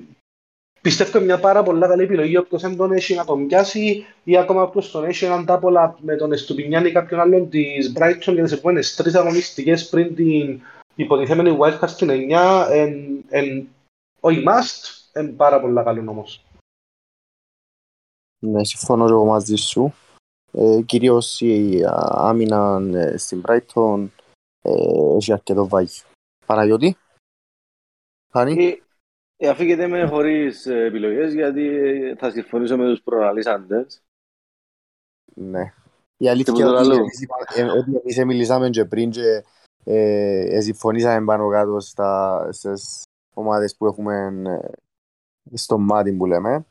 πιστεύω 0.82 1.20
μια 1.20 1.40
πάρα 1.40 1.64
πολύ 1.64 1.82
καλή 1.82 2.04
επιλογή 2.04 2.38
όποιος 2.38 2.62
δεν 2.62 2.78
τον 2.78 2.92
έχει 2.92 3.16
να 3.16 3.26
τον 3.26 3.48
πιάσει 3.48 4.06
ή 4.24 4.38
ακόμα 4.38 4.62
όποιος 4.62 4.92
τον 4.92 5.06
έχει 5.06 5.26
έναν 5.26 5.46
τάπολα 5.46 5.96
με 6.00 6.16
τον 6.16 6.32
Εστουπινιάν 6.32 6.86
ή 6.86 6.92
κάποιον 6.92 7.20
άλλον 7.20 7.50
της 7.50 7.94
Brighton 7.96 8.34
για 8.34 8.44
τις 8.44 8.52
επόμενες 8.52 8.96
τρεις 8.96 9.16
αγωνιστικές 9.16 9.90
πριν 9.90 10.16
την 10.16 10.62
υποτιθέμενη 10.96 11.58
wildcard 11.60 11.88
στην 11.88 12.10
9 12.10 12.68
εν, 12.72 13.24
εν, 13.30 13.68
όχι 14.20 14.44
must, 14.48 15.10
εν 15.12 15.36
πάρα 15.36 15.60
πολύ 15.60 15.84
καλό 15.84 16.04
όμως. 16.10 16.43
Ναι, 18.46 18.64
συμφωνώ 18.66 19.06
και 19.06 19.12
εγώ 19.12 19.26
μαζί 19.26 19.56
σου. 19.56 19.94
Ε, 20.52 20.82
κυρίως 20.86 21.42
η 21.42 21.84
α, 21.84 22.08
άμυνα 22.12 22.82
ε, 22.94 23.18
στην 23.18 23.44
Brighton 23.48 24.08
ε, 24.62 25.16
έχει 25.16 25.34
αρκετό 25.34 25.68
βάγιο. 25.68 26.04
Παναγιώτη, 26.46 26.98
Φάνη, 28.32 28.64
Ε, 28.64 28.78
ε, 29.38 29.50
αφήγεται 29.50 29.88
με 29.88 30.08
χωρίς 30.08 30.66
ε, 30.66 30.84
επιλογές 30.86 31.34
γιατί 31.34 31.66
ε, 31.68 32.16
θα 32.16 32.32
συμφωνήσω 32.32 32.78
με 32.78 32.86
τους 32.90 33.02
προαναλύσαντες. 33.02 34.02
ναι. 35.36 35.74
Η 36.18 36.30
αλήθεια 36.30 36.54
Τίποτα 36.54 36.72
ότι 36.74 36.80
άλλο. 36.84 36.94
εμείς 36.96 37.22
είπα- 37.22 37.36
ε, 37.56 37.64
ότι 37.64 37.92
εμείς 38.04 38.26
μιλήσαμε 38.26 38.70
και 38.70 38.86
πριν 38.86 39.10
και 39.12 39.44
ε, 39.84 40.56
ε, 40.58 40.62
συμφωνήσαμε 40.62 41.26
πάνω 41.26 41.50
κάτω 41.50 41.80
στα, 41.80 42.48
στις 42.52 43.04
ομάδες 43.34 43.76
που 43.76 43.86
έχουμε 43.86 44.16
ε, 45.52 45.58
στο 45.58 45.78
μάτι 45.78 46.14
που 46.14 46.26
λέμε. 46.26 46.66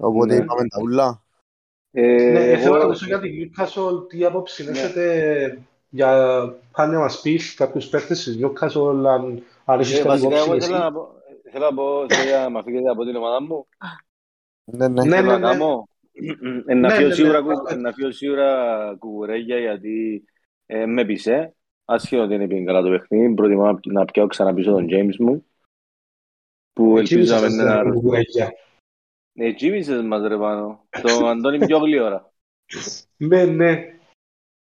Οπότε 0.00 0.34
Ναι. 0.34 0.42
είπαμε 0.42 0.68
τα 0.68 0.78
ούλα. 0.82 1.22
Ε, 1.90 2.02
Ναι, 2.32 2.44
εγώ- 2.50 2.62
θέλω 2.62 2.76
να 2.76 2.84
ρωτήσω 2.84 3.06
για 3.06 3.20
την 3.20 3.32
Newcastle, 3.34 4.08
τι 4.08 4.24
άποψη 4.24 4.64
Ναι. 4.64 4.70
έχετε 4.70 5.58
για 5.88 6.08
πάνε 6.72 6.92
να 6.92 6.98
μας 6.98 7.20
πεις 7.20 7.54
κάποιους 7.54 7.88
παίχτες 7.88 8.22
της 8.22 8.38
Newcastle, 8.42 9.04
αν, 9.06 9.42
αν 9.64 9.80
έχεις 9.80 9.92
Ε, 9.92 9.96
κάτι 9.96 10.08
βασικά, 10.08 10.28
υπόψη 10.28 10.44
εγώ 10.48 10.54
εσύ. 10.56 10.68
ήθελα 10.70 10.78
να 10.84 10.92
πω, 10.92 11.14
θέλω 11.52 11.64
να 11.64 11.74
πω, 11.74 12.06
θέλω 12.08 12.40
να 12.40 12.50
με 12.50 12.58
αφήγετε 12.58 12.88
από 12.90 13.04
την 13.04 13.16
ομάδα 13.16 13.42
μου. 13.42 13.66
Ναι, 14.64 14.88
ναι. 14.88 15.04
Ναι, 15.04 15.16
Θέλω 15.16 15.26
ναι, 15.26 15.32
να 15.32 15.38
ναι. 15.38 15.46
κάνω. 15.46 15.88
Ε, 16.66 16.74
Να 16.74 16.88
Ναι, 16.88 16.94
φύγω 16.94 17.08
ναι, 17.08 17.14
σίγουρα 17.14 17.40
ναι. 17.40 17.54
κου- 17.54 17.72
να 17.76 17.92
φύγω 17.92 18.10
σίγουρα 18.12 18.74
κουκουρέγια 18.98 19.58
γιατί 19.58 20.24
ε, 20.66 20.86
με 20.86 21.04
πείσε. 21.04 21.52
Άσχετο 21.84 22.22
ότι 22.22 22.34
είναι 22.34 22.46
πήγε 22.46 22.64
καλά 22.64 22.82
το 22.82 22.88
παιχνίδι, 22.90 23.34
προτιμώ 23.34 23.64
να 23.64 23.74
πι- 23.74 23.92
να 23.92 24.04
πιάω 24.04 24.26
ξανά 24.26 24.54
πίσω 24.54 24.70
τον 24.72 24.86
James 24.90 25.16
μου. 25.18 25.44
Που 26.72 26.98
Εκεί 26.98 27.14
ελπίζω 27.14 27.32
να 27.34 27.38
σας 27.38 27.48
μην 27.50 27.58
είναι 27.60 27.68
δίνω 27.68 27.78
αρρωστό. 27.80 28.00
κουκουρέγια. 28.00 28.52
Ε, 29.40 29.52
τζίμισες 29.52 30.02
μας 30.02 30.26
ρε 30.26 30.36
πάνω. 30.36 30.86
Το 31.02 31.26
Αντώνη 31.26 31.66
πιο 31.66 31.78
γλύωρα. 31.78 32.32
Ναι, 33.16 33.44
ναι. 33.44 33.92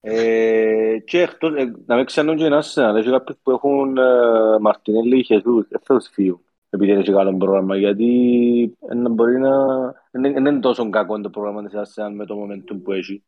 Ε, 0.02 0.98
και 1.06 1.22
εκτός, 1.22 1.56
ε, 1.56 1.74
να 1.86 1.96
μην 1.96 2.06
ξέρουν 2.06 2.38
και 2.38 2.46
ένας, 2.46 2.78
αλλά 2.78 3.00
έχει 3.00 3.10
κάποιους 3.10 3.38
που 3.44 3.52
έχουν 3.52 3.98
ε, 3.98 4.60
Μαρτινέλη 4.60 5.24
και 5.24 5.34
Χεσούς, 5.34 5.68
δεν 5.68 5.80
θα 5.84 5.98
τους 5.98 6.08
φύγουν 6.08 6.44
επειδή 6.70 6.92
έχει 6.92 7.12
καλό 7.12 7.38
πρόγραμμα, 7.38 7.78
γιατί 7.78 8.78
ε, 8.90 8.94
να 8.94 9.10
μπορεί 9.10 9.40
να... 9.40 9.76
Δεν 10.12 10.22
δεν 10.22 10.46
είναι 10.46 10.60
τόσο 10.60 10.90
κακό 10.90 11.22
το 11.22 11.30
πρόγραμμα 11.30 11.64
της 11.64 11.74
Arsenal 11.76 12.12
με 12.14 12.26
το 12.26 12.44
momentum 12.44 12.82
που 12.84 12.92
έχει. 12.92 13.24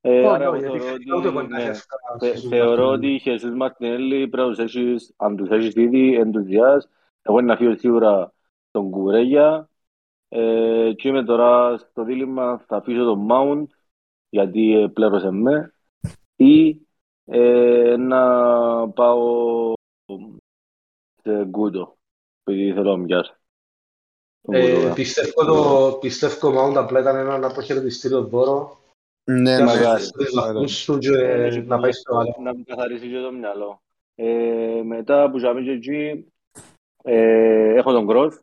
Ε, 0.00 0.22
Ω, 0.24 0.28
άρα 0.30 0.38
ναι, 0.38 0.44
εγώ 0.44 0.56
γιατί 0.56 0.78
θεωρώ 0.78 0.94
φυσικά 0.96 1.16
ούτε 1.16 1.28
εγώ 1.28 1.38
ότι, 1.38 1.48
να 1.48 1.56
ναι, 1.56 1.62
έχω 1.62 1.70
εύκολα 1.70 2.18
θε- 2.18 2.36
στους 2.36 2.48
θεωρώ 2.48 2.86
Μαρτινέλη. 2.86 2.94
ότι 2.96 3.14
οι 3.14 3.18
Χεσούς 3.18 3.54
Μαρτινέλη 3.54 4.28
πρέπει 4.28 4.48
να 4.48 4.54
τους 4.54 4.58
έχεις, 4.58 5.14
αν 5.16 5.36
τους 5.36 5.48
έχεις 5.48 5.74
ήδη 5.74 6.14
εντουζιάς, 6.14 6.88
εγώ 7.22 7.38
είναι 7.38 7.48
να 7.48 7.56
φύγω 7.56 7.78
σίγουρα 7.78 8.32
τον 8.70 8.90
Κουρέγια 8.90 9.68
ε, 10.28 10.92
και 10.96 11.08
είμαι 11.08 11.24
τώρα 11.24 11.78
στο 11.78 12.04
δίλημα 12.04 12.64
θα 12.66 12.76
αφήσω 12.76 13.04
τον 13.04 13.26
Mount 13.30 13.64
γιατί 14.28 14.72
ε, 14.76 14.86
πλέρωσε 14.88 15.30
με 15.30 15.74
ή 16.36 16.80
ε, 17.24 17.96
να 17.98 18.22
πάω 18.90 19.72
σε 21.22 21.44
Γκούτο 21.44 21.96
επειδή 22.44 22.72
θέλω 22.72 22.90
να 22.90 22.96
μοιάσω. 23.02 23.34
Τον 24.40 24.54
Ε, 24.54 24.72
Γκούτο, 24.74 24.94
πιστεύω 24.94 25.44
το 25.44 25.98
πιστεύω 26.00 26.50
Mount 26.50 26.74
απλά 26.76 27.00
ήταν 27.00 27.16
ένα 27.16 27.46
αποχαιρετιστήριο 27.46 28.22
δώρο 28.24 28.78
Ναι, 29.24 29.54
για 29.54 29.58
να 29.58 29.64
μακάρι. 29.64 29.82
ναι. 29.82 29.98
φτιάξει 29.98 30.12
τους 30.12 30.34
βαθμούς 30.34 30.84
του 30.84 30.94
Ε, 30.94 30.98
και 30.98 31.16
έχει 31.44 31.60
να 31.60 31.80
πάει 31.80 31.92
στο 31.92 32.16
άλλο. 32.16 32.36
να 32.42 32.54
μου 32.56 32.64
καθαρίσει 32.66 33.08
και 33.08 33.20
το 33.20 33.32
μυαλό. 33.32 33.80
Ε, 34.14 34.82
μετά 34.84 35.30
που 35.30 35.38
ζάμε 35.38 35.60
και 35.62 35.70
εκεί, 35.70 36.32
ε, 37.02 37.74
έχω 37.74 37.92
τον 37.92 38.06
Growth, 38.10 38.38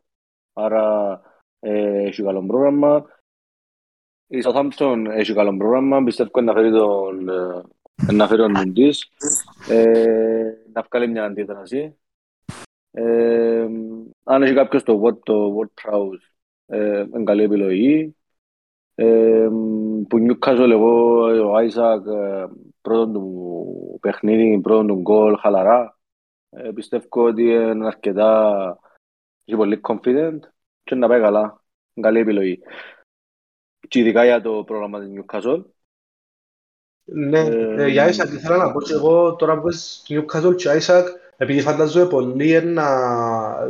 άρα 0.52 1.12
ε, 1.12 1.20
έχει 1.64 2.22
καλό 2.22 2.46
πρόγραμμα. 2.46 3.04
Η 4.26 4.42
Southampton 4.44 5.04
έχει 5.10 5.34
καλό 5.34 5.56
πρόγραμμα, 5.56 6.02
πιστεύω 6.02 6.40
να 6.40 6.52
φέρει 6.52 6.70
τον, 6.70 7.28
ε, 7.28 8.12
να 8.12 8.26
φέρει 8.26 8.40
τον 8.40 8.52
Νουντής, 8.52 9.10
ε, 9.68 10.52
να 10.72 10.82
βγάλει 10.82 11.08
μια 11.08 11.24
αντίδραση. 11.24 11.96
Ε, 12.90 13.66
αν 14.24 14.42
έχει 14.42 14.54
κάποιος 14.54 14.82
το 14.82 15.02
Word, 15.04 15.18
το 15.22 15.56
Word 15.58 15.82
Prowse, 15.82 16.34
ε, 16.66 17.00
είναι 17.00 17.24
καλή 17.24 17.42
επιλογή. 17.42 18.16
Ε, 18.94 19.48
που 20.08 20.26
Newcastle 20.28 20.70
εγώ, 20.70 21.20
ο 21.48 21.54
Άισακ, 21.56 22.06
ε, 22.06 22.46
πρώτον 22.80 23.12
του 23.12 23.98
παιχνίδι, 24.00 24.60
πρώτον 24.60 24.86
του 24.86 25.00
γκολ, 25.00 25.36
χαλαρά. 25.36 25.98
Ε, 26.50 26.70
πιστεύω 26.70 27.06
ότι 27.10 27.42
είναι 27.42 27.86
αρκετά, 27.86 28.78
έχει 29.44 29.56
πολύ 29.56 29.80
confident 29.88 30.38
και 30.84 30.94
να 30.94 31.08
πάει 31.08 31.20
καλά. 31.20 31.62
Είναι 31.94 32.06
καλή 32.06 32.18
επιλογή. 32.18 32.60
Και 33.88 33.98
ειδικά 33.98 34.24
για 34.24 34.40
το 34.40 34.64
πρόγραμμα 34.66 35.00
της 35.00 35.10
Newcastle. 35.14 35.64
Ναι, 37.04 37.40
Ε, 37.40 37.82
ε, 37.82 37.88
για 37.88 38.08
Isaac 38.08 38.32
ήθελα 38.32 38.56
να 38.56 38.72
πω 38.72 38.80
και 38.82 38.92
εγώ 38.92 39.34
τώρα 39.34 39.60
που 39.60 39.68
είσαι 39.68 40.02
Newcastle 40.08 40.56
και 40.56 40.80
Isaac 40.80 41.04
επειδή 41.36 41.60
φαντάζομαι 41.60 42.08
πολλοί 42.08 42.62
να 42.62 42.86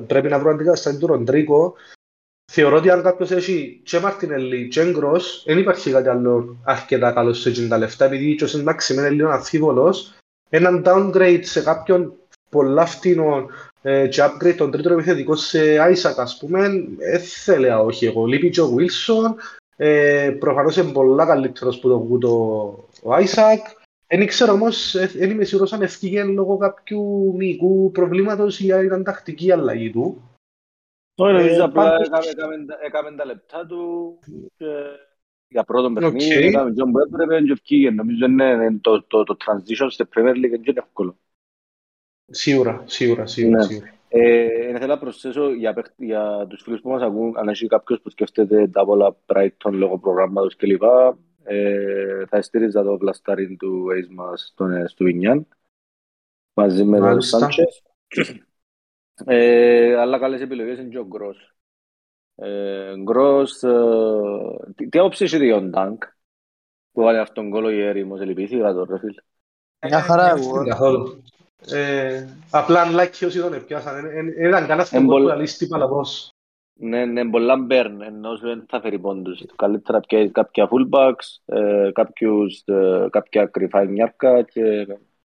πρέπει 0.06 0.28
να 0.28 0.38
βρουν 0.38 0.54
αντικαταστάτη 0.54 0.98
του 0.98 1.06
Ροντρίκο 1.06 1.74
θεωρώ 2.52 2.76
ότι 2.76 2.90
αν 2.90 3.02
κάποιος 3.02 3.30
έχει 3.30 3.80
και 3.84 4.00
Μαρτινέλli 4.00 4.68
και 4.68 4.90
Γκρος 4.90 5.42
δεν 5.46 5.58
υπάρχει 5.58 5.90
κάτι 5.90 6.08
άλλο 6.08 6.56
αρκετά 6.64 7.12
καλός 7.12 7.40
σε 7.40 7.48
εκείνα 7.48 7.68
τα 7.68 7.78
λεφτά 7.78 8.04
επειδή 8.04 8.34
και 8.34 8.44
ο 8.44 8.46
συντάξει 8.46 8.94
είναι 8.94 9.10
λίγο 9.10 9.28
αμφίβολος 9.28 10.14
έναν 10.48 10.82
downgrade 10.86 11.42
σε 11.42 11.62
κάποιον 11.62 12.14
πολλά 12.50 12.86
φτηνό 12.86 13.36
ε, 13.38 13.46
και 14.08 14.22
upgrade 14.22 14.54
τον 14.56 14.70
τρίτο 14.70 14.92
επιθετικό 14.92 15.34
σε 15.36 15.58
Isak 15.76 16.14
ας 16.16 16.38
πούμε 16.38 16.68
δεν 16.96 17.20
θα 17.20 17.52
έλεγα 17.52 17.80
όχι 17.80 18.06
εγώ 18.06 18.26
λείπει 18.26 18.50
και 18.50 18.60
ο 18.60 18.74
Wilson 18.76 19.34
ε, 19.76 20.36
προφανώς 20.38 20.76
είναι 20.76 20.92
πολλά 20.92 21.26
καλύτερος 21.26 21.78
που 21.78 21.88
τον 21.88 21.94
Γουντ 21.96 22.38
ο 23.02 23.12
Άισακ. 23.14 23.66
Δεν 24.06 24.26
ξέρω 24.26 24.52
όμως, 24.52 24.96
δεν 25.16 25.30
είμαι 25.30 25.44
σίγουρος 25.44 25.72
αν 25.72 25.82
εφκήκε 25.82 26.24
λόγω 26.24 26.56
κάποιου 26.56 27.34
μυϊκού 27.36 27.90
προβλήματος 27.90 28.60
ή 28.60 28.72
αν 28.72 28.84
ήταν 28.84 29.04
τακτική 29.04 29.46
η 29.46 29.50
αλλαγή 29.52 29.90
του. 29.90 30.22
Όχι, 31.16 31.32
νομίζω 31.32 31.54
Ε, 31.54 31.60
απλά 31.64 31.82
πάντως- 31.82 32.08
έκαμε- 32.08 32.26
έκαμε 32.26 32.64
τα- 32.66 32.78
έκαμε 32.82 33.16
τα 33.16 33.24
λεπτά 33.24 33.66
του 33.66 34.18
και 34.56 34.66
για 35.48 35.64
πρώτο 35.64 35.86
Οκ. 35.86 35.92
παιχνίδι, 35.94 36.46
έκαμε 36.46 36.70
και 36.72 36.82
όπου 36.82 36.98
έπρεπε 36.98 37.40
και 37.42 37.52
εφκήκε. 37.52 37.90
Νομίζω 37.90 38.24
είναι 38.26 38.44
είναι 38.44 38.78
το, 38.80 39.02
το, 39.02 39.24
το 39.24 39.36
transition 39.46 39.86
στη 39.88 40.04
Premier 40.14 40.34
League 40.34 40.66
είναι 40.66 40.72
εύκολο. 40.74 41.16
Σίγουρα, 42.30 42.82
σίγουρα, 42.86 43.26
σίγουρα. 43.26 43.56
Ναι. 43.56 43.64
σίγουρα. 43.64 43.92
Ε, 44.08 44.78
θέλω 44.78 44.86
να 44.86 44.98
προσθέσω 44.98 45.52
για, 45.54 45.72
παίχ- 45.74 45.92
για 45.96 46.46
τους 46.48 46.62
φίλους 46.62 46.80
που 46.80 46.88
μας 46.88 47.02
ακούν, 47.02 47.36
αν 47.38 47.48
έχει 47.48 47.66
κάποιος 47.66 48.00
που 48.00 48.10
σκέφτεται 48.10 48.68
τα 48.68 48.84
πολλά 48.84 49.16
Brighton 49.26 49.70
λόγω 49.72 49.98
προγράμματος 49.98 50.56
κλπ. 50.56 50.82
Ε, 51.46 52.24
θα 52.28 52.42
στήριζα 52.42 52.82
το 52.82 52.96
πλαστάρι 52.96 53.56
του 53.56 53.86
Ace 53.90 54.14
μας 54.14 54.48
στον 54.52 54.72
ε, 54.72 54.88
Στουβινιάν 54.88 55.46
μαζί 56.52 56.84
με 56.84 56.98
τον 56.98 57.06
Μάλιστα. 57.06 57.38
Σάντσες. 57.38 57.82
Ε, 59.24 59.94
αλλά 59.96 60.18
καλές 60.18 60.40
επιλογές 60.40 60.78
είναι 60.78 60.88
και 60.88 60.98
ο 60.98 61.06
Γκρός. 61.06 61.54
Ε, 62.34 62.94
Γκρός, 63.02 63.62
ε, 63.62 63.72
τι, 64.74 64.88
τι 64.88 64.98
άποψη 64.98 65.24
έχει 65.24 65.44
για 65.44 65.54
τον 65.54 65.70
Ντάνκ 65.70 66.02
που 66.92 67.02
βάλει 67.02 67.18
αυτόν 67.18 67.42
τον 67.44 67.52
κόλλο 67.52 67.70
η 67.70 67.80
έρημος, 67.80 68.20
ελπίθηκα 68.20 68.72
το 68.72 68.84
ρε 68.84 68.98
φίλε. 68.98 69.22
Μια 69.86 70.00
χαρά 70.00 70.28
Ε, 70.28 70.30
εγώ. 70.40 70.64
καθόλου. 70.64 71.22
Ε, 71.70 72.26
απλά 72.50 72.80
αν 72.80 72.94
like 72.98 73.26
όσοι 73.26 73.40
τον 73.40 73.54
έπιασαν, 73.54 74.00
δεν 74.00 74.28
ήταν 74.28 74.66
κανένας 74.66 74.92
Εν 74.92 75.02
που 75.02 75.06
πολλ- 75.08 75.26
να 75.26 75.34
λύσει 75.34 75.58
τίποτα 75.58 75.88
πώς. 75.88 76.28
Ναι, 76.76 77.04
ναι, 77.04 77.30
πολλά 77.30 77.56
μπέρν, 77.56 78.00
ενώ 78.02 78.36
σου 78.36 78.46
δεν 78.46 78.64
θα 78.68 78.80
φέρει 78.80 78.98
πόντους. 78.98 79.42
Καλύτερα 79.56 80.00
πιέσεις 80.00 80.32
κάποια 80.32 80.68
fullbacks, 80.70 81.54
ε, 81.56 81.90
κάποιους, 81.92 82.62
ε, 82.64 83.06
κάποια 83.10 83.46
κρυφά 83.46 83.80
εννιάρκα 83.80 84.42
και 84.42 84.86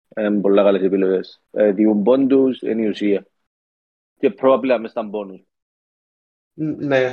ε, 0.08 0.28
πολλά 0.40 0.62
καλές 0.62 0.82
επιλογές. 0.82 1.40
Ε, 1.50 1.72
διούν 1.72 2.02
πόντους, 2.02 2.60
είναι 2.62 2.82
η 2.82 2.88
ουσία. 2.88 3.26
Και 4.18 4.34
probably 4.40 4.78
μες 4.80 4.90
στα 4.90 5.10
bonus. 5.12 5.42
Ναι. 6.78 7.12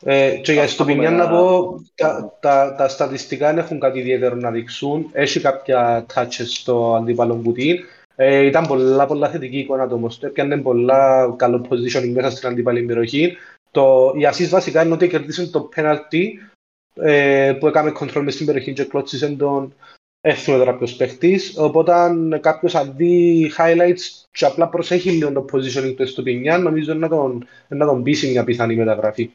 Ε, 0.00 0.36
και 0.36 0.52
για 0.52 0.62
Ας 0.62 0.70
Στουπινιάν 0.72 1.12
πούμε 1.12 1.24
να 1.24 1.30
να- 1.30 1.38
πω, 1.38 1.74
τα, 1.94 2.36
τα, 2.40 2.74
τα 2.74 2.88
στατιστικά 2.88 3.46
δεν 3.48 3.58
έχουν 3.58 3.80
κάτι 3.80 3.98
ιδιαίτερο 3.98 4.34
να 4.34 4.50
δείξουν. 4.50 5.10
Έχει 5.12 5.40
κάποια 5.40 6.06
touches 6.14 6.46
στο 6.46 6.94
αντίπαλο 6.94 7.40
κουτί. 7.44 7.84
Ε, 8.16 8.46
ήταν 8.46 8.66
πολλά, 8.66 9.06
πολλά 9.06 9.30
θετική 9.30 9.58
εικόνα 9.58 9.88
το 9.88 9.94
όμως. 9.94 10.22
Έπιανε 10.22 10.56
πολλά 10.56 11.34
καλό 11.36 11.66
positioning 11.68 12.12
μέσα 12.12 12.30
στην 12.30 12.48
αντίπαλη 12.48 12.82
περιοχή. 12.82 13.36
Το, 13.70 14.12
η 14.16 14.20
assist 14.30 14.48
βασικά 14.48 14.84
είναι 14.84 14.94
ότι 14.94 15.08
κερδίσαν 15.08 15.50
το 15.50 15.68
penalty 15.76 16.24
ε, 16.94 17.56
που 17.60 17.66
έκαμε 17.66 17.92
control 17.98 18.22
μες 18.22 18.34
στην 18.34 18.46
περιοχή 18.46 18.72
και 18.72 18.84
κλώτσισε 18.84 19.28
τον 19.28 19.74
έθνο 20.20 20.56
τώρα 20.56 20.76
ποιος 20.76 20.96
παίχτης. 20.96 21.58
Οπότε 21.58 21.92
αν 21.92 22.38
κάποιος 22.40 22.74
αντί 22.74 23.52
highlights 23.56 24.24
και 24.30 24.44
απλά 24.44 24.68
προσέχει 24.68 25.10
λίγο 25.10 25.32
το 25.32 25.44
positioning 25.52 25.94
του 25.96 26.06
Στουπινιάν, 26.06 26.62
νομίζω 26.62 26.94
να 26.94 27.08
τον, 27.08 27.46
να 27.68 27.86
τον 27.86 28.02
πείσει 28.02 28.30
μια 28.30 28.44
πιθανή 28.44 28.76
μεταγραφή. 28.76 29.30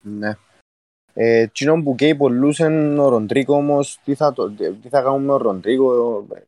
Ναι. 0.00 0.36
Ε, 1.16 1.38
εκείνο 1.38 1.82
που 1.82 1.94
καίει 1.94 2.14
πολλούς 2.14 2.58
είναι 2.58 3.00
ο 3.00 3.08
Ροντρίκο 3.08 3.54
όμως, 3.54 4.00
τι 4.04 4.14
θα, 4.14 4.32
το, 4.32 4.50
τι 4.50 4.88
θα 4.88 5.02
κάνουμε 5.02 5.24
με 5.24 5.32
ο 5.32 5.36
Ροντρίκο. 5.36 6.18
ε, 6.34 6.42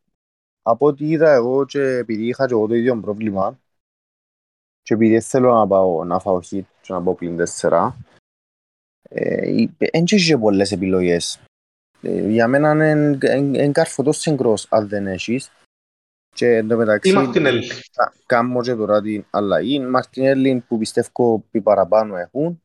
Από 0.63 0.87
ό,τι 0.87 1.09
είδα 1.09 1.33
εγώ 1.33 1.65
και 1.65 1.81
επειδή 1.81 2.27
είχα 2.27 2.47
και 2.47 2.53
εγώ 2.53 2.67
το 2.67 2.75
ίδιο 2.75 3.01
πρόβλημα 3.01 3.59
και 4.83 4.95
επειδή 4.95 5.13
δεν 5.13 5.23
θέλω 5.23 5.55
να 5.55 5.67
πάω 5.67 6.05
να 6.05 6.19
φάω 6.19 6.39
hit 6.51 6.65
και 6.81 6.93
να 6.93 7.03
πάω 7.03 7.15
πλην 7.15 7.37
τέσσερα, 7.37 7.97
δεν 9.79 10.05
είχε 10.05 10.39
πολλές 10.39 10.73
επιλογές. 10.73 11.41
Ε, 12.03 12.29
για 12.29 12.49
μένα 12.49 12.71
είναι 13.33 13.71
καρφωτός 13.73 14.19
συγκρός 14.19 14.67
αν 14.71 14.89
δεν 14.89 15.07
έχεις. 15.07 15.51
Και 16.35 16.57
εν 16.57 16.69
τω 16.69 16.75
Ή 16.75 16.79
μεταξύ, 16.79 17.13
Μαρτινέλη. 17.13 17.69
κα- 17.93 18.15
κάνω 18.27 18.63
και 18.63 18.75
τώρα 18.75 19.03
την 19.03 19.25
αλλαγή. 19.31 19.81
Μαρτινέλη 19.81 20.65
που 20.69 20.79
πιστεύω 20.79 21.45
πει 21.51 21.61
παραπάνω 21.61 22.17
έχουν. 22.17 22.63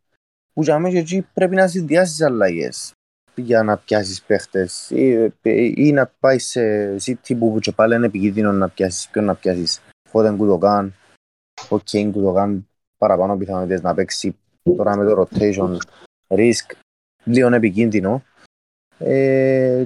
Που 0.53 0.61
για 0.61 0.79
μένα 0.79 0.97
εκεί 0.97 1.27
πρέπει 1.33 1.55
να 1.55 1.67
συνδυάσεις 1.67 2.21
αλλαγές 2.21 2.93
για 3.35 3.63
να 3.63 3.77
πιάσεις 3.77 4.21
παίχτες 4.21 4.89
ή, 4.89 5.33
ή 5.75 5.91
να 5.91 6.07
πάεις 6.19 6.49
σε 6.49 6.95
City 6.95 7.37
που 7.39 7.57
και 7.61 7.71
πάλι 7.71 7.95
είναι 7.95 8.05
επικίνδυνο 8.05 8.51
να 8.51 8.69
πιάσεις 8.69 9.09
ποιον 9.09 9.25
να 9.25 9.35
πιάσεις. 9.35 9.81
Φώτεν 10.09 10.37
Κουτογάν 10.37 10.93
ο 11.69 11.79
Κέιν 11.79 12.11
Κουτογάν 12.11 12.67
παραπάνω 12.97 13.37
πιθανότητες 13.37 13.81
να 13.81 13.93
παίξει 13.93 14.35
τώρα 14.63 14.95
με 14.95 15.05
το 15.05 15.27
rotation 15.27 15.77
risk 16.27 16.75
λίγο 17.23 17.53
επικίνδυνο. 17.53 18.23
Ε, 18.97 19.85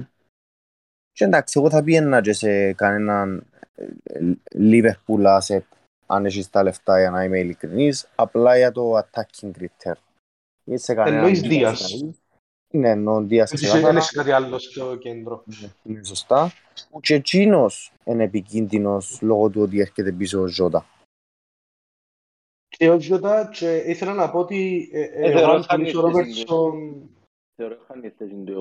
και 1.12 1.24
εντάξει 1.24 1.58
εγώ 1.60 1.70
θα 1.70 1.82
πήγαινα 1.82 2.20
και 2.20 2.32
σε 2.32 2.72
κανέναν 2.72 3.46
Liverpool 4.54 5.38
asset 5.38 5.62
αν 6.06 6.26
έχεις 6.26 6.50
τα 6.50 6.62
λεφτά 6.62 7.00
για 7.00 7.10
να 7.10 7.24
είμαι 7.24 7.38
ειλικρινής 7.38 8.08
απλά 8.14 8.56
για 8.56 8.72
το 8.72 8.98
attacking 8.98 9.50
critter 9.58 9.92
ή 9.92 10.05
σε 10.74 10.94
κανέναν 10.94 11.18
Εννοείς 11.18 11.40
Δίας. 11.40 12.02
ναι, 12.72 12.88
εννοώ 12.90 13.22
Δίας 13.22 13.50
Δεν 13.50 13.58
ξεκάθαρα. 13.58 13.96
έχεις 13.98 14.10
κάτι 14.10 14.30
άλλο 14.32 14.58
στο 14.58 14.96
κέντρο. 14.96 15.44
Είναι 15.82 16.04
σωστά. 16.04 16.52
Που 16.90 17.00
και 17.00 17.14
εκείνος 17.14 17.92
είναι 18.04 18.24
επικίνδυνος 18.24 19.18
λόγω 19.22 19.50
του 19.50 19.60
ότι 19.62 19.80
έρχεται 19.80 20.12
πίσω 20.12 20.40
ο 20.40 20.46
Ζώτα. 20.46 20.86
Και 22.68 22.90
ο 22.90 22.96
Γιώτα, 22.96 23.48
και 23.52 23.76
ήθελα 23.76 24.14
να 24.14 24.30
πω 24.30 24.38
ότι 24.38 24.88
ε, 24.92 25.00
ε, 25.00 25.04
Ε, 25.04 25.28
εγώ 25.30 25.38
θεωρώ 25.38 25.52
αν 25.52 25.62
χάνει 25.62 25.84
θυμίσω 25.90 26.02
ο 26.06 26.08
η 26.08 26.12
θέση 26.12 26.44
Ρόμπερτσον 26.44 27.10
Θεωρώ 27.56 27.76
χάνει 27.86 28.06
η 28.06 28.10
θέση 28.10 28.34
του 28.44 28.54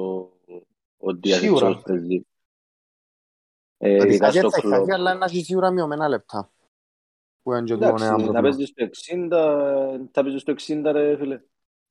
ο- 0.47 0.53
ο 0.97 1.13
Δίας 1.13 1.39
Σίγουρα. 1.39 1.67
έτσι 1.67 1.77
ως 1.79 1.83
παίζει. 1.83 2.25
Ε, 3.77 3.89
Δηλαδή 3.91 4.09
ειδικά 4.09 4.31
θα 4.31 4.39
στο 4.39 4.49
θα 4.51 4.59
κλόπ. 4.61 4.73
έχει 4.81 4.91
αλλά 4.91 5.13
να 5.13 5.25
έχει 5.25 5.43
σίγουρα 5.43 5.71
μειωμένα 5.71 6.07
λεπτά. 6.07 6.51
Που 7.41 7.51
είναι 7.53 7.63
και 7.63 7.75
το 7.75 7.85
Εντάξει, 7.85 8.03
ένα 8.03 8.11
να 8.17 8.17
πρόβλημα. 8.23 8.41
παίζεις 8.41 8.67
στο 8.69 8.83
60, 8.83 10.07
θα 10.11 10.23
παίζεις 10.23 10.41
στο 10.41 10.51
60 10.51 10.91
ρε 10.91 11.17
φίλε. 11.17 11.41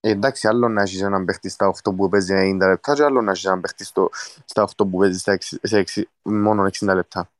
Ε, 0.07 0.11
Εντάξει, 0.11 0.49
άλλο 0.49 0.69
να 0.69 0.83
έχεις 0.83 1.03
έναν 1.03 1.25
παίχτη 1.25 1.49
στα 1.49 1.67
8 1.69 1.95
που 1.97 2.09
παίζει 2.09 2.35
90 2.61 2.67
λεπτά 2.69 2.95
και 2.95 3.03
άλλο 3.03 3.21
να 3.23 3.31
έχεις 3.31 3.45
έναν 3.45 3.61
παίχτη 3.61 3.85
στο- 3.85 4.11
στα 4.45 4.63
8 4.63 4.85
που 4.91 4.99
παίζει 4.99 5.19
στα 5.19 5.33
έξι- 5.33 5.67
σε 5.67 5.79
έξι- 5.79 6.09
μόνο 6.23 6.65
60 6.65 6.95
λεπτά. 6.95 7.31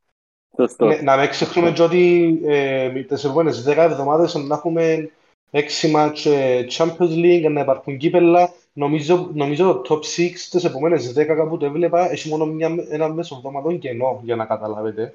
Σωστό. 0.57 0.85
Ναι, 0.85 0.95
να 0.95 1.17
μην 1.17 1.29
ξεχνούμε 1.29 1.71
και 1.71 1.81
ότι 1.81 2.39
ε, 2.45 2.89
τις 3.03 3.23
επόμενες 3.23 3.63
10 3.63 3.83
εβδομάδες 3.83 4.33
να 4.35 4.55
έχουμε 4.55 5.09
6 5.51 5.87
μάτς 5.91 6.25
ε, 6.25 6.65
Champions 6.71 7.13
League, 7.23 7.47
να 7.51 7.61
υπάρχουν 7.61 7.97
κύπελα. 7.97 8.53
Νομίζω, 8.73 9.29
νομίζω 9.33 9.81
το 9.81 9.95
top 9.95 10.03
6 10.03 10.49
τις 10.49 10.63
επόμενες 10.63 11.13
10 11.17 11.25
κάπου 11.25 11.57
το 11.57 11.65
έβλεπα, 11.65 12.11
έχει 12.11 12.29
μόνο 12.29 12.45
μια, 12.45 12.75
ένα 12.89 13.09
μεσοβδομαδόν 13.13 13.79
κενό 13.79 14.19
για 14.23 14.35
να 14.35 14.45
καταλάβετε. 14.45 15.13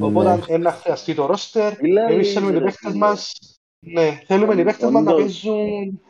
Οπότε 0.00 0.36
Ναι. 0.36 0.42
ένα 0.48 0.72
χρειαστεί 0.72 1.14
το 1.14 1.26
roster, 1.34 1.72
Μιλάει, 1.80 2.12
εμείς 2.14 2.32
θέλουμε 2.32 2.52
οι 2.52 2.58
ρε, 2.58 2.64
παίχτες 2.64 2.90
φίλε. 2.92 3.04
μας, 3.06 3.32
ναι, 3.86 4.20
θέλουμε 4.26 4.54
οι 4.60 4.64
παίχτες 4.64 4.90
μας 4.90 5.02
να 5.02 5.12
Όντως. 5.12 5.22
παίζουν... 5.24 6.00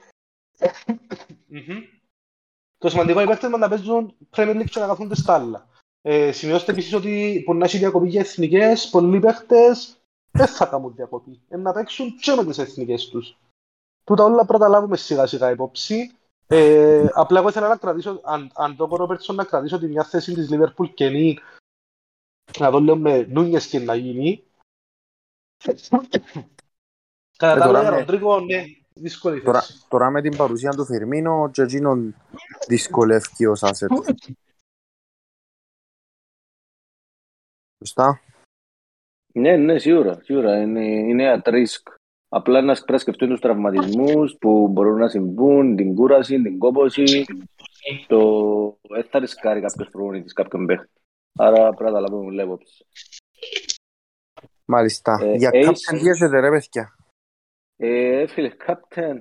Μμμ. 1.47 1.83
Το 2.79 2.89
σημαντικό 2.89 3.21
είναι 3.21 3.29
οι 3.31 3.33
παίχτες 3.33 3.51
μας 3.51 3.61
να 3.61 3.69
παίζουν 3.69 4.15
Premier 4.31 4.57
League 4.61 4.71
και 4.71 4.81
να 4.81 4.87
καθούνται 4.87 5.15
στα 5.15 5.35
άλλα. 5.35 5.69
Ε, 6.03 6.33
σημειώστε 6.33 6.73
επίσης 6.73 6.93
ότι 6.95 7.43
μπορεί 7.47 7.59
να 7.59 7.65
έχει 7.65 7.79
διακοπή 7.79 8.09
για 8.09 8.21
εθνικές, 8.21 8.89
πολλοί 8.91 9.21
παίχτες 9.21 9.97
δεν 10.31 10.47
θα 10.47 10.67
κάνουν 10.67 10.95
διακοπή. 10.95 11.41
Ε, 11.49 11.57
να 11.57 11.73
παίξουν 11.73 12.17
και 12.17 12.33
με 12.35 12.45
τις 12.45 12.59
εθνικές 12.59 13.09
τους. 13.09 13.37
Τούτα 14.05 14.25
όλα 14.25 14.37
πρέπει 14.37 14.53
να 14.53 14.59
τα 14.59 14.69
λάβουμε 14.69 14.97
σιγά 14.97 15.27
σιγά 15.27 15.51
υπόψη. 15.51 16.11
Ε, 16.47 17.07
απλά 17.15 17.39
εγώ 17.39 17.49
ήθελα 17.49 17.69
να 17.69 17.77
κρατήσω, 17.77 18.21
αν, 18.25 18.51
αν 18.55 18.77
το 18.77 18.85
Ρόμπερτσον 18.87 19.37
να 19.37 19.45
κρατήσω 19.45 19.79
τη 19.79 19.87
μια 19.87 20.05
θέση 20.05 20.35
της 20.35 20.49
Liverpool 20.53 20.91
καινή, 20.95 21.39
να 22.59 22.71
δω 22.71 22.79
λίγο 22.81 22.97
με 22.97 23.27
Νούνιες 23.31 23.69
τι 23.69 23.79
να 23.79 23.95
γίνει. 23.95 24.45
Κατά 27.37 27.57
Ε, 27.57 27.59
τα 27.59 27.67
τώρα 27.67 27.79
άλλα, 27.79 27.91
με- 27.91 27.99
Ροντρίγκο, 27.99 28.41
ναι, 28.41 28.65
δύσκολη 28.95 29.43
Τώρα, 29.43 29.61
θέση. 29.61 29.84
τώρα 29.88 30.11
με 30.11 30.22
την 30.22 30.36
παρουσία 30.36 30.70
του 30.70 30.84
Φιρμίνο 30.84 31.51
και 31.51 31.62
εκείνον 31.62 32.14
δυσκολεύει 32.68 33.47
ως 33.47 33.61
asset. 33.64 34.14
Σωστά. 37.78 38.20
Ναι, 39.34 39.57
ναι, 39.57 39.78
σίγουρα, 39.78 40.22
σίγουρα. 40.22 40.61
Είναι, 40.61 40.84
είναι 40.84 41.43
at 41.45 41.49
risk. 41.49 41.93
Απλά 42.28 42.61
να 42.61 42.72
πρέπει 42.74 42.93
να 42.93 42.99
σκεφτούν 42.99 43.28
τους 43.28 43.40
τραυματισμούς 43.40 44.36
που 44.40 44.68
μπορούν 44.68 44.99
να 44.99 45.09
συμβούν, 45.09 45.76
την 45.76 45.95
κούραση, 45.95 46.43
την 46.43 46.59
κόπωση. 46.59 47.24
Το 48.07 48.20
δεν 48.88 49.05
θα 49.11 49.18
ρισκάρει 49.18 49.61
κάποιος 49.61 49.88
προπονητής 49.90 50.32
κάποιον 50.32 50.66
παίχτη. 50.66 50.90
Άρα 51.38 51.68
πρέπει 51.74 51.90
να 51.90 51.93
τα 51.93 52.01
λάβουμε 52.01 52.32
με 52.34 52.43
υπόψη. 52.43 52.84
Μάλιστα. 54.64 55.18
Ε, 55.22 55.34
Για 55.34 55.51
Ace- 55.53 55.64
κάποιον 55.64 56.03
τι 56.03 56.09
έχετε 56.09 56.40
ρε 56.40 56.51
παιδιά. 56.51 56.97
Ε, 57.85 58.26
φίλε, 58.26 58.51
captain. 58.66 59.18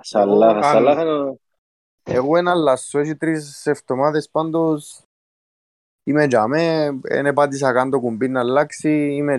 Σαλάχ, 0.00 0.54
αν- 0.56 0.62
Σαλάχ 0.62 1.00
είναι 1.00 1.12
ο- 1.12 1.38
Εγώ 2.02 2.36
ένα 2.36 2.54
λασσό, 2.54 2.98
έχει 2.98 3.16
τρεις 3.16 3.66
εβδομάδες 3.66 4.28
πάντως 4.30 5.02
είμαι 6.04 6.24
για 6.24 6.46
με, 6.46 6.90
δεν 7.02 7.32
πάτησα 7.32 7.72
καν 7.72 7.90
το 7.90 8.00
κουμπί 8.00 8.28
να 8.28 8.40
αλλάξει, 8.40 9.14
είμαι 9.14 9.36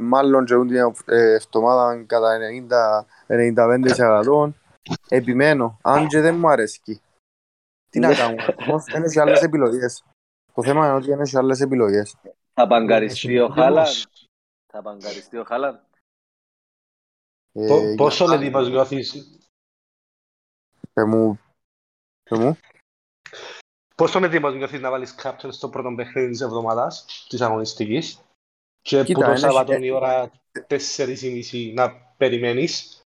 μάλλον 0.00 0.44
και 0.44 0.54
την 0.54 0.76
ε, 1.06 1.32
εβδομάδα 1.34 2.04
κατά 2.04 2.38
90-95% 3.26 4.50
επιμένω, 5.08 5.78
αν 5.82 6.06
και 6.08 6.20
δεν 6.20 6.36
μου 6.38 6.48
αρέσει. 6.48 7.00
Τι 7.90 7.98
να 7.98 8.08
Ναι. 8.08 8.14
κάνω, 8.14 8.36
όμως 8.68 8.84
δεν 8.84 9.02
έχει 9.02 9.20
άλλες 9.20 9.42
επιλογές. 9.42 10.04
Το 10.54 10.62
θέμα 10.62 10.86
είναι 10.86 10.94
ότι 10.96 11.06
δεν 11.06 11.20
έχει 11.20 11.36
άλλες 11.36 11.60
επιλογές. 11.60 12.16
Θα 12.60 12.66
παγκαριστεί 12.66 13.38
ο 13.38 13.44
Όμως, 13.44 13.56
Χάλαν. 13.56 13.86
Θα 14.72 14.82
παγκαριστεί 14.82 15.36
ο 15.38 15.44
Χάλαν. 15.44 15.74
Ε, 17.52 17.66
πο- 17.66 17.78
για- 17.78 17.96
Πόσο 17.96 18.32
έτοιμος 18.32 18.68
νιώθεις, 18.68 19.38
Πε 20.92 21.04
μου, 21.04 21.40
πε 22.30 22.36
μου; 22.36 22.58
πόσο 23.94 24.24
έτοιμος 24.24 24.54
νιώθεις 24.54 24.80
να 24.80 24.90
βάλεις 24.90 25.14
captain 25.22 25.48
στο 25.50 25.68
πρώτο 25.68 25.94
παιχνίδι 25.96 26.30
της 26.30 26.40
εβδομάδας, 26.40 27.26
της 27.28 27.40
αγωνιστικής, 27.40 28.20
και 28.82 29.04
Κοίτα, 29.04 29.18
που 29.18 29.24
το 29.24 29.30
είναι- 29.30 29.38
Σάββατο 29.38 29.72
ε- 29.72 29.84
η 29.84 29.90
ώρα 29.90 30.30
4.30 30.66 31.72
να 31.74 31.92
περιμένεις. 32.16 33.00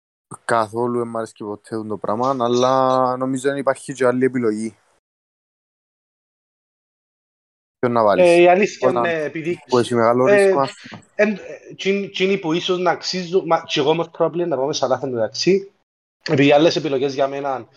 Καθόλου 0.44 0.98
δεν 0.98 1.08
μ' 1.08 1.16
αρέσει 1.16 1.34
ποτέ 1.38 1.82
το 1.84 1.96
πράγμα, 1.98 2.36
αλλά 2.40 3.16
νομίζω 3.16 3.48
δεν 3.48 3.58
υπάρχει 3.58 3.92
και 3.92 4.06
άλλη 4.06 4.24
επιλογή. 4.24 4.76
Ποιον 7.78 7.92
να 7.92 8.00
Ε, 8.00 8.04
βάλεις; 8.04 8.38
η 8.38 8.46
αλήθεια 8.48 8.88
Όταν- 8.88 9.04
είναι 9.04 9.22
επειδή 9.22 9.62
Που 9.68 9.78
έχει 9.78 9.94
μεγάλο 9.94 10.26
ε, 10.26 10.44
ρίσκο. 10.44 10.60
ας- 10.60 10.74
εν- 11.14 11.32
ε, 11.34 11.70
εκείνοι- 11.70 12.04
εκείνοι 12.04 12.38
που 12.38 12.52
ίσως 12.52 12.78
να 12.78 12.90
αξίζουν, 12.90 13.42
μα 13.46 13.62
και 13.66 13.80
εγώ 13.80 13.96
most 14.00 14.18
probably 14.24 14.46
να 14.46 14.56
πάμε 14.56 14.72
σαν 14.72 14.88
λάθος 14.88 15.10
μεταξύ, 15.10 15.70
επειδή 16.28 16.46
οι 16.46 16.52
άλλες 16.52 16.76
επιλογές 16.76 17.14
για 17.14 17.28
μένα 17.28 17.68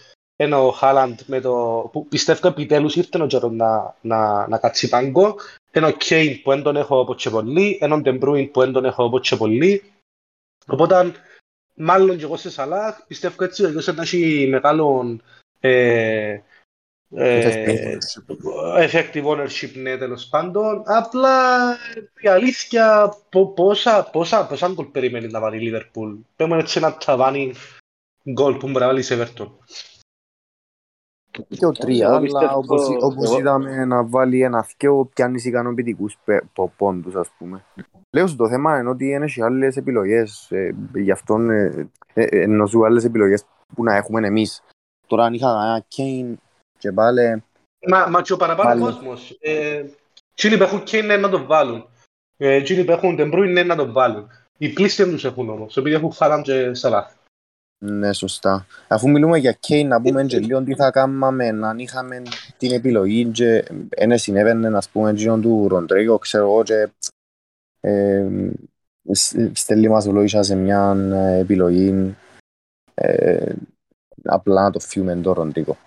είναι 0.44 0.56
ο 0.56 0.72
Χάλαντ 0.72 1.20
με 1.26 1.40
το, 1.42 1.90
που 1.92 2.08
πιστεύω 2.08 2.48
επιτέλους 2.48 2.96
ήρθε 2.96 3.22
ο 3.22 3.28
καιρός 3.28 3.52
να, 3.52 3.96
να, 4.02 4.48
να 4.48 4.58
κάτσει 4.58 4.90
πάγκο, 4.90 5.36
είναι 5.74 5.88
ο 5.88 5.92
Κέιν 5.92 6.42
που 6.42 6.50
δεν 6.50 6.62
τον 6.62 6.76
έχω 6.76 7.00
όπως 7.00 7.22
και 7.22 7.30
πολύ, 7.30 7.80
είναι 7.82 7.94
ο 7.94 8.00
Ντε 8.02 8.17
Μπρόινε 8.17 8.52
που 8.52 8.60
δεν 8.60 8.72
τον 8.72 8.86
έχω 8.86 9.04
όπως 9.04 9.30
και 9.30 9.36
πολύ, 9.36 9.84
οπότε 10.68 11.12
μάλλον 11.76 12.18
και 12.18 12.24
εγώ 12.24 12.38
σε 12.38 12.50
Σαλάχ 12.52 13.06
πιστεύω 13.08 13.44
έτσι 13.44 13.64
ο 13.66 13.68
ίδιος 13.68 13.88
να 13.88 14.02
έχει 14.02 14.48
μεγάλο 14.50 15.18
ε, 15.60 16.32
ε, 16.34 16.42
effective 18.78 19.24
ownership 19.26 19.72
ναι 19.76 19.98
τέλος 19.98 20.28
πάντων 20.28 20.82
απλά 20.86 21.38
η 22.22 22.28
αλήθεια 22.28 23.14
πο- 23.30 23.48
πόσα, 23.54 24.10
πόσα, 24.12 24.48
πόσα 24.48 24.68
γκολ 24.74 24.86
περιμένει 24.86 25.28
να 25.28 25.40
βάλει 25.40 25.66
η 25.68 25.72
Liverpool 25.74 26.18
πε 26.36 26.45
μου 26.45 26.58
έτσι 26.58 26.78
ένα 26.78 26.98
ταβάνι 27.06 27.54
γκολ 28.32 28.54
που 28.58 28.68
μπορεί 28.68 28.80
να 28.80 28.86
βάλει 28.88 29.02
η 29.02 29.06
Everton 29.10 29.48
Και 31.50 31.66
ο 31.66 31.72
τρία, 31.72 32.06
Εγώ 32.06 32.16
αλλά 32.16 32.22
πιστεύω- 32.22 32.58
όπως, 32.58 32.88
όπως 33.02 33.26
εγώ- 33.30 33.40
είδαμε 33.40 33.86
να 33.86 34.06
βάλει 34.06 34.42
ένα 34.42 34.64
θκιο 34.64 35.10
πιάνεις 35.14 35.46
ικανοποιητικούς 35.46 36.18
πε- 36.24 36.44
πο- 36.54 36.74
πόντους 36.78 37.16
ας 37.16 37.30
πούμε. 37.38 37.64
Λέω 38.16 38.28
σου 38.28 38.36
το 38.36 38.50
θέμα 38.50 38.80
είναι 38.80 38.90
ότι 38.90 39.06
είναι 39.10 39.26
και 39.26 39.44
άλλες 39.44 39.78
επιλογές, 39.78 40.52
ε, 40.52 40.76
γι' 40.94 41.12
αυτό 41.12 41.36
ε, 41.40 41.88
ε, 42.14 42.24
ε, 42.24 42.42
ενώ 42.42 42.66
σου 42.66 42.86
άλλες 42.86 43.04
επιλογές 43.04 43.46
που 43.76 43.84
να 43.84 43.96
έχουμε 43.96 44.28
εμείς. 44.28 44.62
Τώρα 45.08 45.24
αν 45.24 45.34
είχα 45.34 45.50
ένα 45.50 45.86
Kane 45.96 46.34
και 46.82 46.92
πάλι 46.92 47.44
Μα, 47.88 48.06
μα 48.08 48.22
και 48.22 48.34
ο 48.34 48.38
παραπάνω 48.38 48.70
Πάλι. 48.70 48.82
κόσμος 48.82 49.38
ε, 49.40 49.84
εκείνοι 50.34 50.58
που 50.58 50.64
έχουν 50.64 50.80
Kane 50.82 50.94
είναι 50.94 51.18
να 51.18 51.30
τον 51.30 51.46
βάλουν 51.46 51.86
ε, 52.38 52.54
εκείνοι 52.54 52.84
που 52.84 52.92
έχουν 52.92 53.16
Den 53.20 53.34
Bruyne 53.34 53.48
είναι 53.48 53.64
να 53.64 53.76
τον 53.76 53.92
βάλουν 53.92 54.28
οι 54.58 54.70
πλήστοι 54.70 55.04
δεν 55.04 55.12
τους 55.12 55.26
έχουν 55.26 55.50
όμως 55.50 55.78
επειδή 55.78 55.96
έχουν 55.96 56.12
Haaland 56.20 56.42
και 56.44 56.72
Salah 56.82 57.04
Ναι, 57.84 58.14
σωστά. 58.14 58.66
Αφού 58.88 59.10
μιλούμε 59.10 59.38
για 59.38 59.58
Kane, 59.68 59.86
να 59.86 60.02
πούμε 60.02 60.24
και 60.26 60.40
λίγο 60.40 60.64
τι 60.64 60.76
θα 60.76 60.92
κάναμε 60.92 61.48
αν 61.48 61.80
είχαμε 61.80 62.22
την 62.58 62.72
επιλογή 62.72 63.26
και 63.26 63.66
ένα 63.90 64.18
συνέβαινε, 64.18 64.78
ας 64.78 64.90
πούμε, 64.90 65.10
εκείνον 65.10 65.42
του 65.42 65.68
Ροντρίγο, 65.68 66.18
ξέρω 66.18 66.44
εγώ, 66.44 66.64
και 66.64 66.90
ε, 67.80 68.28
σ- 69.12 69.52
στέλνει 69.54 69.88
μας 69.88 70.06
ολόγησα 70.06 70.44
σε 70.44 70.56
μια 70.56 70.96
ε, 71.12 71.38
επιλογή 71.38 72.16
ε, 72.94 73.54
απλά 74.24 74.64
να 74.64 74.72
το 74.72 74.80
φύγουμε 74.80 75.16
το 75.16 75.34
Ροντρίγο. 75.34 75.78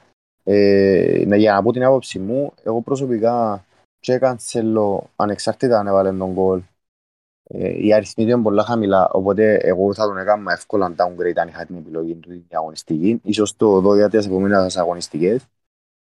Ε, 0.44 1.24
ναι, 1.26 1.36
για 1.36 1.52
να 1.52 1.62
πω 1.62 1.72
την 1.72 1.84
άποψη 1.84 2.18
μου, 2.18 2.52
εγώ 2.62 2.80
προσωπικά 2.80 3.64
και 4.00 4.18
κανσέλω 4.18 5.10
ανεξάρτητα 5.16 5.78
αν 5.78 5.86
έβαλε 5.86 6.12
τον 6.12 6.32
γκολ 6.32 6.62
Ε, 7.46 7.84
οι 7.84 7.94
αριθμοί 7.94 8.24
του 8.24 8.30
είναι 8.30 8.42
πολλά 8.42 8.64
χαμηλά, 8.64 9.08
οπότε 9.10 9.54
εγώ 9.56 9.94
θα 9.94 10.06
τον 10.06 10.18
έκανα 10.18 10.52
εύκολα 10.52 10.94
downgrade 10.96 11.36
αν 11.36 11.48
είχα 11.48 11.66
την 11.66 11.76
επιλογή 11.76 12.14
του 12.14 12.28
την 12.28 12.44
αγωνιστική. 12.50 13.20
Ίσως 13.24 13.56
το 13.56 13.80
δω 13.80 13.94
για 13.94 14.08
τις 14.08 14.26
επόμενες 14.26 14.76
αγωνιστικές. 14.76 15.46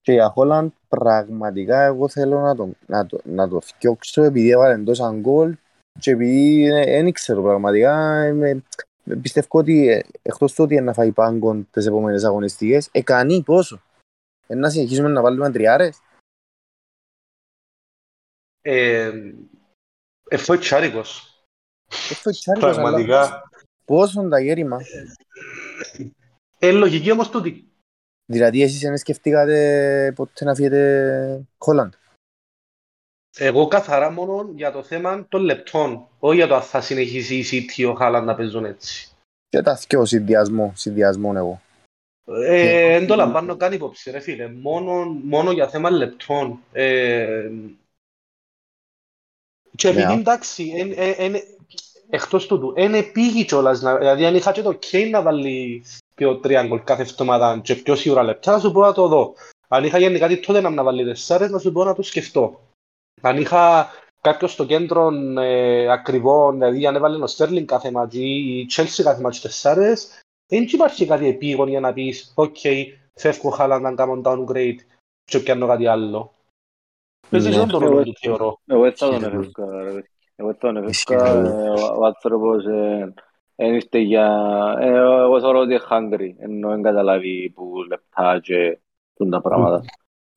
Και 0.01 0.11
για 0.11 0.29
Χόλαντ 0.29 0.71
πραγματικά 0.87 1.81
εγώ 1.81 2.07
θέλω 2.07 2.39
να 2.39 2.55
το, 2.55 2.69
να 2.87 3.05
το, 3.05 3.19
να 3.23 3.47
το 3.47 3.59
φτιάξω 3.59 4.23
επειδή 4.23 4.49
έβαλε 4.49 4.83
τόσα 4.83 5.13
γκολ 5.19 5.55
και 5.99 6.11
επειδή 6.11 6.69
δεν 6.69 7.11
ξέρω 7.11 7.41
πραγματικά 7.41 8.27
είμαι, 8.27 8.63
πιστεύω 9.21 9.47
ότι 9.49 9.89
ε, 9.89 10.01
εκτός 10.21 10.53
του 10.53 10.63
ότι 10.63 10.81
να 10.81 10.93
φάει 10.93 11.11
πάγκον 11.11 11.67
τις 11.71 11.85
επόμενες 11.85 12.23
αγωνιστικές, 12.23 12.89
εκανεί 12.91 13.41
πόσο. 13.41 13.81
Ε, 14.47 14.55
να 14.55 14.69
συνεχίσουμε 14.69 15.07
να 15.07 15.21
βάλουμε 15.21 15.51
τριάρες. 15.51 16.01
Ε, 18.61 19.11
εφόη 20.29 20.57
τσάρικος. 20.57 21.39
Εφόη 22.11 22.33
τσάρικος, 22.33 22.73
Πραγματικά. 22.75 23.49
Πόσο 23.85 24.27
τα 24.29 24.39
γέρημα. 24.39 24.79
Ε, 26.59 26.71
λογική 26.71 27.11
όμως 27.11 27.29
τούτη. 27.29 27.69
Δηλαδή 28.25 28.61
εσείς 28.61 28.79
δεν 28.79 28.97
σκεφτήκατε 28.97 30.11
ποτέ 30.15 30.45
να 30.45 30.55
φύγετε 30.55 31.47
Χόλαντ. 31.57 31.93
Εγώ 33.37 33.67
καθαρά 33.67 34.09
μόνο 34.09 34.51
για 34.55 34.71
το 34.71 34.83
θέμα 34.83 35.27
των 35.27 35.41
λεπτών, 35.41 36.07
όχι 36.19 36.35
για 36.35 36.47
το 36.47 36.55
αν 36.55 36.61
θα 36.61 36.81
συνεχίσει 36.81 37.35
η 37.35 37.45
City 37.77 37.89
ο 37.89 37.93
Χάλαντ 37.93 38.25
να 38.25 38.35
παίζουν 38.35 38.65
έτσι. 38.65 39.09
Και 39.47 39.61
τα 39.61 39.75
θυκιο 39.75 40.05
συνδυασμό, 40.05 40.73
συνδυασμό 40.75 41.33
εγώ. 41.35 41.61
Ε, 42.27 42.97
δεν 42.99 43.07
το 43.07 43.15
λαμβάνω 43.15 43.55
καν 43.55 43.73
υπόψη 43.73 44.11
ρε 44.11 44.19
φίλε, 44.19 44.47
μόνο, 44.47 45.03
μόνο 45.05 45.51
για 45.51 45.69
θέμα 45.69 45.89
λεπτών. 45.89 46.59
Ε, 46.71 47.51
και 49.75 49.87
επειδή 49.87 50.05
Ναι. 50.05 50.19
εντάξει, 50.19 50.73
εν, 50.75 50.93
εν, 50.95 51.13
εν, 51.17 51.41
εκτός 52.09 52.47
τούτου, 52.47 52.73
είναι 52.77 53.03
πήγη 53.03 53.45
κιόλας, 53.45 53.81
να- 53.81 53.97
δηλαδή 53.97 54.25
αν 54.25 54.35
είχα 54.35 54.51
και 54.51 54.61
το 54.61 54.79
Kane 54.91 55.09
να 55.09 55.21
βάλει 55.21 55.83
πιο 56.15 56.37
τρία 56.37 56.63
γκολ 56.67 56.83
κάθε 56.83 57.01
εβδομάδα 57.01 57.59
και 57.63 57.75
πιο 57.75 57.95
σίγουρα 57.95 58.23
λεπτά, 58.23 58.51
να 58.51 58.59
σου 58.59 58.71
πω 58.71 58.81
να 58.81 58.93
το 58.93 59.07
δω. 59.07 59.33
Αν 59.67 59.83
είχα 59.83 59.97
γενικά 59.97 60.27
τη 60.27 60.39
τότε 60.39 60.61
να 60.61 60.83
βάλει 60.83 61.03
τεσσάρες, 61.03 61.49
να 61.49 61.59
σου 61.59 61.71
πω 61.71 61.83
να 61.83 61.95
το 61.95 62.01
σκεφτώ. 62.01 62.61
Αν 63.21 63.37
είχα 63.37 63.91
κάποιος 64.21 64.51
στο 64.51 64.65
κέντρο 64.65 65.11
ε, 65.39 65.91
ακριβό, 65.91 66.51
δηλαδή 66.51 66.87
αν 66.87 66.95
έβαλε 66.95 67.23
ο 67.23 67.27
Στέρλινγκ 67.27 67.67
κάθε 67.67 67.91
μάτς 67.91 68.15
ή 68.15 68.59
η 68.59 68.67
Chelsea 68.75 69.03
κάθε 69.03 69.21
μάτς 69.21 69.41
τεσσάρες, 69.41 70.19
δεν 70.47 70.63
υπάρχει 70.63 71.05
κάτι 71.05 71.27
επίγον 71.27 71.67
για 71.67 71.79
να 71.79 71.93
πεις 71.93 72.33
«ΟΚ, 72.35 72.55
φεύγω 73.13 73.49
χάλα 73.49 73.79
να 73.79 73.93
κάνω 73.95 74.21
downgrade 74.25 74.75
και 75.23 75.39
πιάνω 75.39 75.67
κάτι 75.67 75.87
άλλο». 75.87 76.33
Παίζει 77.29 77.49
Ναι. 77.49 77.55
δεν 77.55 77.67
το 77.67 77.79
ρόλο 77.79 78.03
του 78.03 78.13
θεωρώ. 78.19 78.59
Εγώ 78.65 78.81
δεν 78.81 78.95
θα 78.95 79.05
τον 79.09 79.15
Ισχύει. 79.15 79.25
έφευκα, 79.35 79.83
ρε 79.83 79.91
παιδί. 79.91 80.09
Εγώ 80.35 80.47
δεν 80.49 80.57
θα 80.59 80.73
τον 80.73 80.87
Ισχύει. 80.87 81.13
έφευκα. 81.13 81.29
Ε, 81.29 81.69
Ο 81.69 81.95
ο 81.99 82.05
άνθρωπος 82.05 82.65
ε, 82.65 83.13
εν 83.55 83.73
ήρθε 83.73 83.99
για... 83.99 84.27
ε, 84.79 84.87
Εγώ 84.95 85.39
θεωρώ 85.39 85.59
ότι 85.59 85.71
είναι 85.73 85.81
hungry, 85.89 86.33
ενώ 86.37 86.69
δεν 86.69 86.81
καταλάβει 86.81 87.49
που 87.55 87.83
λεπτά 87.87 88.39
και 88.39 88.79
τούν 89.13 89.29
τα 89.29 89.41
πράγματα. 89.41 89.81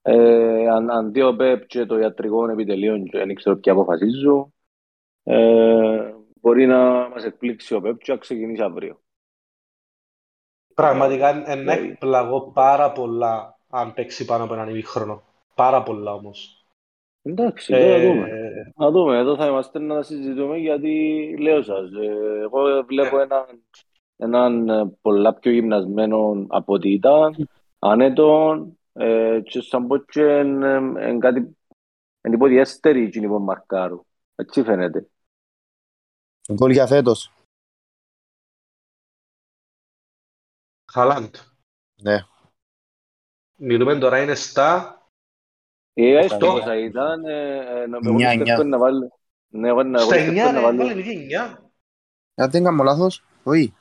Ε, 0.02 0.68
αν, 0.68 0.90
αντί 0.90 1.22
ο 1.22 1.36
Πεπ 1.36 1.66
και 1.66 1.86
το 1.86 1.98
ιατρικό 1.98 2.48
επιτελείο 2.51 2.98
και 2.98 3.18
δεν 3.18 3.35
ξέρω 3.35 3.56
ποια 3.56 3.72
αποφασίζω, 3.72 4.52
ε, 5.22 6.14
μπορεί 6.40 6.66
να 6.66 7.09
μας 7.09 7.24
εκπλήξει 7.24 7.74
ο 7.74 7.80
Πεπ 7.80 7.98
και 8.02 8.12
να 8.12 8.18
ξεκινήσει 8.18 8.62
αύριο. 8.62 9.01
Πραγματικά 10.83 11.51
εν 11.51 11.65
Ναι. 11.65 11.73
εκπλαγώ 11.73 12.41
πάρα 12.41 12.93
πολλά 12.93 13.59
αν 13.71 13.95
παίξει 13.95 14.25
πάνω 14.25 14.45
από 14.45 14.55
έναν 14.55 14.69
ημίχρονο. 14.69 15.23
Πάρα 15.55 15.83
πολλά 15.83 16.13
όμως. 16.13 16.65
Εντάξει, 17.23 17.73
τώρα 17.73 17.85
Ε, 17.85 18.07
δούμε. 18.07 18.29
Να 18.77 18.91
δούμε, 18.91 19.19
εδώ 19.19 19.37
θα 19.37 19.47
είμαστε 19.47 19.79
να 19.79 20.03
συζητούμε 20.03 20.57
γιατί 20.57 21.37
λέω 21.41 21.63
σας, 21.63 21.93
ε, 21.93 22.41
εγώ 22.43 22.85
βλέπω 22.87 23.17
Ναι. 23.17 23.23
έναν, 23.23 23.45
έναν 24.17 24.69
ε, 24.69 24.93
πολλά 25.03 25.35
πιο 25.35 25.53
γυμνασμένο 25.53 26.47
από 26.49 26.73
ό,τι 26.73 26.93
ήταν, 26.93 27.49
άνετον 27.79 28.79
ε, 28.93 29.41
και 29.45 29.61
σαν 29.61 29.87
πω 29.87 29.97
και 29.97 30.23
εν, 30.23 30.63
εν, 30.63 30.97
εν 30.97 31.19
κάτι 31.19 31.57
εν 32.21 32.33
υποδιέστερη 32.33 33.03
εκείνη 33.05 33.27
που 33.27 33.39
μαρκάρου. 33.39 34.01
Έτσι 34.35 34.63
φαίνεται. 34.63 35.09
Γκολ 36.53 36.71
για 36.71 36.87
φέτος. 36.87 37.33
Χαλάντ. 40.93 41.35
Ναι. 42.02 42.24
Μιλούμε 43.56 43.98
τώρα 43.98 44.23
είναι 44.23 44.35
στα... 44.35 44.93
Ε, 45.94 46.16
έστω 46.19 46.35
Αυτό. 46.35 46.47
πόσα 46.47 46.78
ήταν, 46.78 47.24
ε, 47.24 47.56
ε, 47.82 47.86
να- 47.86 47.97
εγώ 47.97 48.09
Εννιά, 48.09 48.28
πιστεύω 48.28 48.60
εννιά. 48.60 48.65
να 48.65 48.78
βάλει. 48.78 49.12
Ναι, 49.48 49.69
εγώ 49.69 49.81
εγώ 49.81 49.98
Στα 49.98 50.15
πιστεύω 50.15 50.31
9 50.31 50.35
να 50.44 50.51
ρε, 50.52 50.60
βάλει. 50.60 50.78
βάλε 50.78 50.94
λίγη 50.94 51.27
9. 51.36 51.59
Αν 52.35 52.51
δεν 52.51 52.65
κάνω 52.65 52.82
λάθος, 52.82 53.24
όχι. 53.43 53.74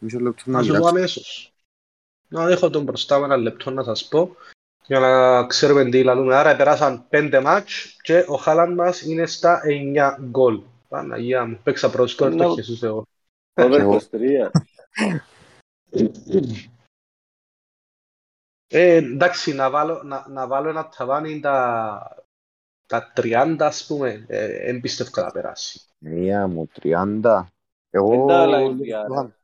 Μισό 0.00 0.18
λεπτό 0.18 0.42
να 0.46 0.52
Να 0.58 0.62
σου 0.62 0.68
πω 0.68 0.74
κοιτάξω. 0.74 0.96
αμέσως. 0.96 1.52
Να 2.28 2.48
έχω 2.50 2.70
τον 2.70 2.82
μπροστά 2.82 3.18
μου 3.18 3.24
ένα 3.24 3.36
λεπτό 3.36 3.70
να 3.70 3.82
σας 3.82 4.08
πω 4.08 4.36
για 4.86 4.98
να 5.00 5.46
ξέρουμε 5.46 5.84
τι 5.84 6.02
λαλούμε. 6.02 6.34
Άρα 6.34 6.56
περάσαν 6.56 7.06
5 7.10 7.40
μάτς 7.42 7.96
και 8.02 8.24
ο 8.28 8.34
Χάλαντ 8.36 8.74
μας 8.74 9.00
είναι 9.02 9.26
στα 9.26 9.60
9 9.64 10.18
γκολ. 10.30 10.62
Παναγία 10.88 11.44
μου, 11.46 11.60
παίξα 11.62 11.90
προσκόρ 11.90 12.28
Ναι. 12.34 12.44
το 12.44 12.54
Χεσούς 12.54 12.82
εγώ. 12.82 13.06
Over 13.54 13.80
Εγώ. 13.80 14.00
23. 14.10 14.50
Ε, 18.66 18.94
εντάξει, 18.94 19.54
να 19.54 19.70
βάλω, 19.70 20.02
να, 20.02 20.28
να 20.28 20.46
βάλω 20.46 20.68
ένα 20.68 20.88
ταβάνι 20.88 21.40
τα, 21.40 22.24
τα 22.86 23.12
30 23.16 23.56
ας 23.60 23.86
πούμε, 23.86 24.24
ε, 24.28 24.68
εν 24.68 24.80
πιστεύω 24.80 25.22
να 25.22 25.30
περάσει. 25.30 25.80
Μία 25.98 26.46
μου, 26.46 26.68
30. 26.74 27.44
Εγώ... 27.90 28.08
Δεν 28.08 28.26
τα 28.26 28.42
άλλα 28.42 28.60
ίδια, 28.60 29.06
ρε. 29.08 29.34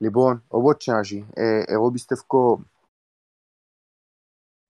Λοιπόν, 0.00 0.44
όπως 0.48 0.76
και 0.76 0.92
να 0.92 0.98
έχει, 0.98 1.26
ε, 1.32 1.62
εγώ 1.66 1.90
πιστεύω 1.90 2.64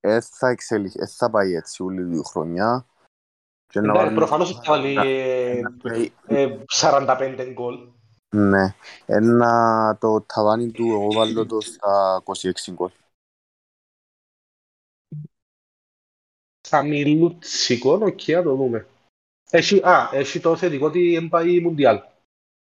ε, 0.01 0.21
θα 0.21 0.49
εξελιχθεί, 0.49 1.01
ε, 1.01 1.07
θα 1.07 1.31
πάει 1.31 1.55
έτσι 1.55 1.83
όλη 1.83 2.11
τη 2.11 2.29
χρονιά. 2.29 2.87
Και 3.67 3.81
να 3.81 3.85
Εντάξει, 3.87 4.05
βάλουμε- 4.05 4.19
προφανώς 4.27 4.53
θα 4.55 4.63
βάλει 4.67 4.95
ε, 4.97 5.61
Ε, 5.83 6.43
ε, 6.43 6.65
45 6.69 7.51
γκολ. 7.53 7.89
Ναι, 8.37 8.75
ένα 9.07 9.97
το 10.01 10.21
ταβάνι 10.21 10.71
του 10.71 10.89
εγώ 10.91 11.13
βάλω 11.13 11.47
το 11.47 11.61
στα 11.61 12.23
26 12.25 12.73
γκολ. 12.73 12.91
Χαμηλούτσικο, 16.69 17.93
οκ, 17.93 18.27
να 18.27 18.43
το 18.43 18.55
δούμε. 18.55 18.87
Έχει, 19.51 19.81
α, 19.89 20.11
έχει 20.13 20.41
το 20.41 20.57
θετικό 20.57 20.87
ότι 20.87 21.15
δεν 21.15 21.29
πάει 21.29 21.61
Μουντιάλ. 21.61 22.01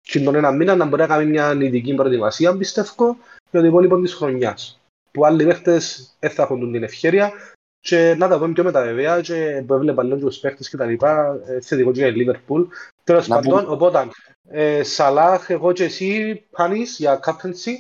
Και 0.01 0.21
τον 0.21 0.35
ένα 0.35 0.53
μήνα 0.53 0.77
να 0.77 0.87
μπορεί 0.87 1.01
να 1.01 1.09
κάνει 1.09 1.31
μια 1.31 1.55
νητική 1.55 1.95
προετοιμασία, 1.95 2.57
πιστεύω, 2.57 3.17
για 3.51 3.61
το 3.61 3.67
υπόλοιπο 3.67 4.01
της 4.01 4.15
χρονιάς. 4.15 4.81
Που 5.11 5.27
άλλοι 5.27 5.45
παίχτες 5.45 6.17
δεν 6.21 6.31
θα 6.31 6.43
έχουν 6.43 6.73
την 6.73 6.83
ευκαιρία 6.83 7.33
και 7.81 8.15
να 8.19 8.29
τα 8.29 8.39
πούμε 8.39 8.53
πιο 8.53 8.65
μετά 8.65 8.83
βέβαια 8.83 9.21
και 9.21 9.65
που 9.67 9.75
έβλεπα 9.75 10.03
λίγο 10.03 10.17
και 10.17 10.25
τους 10.25 10.39
παίχτες 10.39 10.69
και 10.69 10.77
τα 10.77 10.87
λοιπά, 10.87 11.41
ε, 11.47 11.61
θετικό 11.61 11.93
και 11.93 11.99
για 11.99 12.09
η 12.09 12.15
Λίβερπουλ. 12.15 12.63
Τέλος 13.05 13.29
Να 13.29 13.41
πάντων, 13.41 13.71
οπότε, 13.73 14.09
ε, 14.49 14.83
Σαλάχ, 14.83 15.51
εγώ 15.51 15.73
και 15.73 15.85
εσύ, 15.85 16.35
Πάνης, 16.51 16.99
για 16.99 17.21
captaincy. 17.25 17.73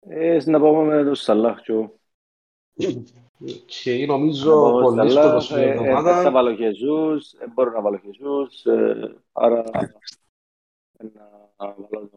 Ε, 0.00 0.38
να 0.44 0.60
πάμε 0.60 0.82
με 0.96 1.04
τον 1.04 1.14
Σαλάχ 1.14 1.60
και 1.62 1.72
εγώ. 1.72 1.94
Και 3.66 3.98
Να 3.98 4.06
νομίζω 4.06 4.50
πάω 4.50 4.82
πολύ 4.82 5.10
στο 5.10 5.18
Σαλάχ, 5.18 5.48
το 5.48 5.56
ε, 5.56 5.62
ε, 5.62 5.74
δεν 5.74 5.82
θα 5.84 5.88
εβδομάδα. 5.88 6.30
βάλω 6.30 6.54
Χεζούς, 6.54 7.34
δεν 7.38 7.50
μπορώ 7.54 7.70
να 7.70 7.80
βάλω 7.80 7.98
Χεζούς, 7.98 8.64
ε, 8.64 9.16
άρα 9.32 9.62
να 11.12 11.30
βάλω 11.56 11.88
τον 11.90 12.10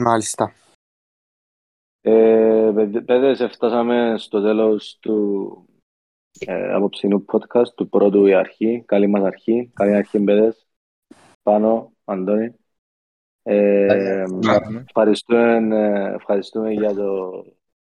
Μάλιστα. 0.00 0.52
Ε, 2.00 2.72
παιδε- 2.74 3.04
παιδες, 3.04 3.52
φτάσαμε 3.52 4.14
στο 4.18 4.42
τέλος 4.42 4.98
του 5.00 5.68
ε, 6.38 6.72
απόψινού 6.72 7.24
podcast, 7.32 7.68
του 7.74 7.88
πρώτου 7.88 8.26
η 8.26 8.34
αρχή. 8.34 8.82
Καλή 8.86 9.06
μας 9.06 9.22
αρχή. 9.22 9.70
Καλή 9.74 9.94
αρχή, 9.94 10.20
παιδες. 10.20 10.66
Πάνω, 11.42 11.92
Αντώνη. 12.04 12.54
Ε, 13.42 14.24
ευχαριστούμε, 14.84 15.76
ε, 15.76 16.14
ευχαριστούμε 16.14 16.72
για 16.72 16.94
το... 16.94 17.28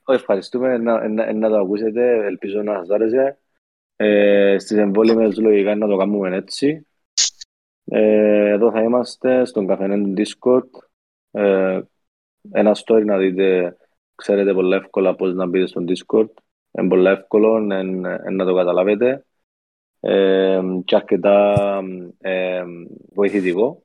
Όχι, 0.03 0.19
ευχαριστούμε 0.19 0.77
να, 0.77 1.07
να, 1.07 1.33
να 1.33 1.49
το 1.49 1.57
ακούσετε. 1.57 2.25
Ελπίζω 2.25 2.61
να 2.61 2.73
σας 2.73 2.89
άρεσε. 2.89 3.39
Ε, 3.95 4.55
στις 4.59 4.77
εμβόλυμες 4.77 5.37
λογικά 5.37 5.75
να 5.75 5.87
το 5.87 5.97
κάνουμε 5.97 6.35
έτσι. 6.35 6.87
Ε, 7.85 8.49
εδώ 8.49 8.71
θα 8.71 8.81
είμαστε 8.81 9.45
στον 9.45 9.67
καφενέ 9.67 10.03
του 10.03 10.13
Discord. 10.17 10.69
Ε, 11.31 11.81
ένα 12.51 12.75
story 12.75 13.03
να 13.05 13.17
δείτε, 13.17 13.77
ξέρετε 14.15 14.53
πολύ 14.53 14.75
εύκολα 14.75 15.15
πώς 15.15 15.33
να 15.33 15.45
μπείτε 15.45 15.67
στον 15.67 15.85
Discord. 15.87 16.29
Είναι 16.71 16.87
πολύ 16.87 17.07
εύκολο 17.07 17.55
εν, 17.55 18.05
εν 18.05 18.35
να 18.35 18.45
το 18.45 18.55
καταλάβετε. 18.55 19.25
Ε, 19.99 20.61
και 20.85 20.95
αρκετά 20.95 21.55
ε, 22.17 22.63
βοηθητικό. 23.13 23.83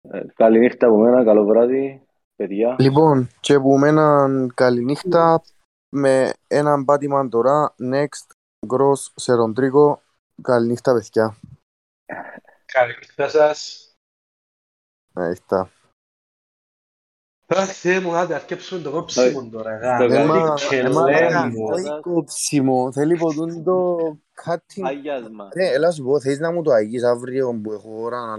Ε, 0.00 0.22
καλή 0.34 0.58
νύχτα 0.58 0.86
από 0.86 0.98
μένα, 0.98 1.24
καλό 1.24 1.44
βράδυ, 1.44 2.06
παιδιά. 2.36 2.76
Λοιπόν, 2.78 3.28
και 3.40 3.58
που 3.58 3.78
με 3.78 3.88
έναν 3.88 4.52
καληνύχτα 4.54 5.42
με 5.88 6.32
έναν 6.46 6.84
πάτημα 6.84 7.28
τώρα, 7.28 7.74
next 7.78 8.34
Γκρός 8.66 9.12
σε 9.16 9.34
Ροντρίκο. 9.34 10.00
Καληνύχτα, 10.42 10.92
παιδιά. 10.92 11.36
Καληνύχτα 12.66 13.28
σας. 13.28 13.82
Νύχτα. 15.14 15.60
Αχ, 15.60 15.77
Θεέ 17.56 18.00
μου, 18.00 18.14
άντε, 18.16 18.34
αρκέψουμε 18.34 18.80
το 18.80 18.90
κόψιμο 18.90 19.48
τώρα. 19.52 19.76
γα. 19.76 19.96
Το 19.98 20.04
Ε, 20.04 20.08
καλή 20.08 20.26
μα- 20.28 20.54
και 20.68 20.76
ε, 20.76 20.88
μα, 20.88 21.02
λέμε. 21.10 21.30
θέλει 21.74 22.00
κόψιμο, 22.00 22.92
θέλει 22.92 23.16
ποτούν 23.16 23.64
το 23.64 23.96
κάτι... 24.32 24.82
Αγιάσμα. 24.86 25.48
Ρε, 25.56 25.68
έλα 25.74 25.90
σου 25.90 26.02
πω, 26.02 26.20
θέλεις 26.20 26.38
να 26.38 26.52
μου 26.52 26.62
το 26.62 26.70
αγείς 26.72 27.02
αύριο 27.04 27.60
που 27.62 27.72
έχω 27.72 27.90
ώρα 28.02 28.26
να 28.26 28.36